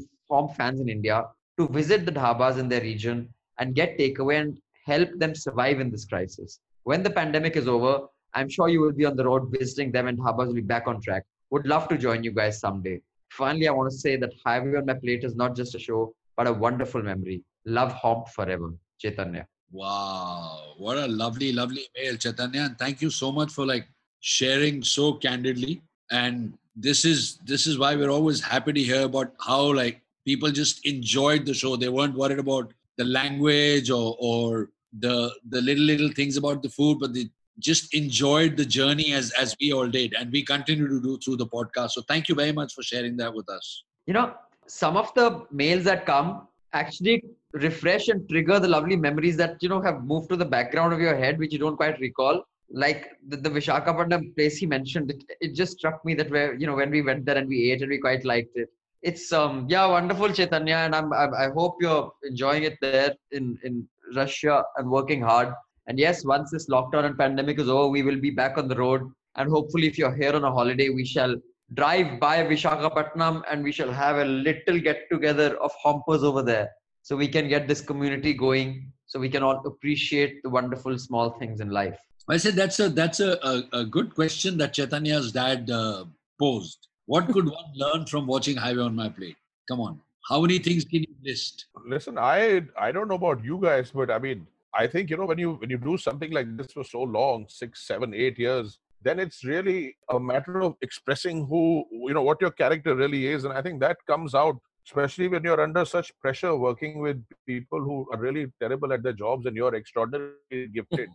fans 0.56 0.80
in 0.80 0.88
India 0.88 1.26
to 1.60 1.68
visit 1.68 2.06
the 2.06 2.12
dhabas 2.14 2.58
in 2.58 2.70
their 2.70 2.80
region 2.80 3.28
and 3.60 3.76
get 3.76 3.98
takeaway 3.98 4.40
and 4.40 4.58
help 4.86 5.10
them 5.18 5.36
survive 5.36 5.82
in 5.82 5.92
this 5.92 6.06
crisis. 6.06 6.62
When 6.84 7.04
the 7.04 7.10
pandemic 7.10 7.58
is 7.58 7.68
over, 7.68 8.08
I'm 8.34 8.48
sure 8.48 8.70
you 8.70 8.80
will 8.80 8.94
be 8.94 9.06
on 9.06 9.18
the 9.18 9.26
road 9.26 9.52
visiting 9.52 9.92
them 9.92 10.08
and 10.08 10.18
dhabas 10.18 10.48
will 10.48 10.54
be 10.54 10.62
back 10.62 10.88
on 10.88 11.02
track. 11.02 11.26
Would 11.50 11.68
love 11.68 11.90
to 11.90 11.98
join 11.98 12.24
you 12.24 12.32
guys 12.32 12.62
someday. 12.62 13.02
Finally, 13.32 13.68
I 13.68 13.72
want 13.72 13.92
to 13.92 13.98
say 13.98 14.16
that 14.16 14.32
Highway 14.46 14.78
on 14.78 14.86
My 14.86 14.94
Plate 14.94 15.26
is 15.26 15.36
not 15.36 15.54
just 15.54 15.76
a 15.76 15.80
show, 15.80 16.16
but 16.38 16.48
a 16.48 16.54
wonderful 16.54 17.04
memory. 17.04 17.44
Love 17.66 17.94
Homp 17.94 18.30
forever. 18.30 18.74
Chaitanya. 19.00 19.48
Wow, 19.72 20.74
what 20.78 20.98
a 20.98 21.08
lovely, 21.08 21.54
lovely 21.54 21.88
mail, 21.98 22.18
Chaitanya. 22.18 22.62
And 22.62 22.78
thank 22.78 23.02
you 23.02 23.10
so 23.10 23.32
much 23.32 23.52
for 23.52 23.66
like 23.66 23.88
sharing 24.20 24.84
so 24.84 25.14
candidly. 25.14 25.82
And 26.12 26.58
this 26.76 27.06
is 27.06 27.38
this 27.46 27.68
is 27.68 27.78
why 27.78 27.96
we're 27.96 28.10
always 28.12 28.42
happy 28.42 28.74
to 28.74 28.82
hear 28.82 29.04
about 29.04 29.34
how 29.40 29.74
like 29.74 30.02
people 30.26 30.52
just 30.52 30.86
enjoyed 30.86 31.46
the 31.46 31.54
show. 31.54 31.76
They 31.76 31.90
weren't 31.90 32.16
worried 32.16 32.40
about 32.40 32.74
the 32.98 33.06
language 33.06 33.90
or 33.90 34.18
or 34.20 34.70
the 35.00 35.34
the 35.50 35.62
little 35.62 35.86
little 35.86 36.12
things 36.12 36.36
about 36.36 36.64
the 36.64 36.70
food, 36.70 37.00
but 37.00 37.14
they 37.14 37.30
just 37.60 37.94
enjoyed 37.94 38.58
the 38.58 38.66
journey 38.66 39.14
as 39.14 39.32
as 39.32 39.56
we 39.62 39.72
all 39.72 39.88
did 39.88 40.14
and 40.14 40.32
we 40.32 40.44
continue 40.44 40.88
to 40.88 41.02
do 41.02 41.18
through 41.18 41.36
the 41.36 41.46
podcast 41.46 41.92
so 41.92 42.02
thank 42.08 42.30
you 42.30 42.36
very 42.36 42.52
much 42.52 42.74
for 42.74 42.82
sharing 42.82 43.18
that 43.18 43.34
with 43.34 43.48
us 43.50 43.84
you 44.08 44.14
know 44.14 44.34
some 44.68 44.98
of 44.98 45.14
the 45.16 45.46
mails 45.52 45.84
that 45.84 46.06
come 46.06 46.48
actually 46.74 47.24
refresh 47.54 48.08
and 48.08 48.28
trigger 48.30 48.60
the 48.60 48.68
lovely 48.68 48.96
memories 48.96 49.38
that 49.38 49.62
you 49.62 49.70
know 49.70 49.82
have 49.82 50.04
moved 50.04 50.30
to 50.30 50.36
the 50.36 50.46
background 50.46 50.94
of 50.94 51.00
your 51.00 51.16
head 51.16 51.38
which 51.38 51.54
you 51.54 51.60
don't 51.60 51.78
quite 51.78 52.00
recall 52.00 52.44
like 52.74 53.10
the, 53.28 53.36
the 53.36 53.50
Vishakhapatnam 53.50 54.34
place 54.36 54.58
he 54.58 54.66
mentioned 54.66 55.12
it, 55.12 55.24
it 55.42 55.54
just 55.54 55.78
struck 55.78 56.04
me 56.06 56.14
that 56.14 56.30
where 56.32 56.54
you 56.54 56.66
know 56.66 56.76
when 56.76 56.90
we 56.90 57.02
went 57.02 57.26
there 57.26 57.38
and 57.38 57.48
we 57.48 57.72
ate 57.72 57.82
and 57.82 57.90
we 57.90 57.98
quite 57.98 58.24
liked 58.24 58.56
it 58.56 58.70
it's 59.02 59.34
um 59.34 59.66
yeah 59.70 59.86
wonderful 59.86 60.32
chaitanya 60.32 60.76
and 60.76 60.96
I'm, 60.96 61.12
I, 61.12 61.28
I 61.46 61.50
hope 61.50 61.76
you're 61.82 62.12
enjoying 62.24 62.64
it 62.64 62.78
there 62.82 63.14
in 63.32 63.58
in 63.64 63.88
russia 64.16 64.64
and 64.78 64.90
working 64.90 65.22
hard 65.22 65.54
and 65.88 66.00
yes, 66.00 66.24
once 66.24 66.52
this 66.52 66.70
lockdown 66.70 67.06
and 67.06 67.18
pandemic 67.18 67.60
is 67.60 67.70
over, 67.70 67.90
we 67.90 68.04
will 68.04 68.20
be 68.20 68.30
back 68.30 68.58
on 68.58 68.68
the 68.68 68.76
road. 68.76 69.02
And 69.36 69.50
hopefully, 69.50 69.88
if 69.88 69.98
you're 69.98 70.16
here 70.16 70.34
on 70.34 70.44
a 70.44 70.52
holiday, 70.52 70.90
we 70.90 71.06
shall 71.06 71.36
drive 71.74 72.20
by 72.20 72.44
Vishakhapatnam 72.44 73.44
and 73.50 73.64
we 73.64 73.72
shall 73.72 73.92
have 73.92 74.18
a 74.18 74.26
little 74.26 74.80
get 74.80 75.10
together 75.12 75.58
of 75.58 75.72
hompers 75.82 76.24
over 76.24 76.44
there. 76.44 76.70
So 77.02 77.16
we 77.16 77.28
can 77.28 77.48
get 77.48 77.68
this 77.68 77.82
community 77.82 78.34
going. 78.34 78.92
So 79.06 79.20
we 79.20 79.30
can 79.30 79.44
all 79.44 79.62
appreciate 79.66 80.42
the 80.44 80.50
wonderful 80.50 80.98
small 80.98 81.32
things 81.32 81.60
in 81.60 81.70
life. 81.70 82.00
I 82.30 82.38
said 82.38 82.56
that's 82.56 82.80
a 82.80 82.88
that's 82.88 83.20
a, 83.20 83.34
a, 83.44 83.80
a 83.80 83.86
good 83.86 84.16
question 84.16 84.58
that 84.60 84.74
Chaitanya's 84.74 85.32
dad 85.32 85.70
uh, 85.70 86.06
posed. 86.40 86.88
What 87.06 87.28
could 87.28 87.46
one 87.46 87.72
learn 87.76 88.06
from 88.06 88.26
watching 88.26 88.56
Highway 88.56 88.84
on 88.84 88.96
My 88.96 89.10
Plate? 89.10 89.36
Come 89.70 89.82
on, 89.82 90.00
how 90.30 90.42
many 90.42 90.60
things 90.60 90.86
can 90.86 91.02
you 91.02 91.16
list? 91.26 91.66
Listen, 91.86 92.18
I 92.18 92.64
I 92.80 92.92
don't 92.92 93.10
know 93.10 93.16
about 93.16 93.44
you 93.44 93.60
guys, 93.62 93.92
but 93.92 94.12
I 94.12 94.20
mean, 94.20 94.48
I 94.74 94.88
think 94.88 95.10
you 95.10 95.18
know 95.18 95.26
when 95.26 95.40
you 95.40 95.54
when 95.56 95.70
you 95.70 95.78
do 95.78 95.98
something 95.98 96.32
like 96.32 96.56
this 96.56 96.72
for 96.72 96.84
so 96.84 97.02
long, 97.02 97.48
six, 97.50 97.86
seven, 97.86 98.14
eight 98.14 98.40
years, 98.40 98.80
then 99.02 99.20
it's 99.20 99.44
really 99.44 99.98
a 100.10 100.20
matter 100.20 100.62
of 100.62 100.76
expressing 100.82 101.46
who 101.48 101.86
you 101.92 102.14
know 102.14 102.22
what 102.22 102.40
your 102.40 102.52
character 102.52 102.96
really 102.96 103.28
is, 103.28 103.44
and 103.44 103.54
I 103.54 103.62
think 103.62 103.82
that 103.82 103.98
comes 104.06 104.36
out 104.36 104.58
especially 104.92 105.30
when 105.30 105.44
you're 105.44 105.62
under 105.62 105.86
such 105.86 106.12
pressure 106.20 106.56
working 106.56 107.00
with 107.00 107.24
people 107.48 107.80
who 107.80 108.06
are 108.12 108.20
really 108.20 108.48
terrible 108.60 108.92
at 108.92 109.02
their 109.04 109.14
jobs 109.14 109.46
and 109.46 109.56
you're 109.56 109.76
extraordinarily 109.76 110.68
gifted 110.74 111.10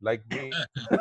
like 0.00 0.22
me 0.30 0.52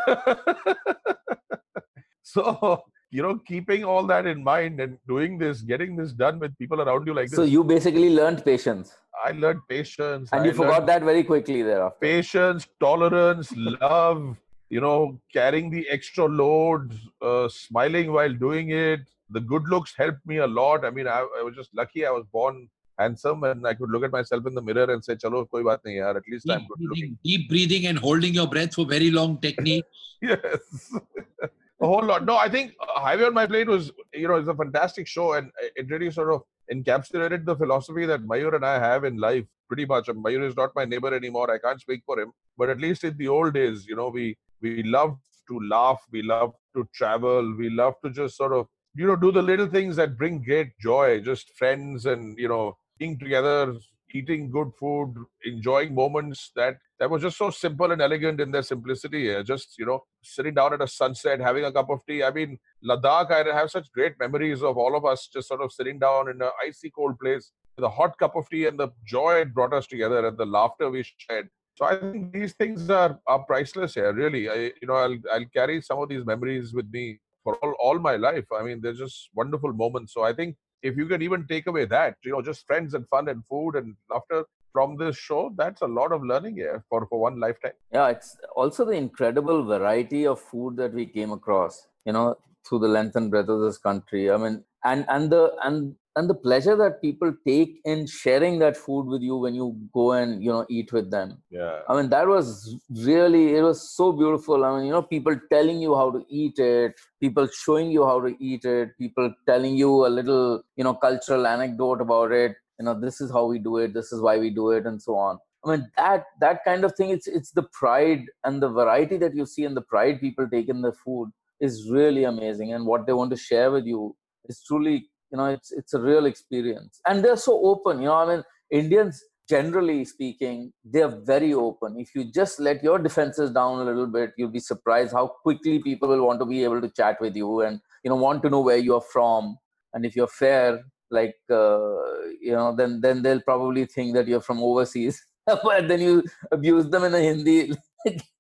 so 2.24 2.82
you 3.12 3.22
know 3.22 3.38
keeping 3.48 3.84
all 3.84 4.04
that 4.14 4.26
in 4.26 4.44
mind 4.44 4.80
and 4.80 4.98
doing 5.08 5.38
this 5.38 5.62
getting 5.62 5.96
this 5.96 6.14
done 6.14 6.40
with 6.40 6.58
people 6.58 6.82
around 6.82 7.06
you 7.06 7.14
like 7.14 7.30
this 7.30 7.38
so 7.38 7.44
you 7.44 7.64
basically 7.64 8.10
learned 8.10 8.44
patience 8.44 8.96
I 9.24 9.32
learned 9.32 9.62
patience. 9.70 10.30
And 10.32 10.42
I 10.42 10.46
you 10.46 10.54
forgot 10.54 10.86
that 10.88 11.02
very 11.02 11.24
quickly 11.24 11.64
thereafter. 11.64 11.98
Patience, 12.02 12.68
tolerance, 12.80 13.52
love, 13.56 14.38
you 14.76 14.82
know, 14.86 15.20
carrying 15.34 15.70
the 15.76 15.84
extra 15.96 16.26
load, 16.26 16.94
uh, 17.22 17.48
smiling 17.48 18.12
while 18.12 18.34
doing 18.46 18.72
it. 18.72 19.02
The 19.30 19.42
good 19.52 19.68
looks 19.74 19.94
helped 19.98 20.26
me 20.32 20.38
a 20.38 20.48
lot. 20.48 20.86
I 20.86 20.90
mean, 20.98 21.08
I, 21.08 21.20
I, 21.40 21.44
was 21.48 21.56
just 21.56 21.72
lucky 21.74 22.06
I 22.06 22.12
was 22.12 22.26
born 22.32 22.68
handsome 23.00 23.44
and 23.44 23.66
I 23.66 23.74
could 23.74 23.90
look 23.90 24.04
at 24.04 24.12
myself 24.12 24.46
in 24.46 24.54
the 24.54 24.62
mirror 24.62 24.92
and 24.94 25.04
say, 25.04 25.16
Chalo, 25.16 25.50
koi 25.50 25.62
baat 25.68 25.86
nahi 25.88 25.96
yaar. 26.02 26.16
At 26.18 26.28
least 26.32 26.46
deep 26.46 26.56
I'm 26.56 26.68
good 26.68 26.78
breathing, 26.78 26.90
looking. 26.90 27.18
Deep 27.24 27.50
breathing 27.50 27.88
and 27.88 28.00
holding 28.08 28.34
your 28.34 28.48
breath 28.48 28.76
for 28.76 28.86
very 28.86 29.10
long 29.12 29.40
technique. 29.48 29.86
yes. 30.22 30.94
a 31.82 31.88
whole 31.94 32.06
lot. 32.12 32.26
No, 32.26 32.38
I 32.38 32.50
think 32.50 32.74
Highway 33.08 33.26
on 33.32 33.34
My 33.34 33.48
Plate 33.48 33.68
was, 33.68 33.92
you 34.14 34.28
know, 34.28 34.36
it's 34.36 34.54
a 34.56 34.60
fantastic 34.64 35.08
show 35.08 35.34
and 35.34 35.52
it 35.76 35.90
really 35.90 36.12
sort 36.12 36.34
of 36.34 36.42
encapsulated 36.74 37.46
the 37.46 37.56
philosophy 37.56 38.06
that 38.06 38.24
Mayur 38.24 38.56
and 38.56 38.66
I 38.66 38.80
have 38.80 39.04
in 39.04 39.18
life 39.18 39.46
pretty 39.68 39.86
much. 39.86 40.08
Mayur 40.08 40.48
is 40.48 40.56
not 40.56 40.76
my 40.76 40.86
neighbor 40.86 41.14
anymore. 41.14 41.52
I 41.52 41.60
can't 41.60 41.82
speak 41.82 42.04
for 42.06 42.20
him. 42.20 42.32
But 42.58 42.70
at 42.70 42.80
least 42.80 43.04
in 43.04 43.18
the 43.18 43.28
old 43.28 43.54
days, 43.54 43.86
you 43.88 43.96
know, 43.96 44.10
we 44.10 44.38
we 44.62 44.84
love 44.84 45.18
to 45.48 45.60
laugh, 45.60 46.02
we 46.12 46.22
love 46.22 46.54
to 46.76 46.88
travel, 46.94 47.56
we 47.58 47.70
love 47.70 47.96
to 48.04 48.12
just 48.12 48.38
sort 48.38 48.54
of, 48.54 48.68
you 48.96 49.08
know, 49.08 49.16
do 49.16 49.32
the 49.32 49.42
little 49.42 49.68
things 49.68 49.96
that 49.98 50.18
bring 50.18 50.44
great 50.44 50.78
joy, 50.80 51.20
just 51.22 51.56
friends 51.58 52.06
and, 52.06 52.38
you 52.38 52.48
know, 52.48 52.78
being 52.98 53.20
together, 53.20 53.76
eating 54.14 54.50
good 54.50 54.72
food, 54.80 55.14
enjoying 55.44 55.94
moments 55.94 56.52
that 56.56 56.78
that 57.00 57.10
was 57.10 57.22
just 57.22 57.38
so 57.38 57.50
simple 57.50 57.92
and 57.92 58.02
elegant 58.02 58.40
in 58.40 58.52
their 58.52 58.64
simplicity. 58.64 59.44
Just 59.44 59.78
you 59.78 59.86
know, 59.86 60.04
sitting 60.24 60.54
down 60.54 60.74
at 60.74 60.82
a 60.82 60.88
sunset, 60.88 61.40
having 61.40 61.66
a 61.66 61.72
cup 61.72 61.90
of 61.90 62.06
tea. 62.06 62.24
I 62.24 62.32
mean, 62.32 62.58
Ladakh. 62.84 63.32
I 63.32 63.54
have 63.54 63.70
such 63.70 63.92
great 63.92 64.14
memories 64.20 64.64
of 64.64 64.78
all 64.78 64.96
of 64.96 65.06
us 65.06 65.28
just 65.28 65.50
sort 65.50 65.62
of 65.62 65.74
sitting 65.74 66.00
down 66.00 66.30
in 66.30 66.42
an 66.42 66.50
icy 66.66 66.90
cold 66.90 67.20
place 67.20 67.52
with 67.76 67.84
a 67.84 67.90
hot 67.90 68.18
cup 68.18 68.36
of 68.36 68.50
tea 68.50 68.66
and 68.68 68.80
the 68.80 68.90
joy 69.06 69.42
it 69.42 69.54
brought 69.54 69.74
us 69.74 69.88
together 69.88 70.26
and 70.26 70.38
the 70.38 70.46
laughter 70.46 70.90
we 70.90 71.04
shared. 71.18 71.50
So 71.76 71.86
I 71.86 71.98
think 71.98 72.32
these 72.32 72.54
things 72.54 72.90
are, 72.90 73.20
are 73.28 73.40
priceless 73.44 73.96
here. 73.96 74.14
Really, 74.14 74.50
I 74.50 74.56
you 74.82 74.88
know 74.88 74.96
I'll 74.96 75.18
I'll 75.32 75.46
carry 75.54 75.82
some 75.82 76.00
of 76.00 76.10
these 76.10 76.26
memories 76.26 76.74
with 76.74 76.90
me 76.92 77.20
for 77.44 77.56
all, 77.58 77.76
all 77.80 78.00
my 78.00 78.16
life. 78.16 78.46
I 78.58 78.64
mean, 78.64 78.82
they're 78.82 78.94
just 78.94 79.30
wonderful 79.34 79.74
moments. 79.74 80.14
So 80.14 80.24
I 80.24 80.34
think 80.34 80.56
if 80.82 80.98
you 80.98 81.06
can 81.06 81.22
even 81.22 81.46
take 81.48 81.68
away 81.68 81.86
that, 81.86 82.16
you 82.24 82.32
know, 82.32 82.42
just 82.42 82.66
friends 82.66 82.94
and 82.94 83.08
fun 83.10 83.28
and 83.30 83.46
food 83.46 83.76
and 83.76 83.96
laughter 84.10 84.46
from 84.74 84.98
this 84.98 85.18
show, 85.18 85.54
that's 85.58 85.82
a 85.82 85.88
lot 85.88 86.12
of 86.12 86.24
learning 86.24 86.56
here 86.56 86.84
for, 86.90 87.06
for 87.08 87.20
one 87.20 87.40
lifetime. 87.40 87.74
Yeah, 87.92 88.10
it's 88.10 88.38
also 88.56 88.86
the 88.86 88.94
incredible 88.94 89.64
variety 89.64 90.26
of 90.28 90.40
food 90.40 90.76
that 90.78 90.94
we 90.94 91.06
came 91.06 91.32
across, 91.32 91.88
you 92.06 92.14
know, 92.14 92.36
through 92.68 92.80
the 92.80 92.88
length 92.88 93.16
and 93.16 93.30
breadth 93.30 93.50
of 93.50 93.62
this 93.62 93.78
country. 93.78 94.32
I 94.32 94.38
mean, 94.38 94.64
and 94.84 95.06
and 95.10 95.32
the 95.32 95.54
and 95.64 95.96
and 96.16 96.30
the 96.30 96.34
pleasure 96.34 96.76
that 96.78 97.02
people 97.02 97.34
take 97.46 97.82
in 97.84 98.06
sharing 98.08 98.58
that 98.60 98.78
food 98.78 99.06
with 99.06 99.22
you 99.22 99.36
when 99.36 99.54
you 99.54 99.76
go 99.94 100.14
and 100.14 100.44
you 100.44 100.50
know 100.50 100.66
eat 100.70 100.94
with 100.94 101.12
them. 101.12 101.42
Yeah. 101.50 101.80
I 101.90 101.96
mean 101.96 102.10
that 102.10 102.28
was 102.28 102.76
really 102.90 103.56
it 103.56 103.62
was 103.62 103.90
so 103.96 104.12
beautiful. 104.12 104.64
I 104.64 104.78
mean 104.78 104.88
you 104.88 104.94
know 104.94 105.02
people 105.02 105.38
telling 105.52 105.82
you 105.82 105.96
how 105.96 106.12
to 106.12 106.26
eat 106.30 106.58
it 106.60 106.94
people 107.20 107.48
showing 107.48 107.92
you 107.92 108.06
how 108.06 108.22
to 108.22 108.36
eat 108.40 108.66
it 108.66 108.98
people 108.98 109.34
telling 109.48 109.76
you 109.76 110.06
a 110.06 110.12
little 110.20 110.64
you 110.76 110.84
know 110.84 110.94
cultural 110.94 111.46
anecdote 111.48 112.02
about 112.02 112.32
it. 112.32 112.56
You 112.80 112.86
know 112.86 113.00
this 113.00 113.20
is 113.20 113.32
how 113.32 113.46
we 113.46 113.60
do 113.60 113.78
it 113.78 113.94
this 113.94 114.12
is 114.12 114.22
why 114.22 114.38
we 114.38 114.50
do 114.50 114.72
it 114.72 114.86
and 114.86 115.02
so 115.02 115.16
on. 115.16 115.40
I 115.66 115.72
mean 115.72 115.92
that 115.98 116.26
that 116.40 116.64
kind 116.64 116.86
of 116.86 116.96
thing 116.96 117.10
it's 117.10 117.28
it's 117.28 117.52
the 117.52 117.64
pride 117.64 118.26
and 118.44 118.62
the 118.62 118.70
variety 118.70 119.18
that 119.18 119.36
you 119.36 119.46
see 119.46 119.66
and 119.66 119.76
the 119.76 119.82
pride 119.82 120.22
people 120.22 120.48
take 120.48 120.70
in 120.70 120.82
the 120.82 120.94
food 120.94 121.32
is 121.60 121.90
really 121.90 122.24
amazing. 122.26 122.74
And 122.74 122.86
what 122.86 123.06
they 123.06 123.14
want 123.14 123.32
to 123.32 123.38
share 123.38 123.72
with 123.72 123.86
you 123.86 124.16
is 124.46 124.64
truly 124.68 125.10
you 125.32 125.38
know 125.38 125.46
it's 125.46 125.72
it's 125.72 125.94
a 125.94 126.00
real 126.00 126.26
experience. 126.26 127.00
And 127.08 127.24
they're 127.24 127.38
so 127.38 127.54
open 127.66 128.00
you 128.00 128.06
know 128.06 128.16
i 128.16 128.26
mean 128.26 128.44
indians 128.72 129.24
generally 129.48 130.04
speaking 130.06 130.74
they're 130.84 131.08
very 131.08 131.54
open. 131.54 132.00
If 132.00 132.16
you 132.16 132.32
just 132.32 132.60
let 132.60 132.84
your 132.84 132.98
defenses 132.98 133.52
down 133.52 133.80
a 133.80 133.84
little 133.84 134.08
bit 134.08 134.34
you'll 134.38 134.50
be 134.50 134.60
surprised 134.60 135.14
how 135.14 135.28
quickly 135.44 135.80
people 135.80 136.10
will 136.10 136.26
want 136.26 136.40
to 136.40 136.46
be 136.46 136.64
able 136.64 136.82
to 136.82 136.90
chat 136.90 137.22
with 137.22 137.36
you 137.36 137.62
and 137.62 137.80
you 138.04 138.10
know 138.10 138.16
want 138.16 138.42
to 138.44 138.50
know 138.50 138.62
where 138.62 138.78
you're 138.78 139.02
from. 139.02 139.58
And 139.94 140.06
if 140.06 140.16
you're 140.16 140.28
fair 140.28 140.84
like 141.12 141.36
uh, 141.52 141.96
you 142.42 142.54
know 142.58 142.76
then 142.76 143.02
then 143.02 143.22
they'll 143.22 143.42
probably 143.42 143.86
think 143.86 144.16
that 144.16 144.28
you're 144.28 144.42
from 144.42 144.62
overseas. 144.62 145.24
But 145.46 145.88
then 145.88 146.02
you 146.02 146.24
abuse 146.52 146.90
them 146.90 147.04
in 147.04 147.14
a 147.14 147.22
hindi 147.22 147.72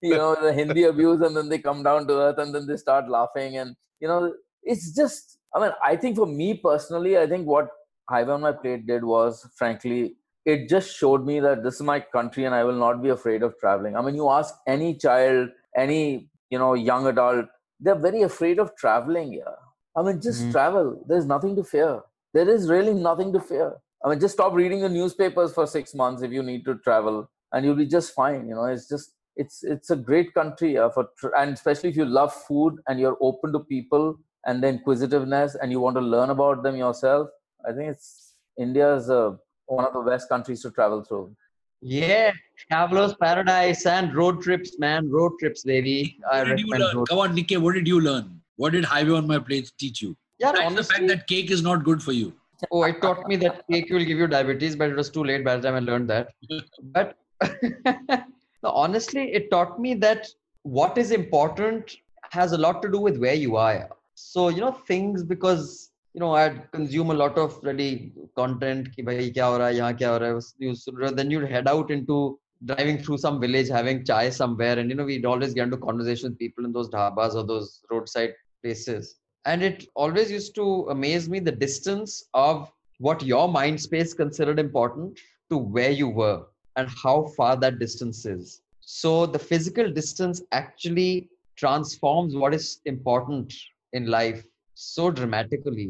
you 0.01 0.17
know 0.17 0.36
the 0.41 0.53
hindi 0.53 0.83
abuse 0.83 1.21
and 1.21 1.36
then 1.38 1.49
they 1.49 1.59
come 1.59 1.83
down 1.83 2.07
to 2.07 2.13
earth 2.25 2.38
and 2.39 2.53
then 2.53 2.67
they 2.67 2.77
start 2.77 3.09
laughing 3.09 3.57
and 3.57 3.75
you 3.99 4.07
know 4.07 4.33
it's 4.63 4.93
just 4.95 5.38
i 5.54 5.60
mean 5.60 5.72
i 5.84 5.96
think 5.96 6.16
for 6.16 6.26
me 6.26 6.54
personally 6.54 7.18
i 7.18 7.28
think 7.28 7.46
what 7.46 7.68
highway 8.10 8.34
on 8.34 8.41
my 8.41 8.52
plate 8.52 8.86
did 8.88 9.04
was 9.04 9.48
frankly 9.56 10.16
it 10.46 10.70
just 10.70 10.96
showed 10.96 11.26
me 11.26 11.39
that 11.39 11.64
this 11.64 11.76
is 11.76 11.82
my 11.82 12.00
country 12.00 12.46
and 12.46 12.56
i 12.56 12.64
will 12.64 12.80
not 12.86 13.02
be 13.02 13.10
afraid 13.10 13.43
of 13.43 13.58
traveling. 13.60 13.96
I 13.96 14.02
mean 14.02 14.16
you 14.16 14.30
ask 14.30 14.54
any 14.68 14.96
child 14.96 15.50
any 15.76 16.30
you 16.50 16.60
know 16.60 16.74
young 16.74 17.08
adult 17.08 17.48
they're 17.80 17.96
very 17.96 18.22
afraid 18.22 18.60
of 18.60 18.76
traveling 18.78 19.34
yeah 19.34 19.56
i 19.98 20.04
mean 20.04 20.22
just 20.22 20.41
mm-hmm. 20.41 20.52
travel. 20.52 21.04
There's 21.08 21.26
nothing 21.26 21.56
to 21.56 21.64
fear. 21.64 22.02
There 22.34 22.48
is 22.50 22.70
really 22.70 22.93
nothing 22.93 23.34
to 23.34 23.39
fear. 23.39 23.74
I 24.04 24.10
mean 24.10 24.20
just 24.20 24.36
stop 24.36 24.54
reading 24.54 24.82
the 24.82 24.89
newspapers 24.89 25.54
for 25.54 25.66
6 25.68 25.96
months 25.96 26.22
if 26.22 26.32
you 26.32 26.43
need 26.43 26.66
to 26.66 26.76
travel 26.89 27.30
and 27.52 27.66
you'll 27.66 27.84
be 27.84 27.88
just 27.88 28.14
fine 28.14 28.48
you 28.48 28.56
know. 28.56 28.66
It's 28.66 28.88
just 28.88 29.16
it's 29.36 29.64
it's 29.64 29.89
a 29.89 29.96
great 29.96 30.34
country 30.34 30.78
uh, 30.78 30.89
for 30.89 31.10
and 31.38 31.54
especially 31.54 31.89
if 31.89 31.98
you 31.98 32.06
love 32.06 32.34
food 32.34 32.76
and 32.88 33.00
you're 33.00 33.18
open 33.22 33.52
to 33.54 33.60
people 33.60 34.18
and 34.46 34.64
the 34.64 34.68
inquisitiveness 34.68 35.56
and 35.56 35.72
you 35.72 35.80
want 35.80 35.96
to 35.96 36.02
learn 36.02 36.30
about 36.30 36.64
them 36.64 36.76
yourself 36.76 37.30
i 37.68 37.72
think 37.72 37.89
it's 37.89 38.36
india's 38.58 39.10
uh, 39.10 39.32
one 39.66 39.86
of 39.86 39.93
the 39.93 40.02
best 40.02 40.30
countries 40.30 40.62
to 40.62 40.72
travel 40.72 41.04
through. 41.04 41.36
Yeah 41.82 42.32
travelers 42.70 43.14
paradise 43.22 43.86
and 43.86 44.16
road 44.16 44.41
trips 44.41 44.78
man 44.80 45.10
road 45.10 45.34
trips 45.39 45.64
baby. 45.64 46.18
What 46.30 46.46
did 46.46 46.60
you 46.60 46.68
learn? 46.68 47.06
come 47.10 47.20
on 47.24 47.36
nikkei 47.36 47.60
what 47.66 47.74
did 47.74 47.88
you 47.88 48.00
learn? 48.00 48.41
What 48.58 48.74
did 48.74 48.86
highway 48.86 49.18
on 49.18 49.28
my 49.28 49.39
plate 49.39 49.72
teach 49.84 50.02
you? 50.02 50.16
Yeah 50.39 50.54
honestly, 50.62 50.76
the 50.76 50.84
fact 50.84 51.08
that 51.08 51.28
cake 51.28 51.52
is 51.52 51.62
not 51.68 51.84
good 51.84 52.02
for 52.02 52.12
you. 52.12 52.34
Oh 52.72 52.84
it 52.84 53.02
taught 53.02 53.28
me 53.28 53.36
that 53.38 53.62
cake 53.72 53.91
will 53.98 54.08
give 54.12 54.18
you 54.24 54.28
diabetes 54.28 54.76
but 54.76 54.89
it 54.89 54.96
was 54.96 55.10
too 55.10 55.24
late 55.24 55.43
by 55.43 55.58
the 55.58 55.64
time 55.68 55.76
i 55.76 55.84
learned 55.91 56.10
that. 56.10 56.34
But 56.98 57.18
honestly, 58.64 59.34
it 59.34 59.52
taught 59.52 59.80
me 59.80 59.93
that 59.96 60.28
what 60.64 60.98
is 60.98 61.12
important 61.12 61.96
has 62.32 62.52
a 62.52 62.58
lot 62.58 62.82
to 62.82 62.91
do 62.91 63.00
with 63.00 63.18
where 63.18 63.34
you 63.34 63.56
are. 63.56 63.89
So, 64.16 64.47
you 64.47 64.61
know, 64.61 64.72
things 64.72 65.24
because, 65.24 65.91
you 66.13 66.22
know, 66.22 66.34
I'd 66.34 66.72
consume 66.72 67.11
a 67.11 67.13
lot 67.13 67.38
of 67.38 67.59
ready 67.63 68.13
content, 68.36 68.95
ki 68.95 69.01
bhai, 69.01 69.30
kya 69.30 69.97
kya 69.99 71.16
then 71.16 71.30
you'd 71.30 71.49
head 71.49 71.68
out 71.68 71.91
into 71.91 72.39
driving 72.63 72.97
through 72.97 73.18
some 73.18 73.41
village, 73.41 73.68
having 73.68 74.05
chai 74.05 74.30
somewhere. 74.30 74.80
And, 74.80 74.89
you 74.89 74.95
know, 74.95 75.03
we'd 75.03 75.26
always 75.26 75.53
get 75.53 75.66
into 75.66 75.78
conversation 75.78 76.30
with 76.30 76.39
people 76.39 76.63
in 76.63 76.72
those 76.72 76.89
dhabas 76.89 77.36
or 77.36 77.43
those 77.45 77.82
roadside 77.91 78.34
places. 78.63 79.18
And 79.43 79.61
it 79.61 79.86
always 79.95 80.32
used 80.32 80.55
to 80.55 80.88
amaze 80.89 81.28
me 81.28 81.39
the 81.39 81.51
distance 81.51 82.24
of 82.34 82.72
what 82.99 83.22
your 83.22 83.49
mind 83.49 83.82
space 83.82 84.13
considered 84.13 84.59
important 84.59 85.20
to 85.49 85.57
where 85.57 85.91
you 85.91 86.07
were 86.07 86.45
and 86.78 86.89
how 87.03 87.26
far 87.36 87.57
that 87.57 87.80
distance 87.80 88.26
is. 88.26 88.61
So 88.80 89.26
the 89.26 89.39
physical 89.39 89.91
distance 89.91 90.41
actually 90.53 91.30
transforms 91.57 92.34
what 92.36 92.53
is 92.53 92.80
important 92.86 93.53
in 93.98 94.06
life 94.20 94.43
so 94.74 95.10
dramatically 95.10 95.89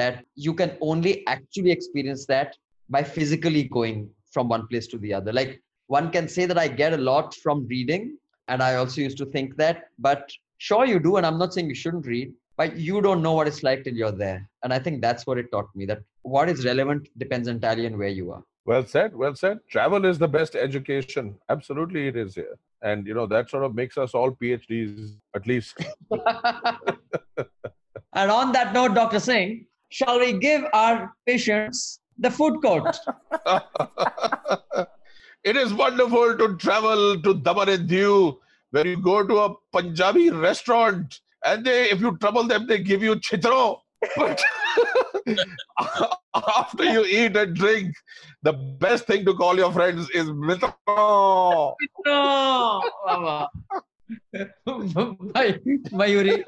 that 0.00 0.24
you 0.46 0.52
can 0.60 0.70
only 0.80 1.12
actually 1.26 1.72
experience 1.76 2.24
that 2.26 2.56
by 2.88 3.02
physically 3.02 3.64
going 3.78 4.08
from 4.34 4.48
one 4.48 4.66
place 4.68 4.86
to 4.92 4.98
the 4.98 5.12
other. 5.18 5.32
Like 5.32 5.60
one 5.88 6.10
can 6.10 6.28
say 6.28 6.46
that 6.46 6.58
I 6.58 6.68
get 6.68 6.92
a 6.92 7.04
lot 7.12 7.34
from 7.34 7.66
reading, 7.66 8.16
and 8.48 8.62
I 8.62 8.76
also 8.76 9.00
used 9.00 9.18
to 9.18 9.26
think 9.26 9.56
that, 9.56 9.84
but 9.98 10.30
sure 10.58 10.84
you 10.84 11.00
do, 11.00 11.16
and 11.16 11.26
I'm 11.26 11.38
not 11.38 11.52
saying 11.52 11.68
you 11.68 11.74
shouldn't 11.74 12.06
read, 12.06 12.32
but 12.56 12.76
you 12.76 13.00
don't 13.00 13.22
know 13.22 13.32
what 13.32 13.48
it's 13.48 13.62
like 13.62 13.84
till 13.84 13.94
you're 13.94 14.18
there. 14.26 14.48
And 14.62 14.72
I 14.72 14.78
think 14.78 15.00
that's 15.00 15.26
what 15.26 15.38
it 15.38 15.50
taught 15.50 15.68
me 15.74 15.86
that 15.86 16.02
what 16.22 16.48
is 16.48 16.64
relevant 16.64 17.08
depends 17.18 17.48
entirely 17.48 17.86
on 17.86 17.98
where 17.98 18.08
you 18.20 18.32
are. 18.32 18.42
Well 18.66 18.86
said. 18.86 19.16
Well 19.16 19.34
said. 19.34 19.58
Travel 19.68 20.04
is 20.04 20.18
the 20.18 20.28
best 20.28 20.54
education. 20.54 21.36
Absolutely, 21.48 22.08
it 22.08 22.16
is 22.16 22.34
here, 22.34 22.56
and 22.82 23.06
you 23.06 23.14
know 23.14 23.26
that 23.26 23.50
sort 23.50 23.64
of 23.64 23.74
makes 23.74 23.98
us 23.98 24.14
all 24.14 24.30
PhDs 24.30 25.16
at 25.34 25.46
least. 25.46 25.76
and 28.12 28.30
on 28.30 28.52
that 28.52 28.72
note, 28.72 28.94
Doctor 28.94 29.20
Singh, 29.20 29.66
shall 29.90 30.18
we 30.18 30.32
give 30.32 30.64
our 30.72 31.12
patients 31.26 32.00
the 32.18 32.30
food 32.30 32.60
court? 32.62 32.96
it 35.44 35.56
is 35.56 35.74
wonderful 35.74 36.36
to 36.36 36.56
travel 36.56 37.20
to 37.20 37.34
Daman 37.34 37.68
and 37.68 37.88
Diu, 37.88 38.36
where 38.70 38.86
you 38.86 38.96
go 38.96 39.26
to 39.26 39.38
a 39.38 39.54
Punjabi 39.72 40.30
restaurant, 40.30 41.20
and 41.44 41.64
they, 41.64 41.90
if 41.90 42.00
you 42.00 42.16
trouble 42.18 42.44
them, 42.44 42.66
they 42.66 42.78
give 42.78 43.02
you 43.02 43.16
chitro. 43.16 43.78
But 44.16 44.40
after 46.34 46.84
you 46.84 47.04
eat 47.04 47.36
and 47.36 47.54
drink, 47.54 47.94
the 48.42 48.52
best 48.52 49.06
thing 49.06 49.24
to 49.26 49.34
call 49.34 49.56
your 49.56 49.72
friends 49.72 50.08
is 50.10 50.30
Mitra. 50.30 50.74
Mayuri. 55.90 56.44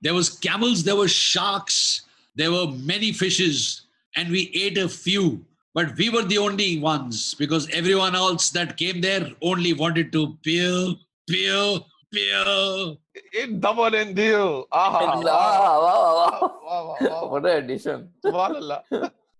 There 0.00 0.14
was 0.14 0.28
camels, 0.30 0.84
there 0.84 0.96
were 0.96 1.08
sharks, 1.08 2.02
there 2.34 2.52
were 2.52 2.66
many 2.66 3.12
fishes, 3.12 3.86
and 4.16 4.30
we 4.30 4.50
ate 4.54 4.78
a 4.78 4.88
few. 4.88 5.44
But 5.72 5.96
we 5.96 6.08
were 6.08 6.22
the 6.22 6.38
only 6.38 6.78
ones 6.78 7.34
because 7.34 7.68
everyone 7.70 8.14
else 8.14 8.50
that 8.50 8.76
came 8.76 9.00
there 9.00 9.28
only 9.42 9.72
wanted 9.72 10.12
to 10.12 10.36
peel, 10.42 10.96
peel, 11.28 11.86
peel. 12.13 12.97
In 13.41 13.59
Daman 13.59 13.95
and 13.95 14.15
Diu. 14.15 14.65
Ah, 14.71 15.19
wow, 15.19 16.55
wow, 16.65 16.97
wow. 17.01 17.27
What 17.29 17.45
an 17.45 17.63
addition. 17.63 18.09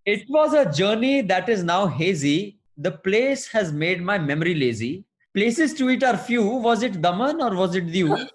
It 0.06 0.26
was 0.30 0.54
a 0.54 0.72
journey 0.72 1.22
that 1.22 1.50
is 1.50 1.64
now 1.64 1.86
hazy. 1.88 2.58
The 2.78 2.92
place 2.92 3.48
has 3.48 3.72
made 3.74 4.02
my 4.02 4.18
memory 4.18 4.56
lazy. 4.56 5.06
Places 5.34 5.74
to 5.76 5.90
eat 5.90 6.04
are 6.04 6.18
few. 6.18 6.44
Was 6.44 6.82
it 6.84 7.02
Daman 7.02 7.42
or 7.42 7.56
was 7.56 7.76
it 7.76 7.88
Diu? 7.88 8.28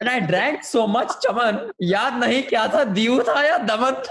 and 0.00 0.08
I 0.08 0.20
drank 0.20 0.64
so 0.64 0.86
much 0.86 1.10
chaman. 1.22 1.70
याद 1.82 2.18
नहीं 2.24 2.42
क्या 2.48 2.66
था 2.74 2.84
दियू 2.94 3.18
था 3.28 3.42
या 3.46 3.58
दमन 3.70 4.02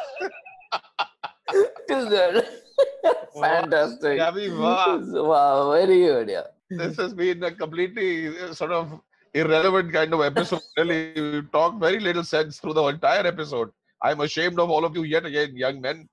Fantastic. 3.39 4.19
wow. 4.19 4.99
wow, 5.29 5.71
very 5.71 5.99
good. 6.01 6.29
Yeah. 6.29 6.47
This 6.69 6.97
has 6.97 7.13
been 7.13 7.43
a 7.43 7.51
completely 7.51 8.37
uh, 8.39 8.53
sort 8.53 8.71
of 8.71 8.99
irrelevant 9.36 9.92
kind 9.92 10.12
of 10.14 10.20
episode. 10.20 10.62
really, 10.76 11.12
we 11.16 11.42
talked 11.52 11.80
very 11.80 12.00
little 12.00 12.24
sense 12.24 12.58
through 12.58 12.74
the 12.74 12.84
entire 12.84 13.26
episode. 13.26 13.70
I'm 14.02 14.20
ashamed 14.20 14.58
of 14.60 14.70
all 14.70 14.84
of 14.84 14.94
you 14.94 15.04
yet 15.04 15.24
again, 15.26 15.56
young 15.56 15.80
men. 15.80 16.08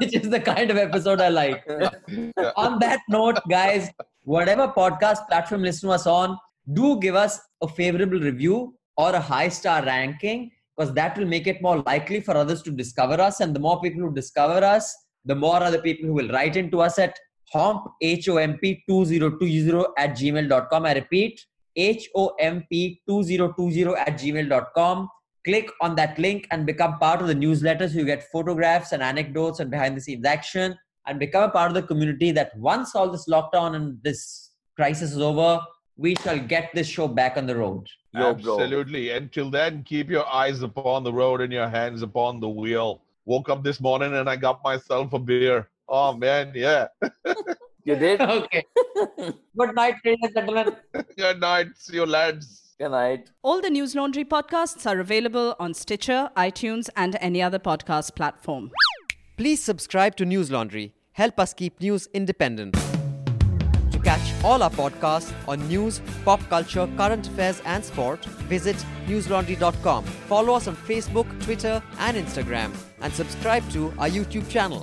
Which 0.00 0.14
is 0.14 0.28
the 0.28 0.40
kind 0.40 0.70
of 0.70 0.76
episode 0.76 1.20
I 1.20 1.28
like. 1.28 1.64
yeah. 1.68 2.52
On 2.56 2.78
that 2.80 3.00
note, 3.08 3.38
guys, 3.48 3.90
whatever 4.24 4.68
podcast 4.68 5.28
platform 5.28 5.62
listen 5.62 5.90
us 5.90 6.06
on, 6.06 6.36
do 6.72 6.98
give 7.00 7.14
us 7.14 7.40
a 7.62 7.68
favorable 7.68 8.18
review 8.18 8.74
or 8.96 9.10
a 9.10 9.20
high 9.20 9.48
star 9.48 9.84
ranking 9.84 10.50
because 10.76 10.94
that 10.94 11.16
will 11.16 11.26
make 11.26 11.46
it 11.46 11.62
more 11.62 11.78
likely 11.82 12.20
for 12.20 12.36
others 12.36 12.62
to 12.62 12.70
discover 12.70 13.20
us. 13.20 13.40
And 13.40 13.54
the 13.54 13.60
more 13.60 13.80
people 13.80 14.00
who 14.00 14.14
discover 14.14 14.64
us, 14.64 14.94
the 15.24 15.34
more 15.34 15.62
other 15.62 15.80
people 15.80 16.06
who 16.06 16.14
will 16.14 16.28
write 16.28 16.56
into 16.56 16.80
us 16.80 16.98
at 16.98 17.18
homp, 17.54 17.84
H-O-M-P 18.00 18.84
2020 18.88 19.84
at 19.98 20.10
gmail.com. 20.10 20.86
I 20.86 20.94
repeat, 20.94 21.44
H-O-M-P 21.80 23.00
2020 23.08 23.94
at 23.94 24.18
gmail.com 24.18 25.08
click 25.44 25.70
on 25.80 25.94
that 25.96 26.18
link 26.18 26.46
and 26.50 26.66
become 26.66 26.98
part 26.98 27.20
of 27.22 27.26
the 27.26 27.34
newsletter 27.34 27.88
so 27.88 27.98
you 27.98 28.04
get 28.04 28.30
photographs 28.30 28.92
and 28.92 29.02
anecdotes 29.02 29.60
and 29.60 29.70
behind 29.70 29.96
the 29.96 30.00
scenes 30.00 30.24
action 30.24 30.76
and 31.06 31.18
become 31.18 31.44
a 31.44 31.48
part 31.48 31.68
of 31.68 31.74
the 31.74 31.82
community 31.82 32.30
that 32.30 32.56
once 32.58 32.94
all 32.94 33.10
this 33.10 33.26
lockdown 33.28 33.74
and 33.74 33.98
this 34.02 34.50
crisis 34.76 35.12
is 35.12 35.18
over 35.18 35.60
we 35.96 36.14
shall 36.16 36.38
get 36.38 36.70
this 36.74 36.86
show 36.86 37.06
back 37.06 37.36
on 37.36 37.46
the 37.46 37.54
road. 37.54 37.86
Yo, 38.14 38.30
absolutely. 38.30 39.10
Until 39.10 39.50
then 39.50 39.82
keep 39.82 40.08
your 40.08 40.26
eyes 40.26 40.62
upon 40.62 41.04
the 41.04 41.12
road 41.12 41.42
and 41.42 41.52
your 41.52 41.68
hands 41.68 42.00
upon 42.00 42.40
the 42.40 42.48
wheel. 42.48 43.02
Woke 43.26 43.50
up 43.50 43.62
this 43.62 43.80
morning 43.80 44.14
and 44.14 44.28
i 44.28 44.36
got 44.36 44.64
myself 44.64 45.12
a 45.12 45.18
beer. 45.18 45.68
Oh 45.88 46.14
man 46.14 46.52
yeah 46.54 46.86
you 47.84 47.96
did 47.96 48.20
okay 48.36 48.64
good 49.58 49.74
night 49.74 49.94
ladies 50.04 50.20
and 50.22 50.34
gentlemen 50.34 50.76
good 51.16 51.40
night 51.40 51.68
see 51.76 51.96
you 51.96 52.06
lads 52.06 52.56
Good 52.80 52.92
night. 52.92 53.30
All 53.42 53.60
the 53.60 53.68
Newslaundry 53.68 54.26
podcasts 54.26 54.86
are 54.90 55.00
available 55.00 55.54
on 55.60 55.74
Stitcher, 55.74 56.30
iTunes, 56.34 56.88
and 56.96 57.14
any 57.20 57.42
other 57.42 57.58
podcast 57.58 58.14
platform. 58.14 58.70
Please 59.36 59.62
subscribe 59.62 60.16
to 60.16 60.24
Newslaundry. 60.24 60.92
Help 61.12 61.38
us 61.38 61.52
keep 61.52 61.78
news 61.82 62.08
independent. 62.14 62.72
To 63.90 63.98
catch 64.02 64.32
all 64.42 64.62
our 64.62 64.70
podcasts 64.70 65.30
on 65.46 65.68
news, 65.68 66.00
pop 66.24 66.40
culture, 66.48 66.88
current 66.96 67.28
affairs, 67.28 67.60
and 67.66 67.84
sport, 67.84 68.24
visit 68.48 68.76
newslaundry.com. 69.06 70.04
Follow 70.04 70.54
us 70.54 70.66
on 70.66 70.74
Facebook, 70.74 71.28
Twitter, 71.44 71.82
and 71.98 72.16
Instagram, 72.16 72.74
and 73.02 73.12
subscribe 73.12 73.70
to 73.72 73.92
our 73.98 74.08
YouTube 74.08 74.48
channel. 74.48 74.82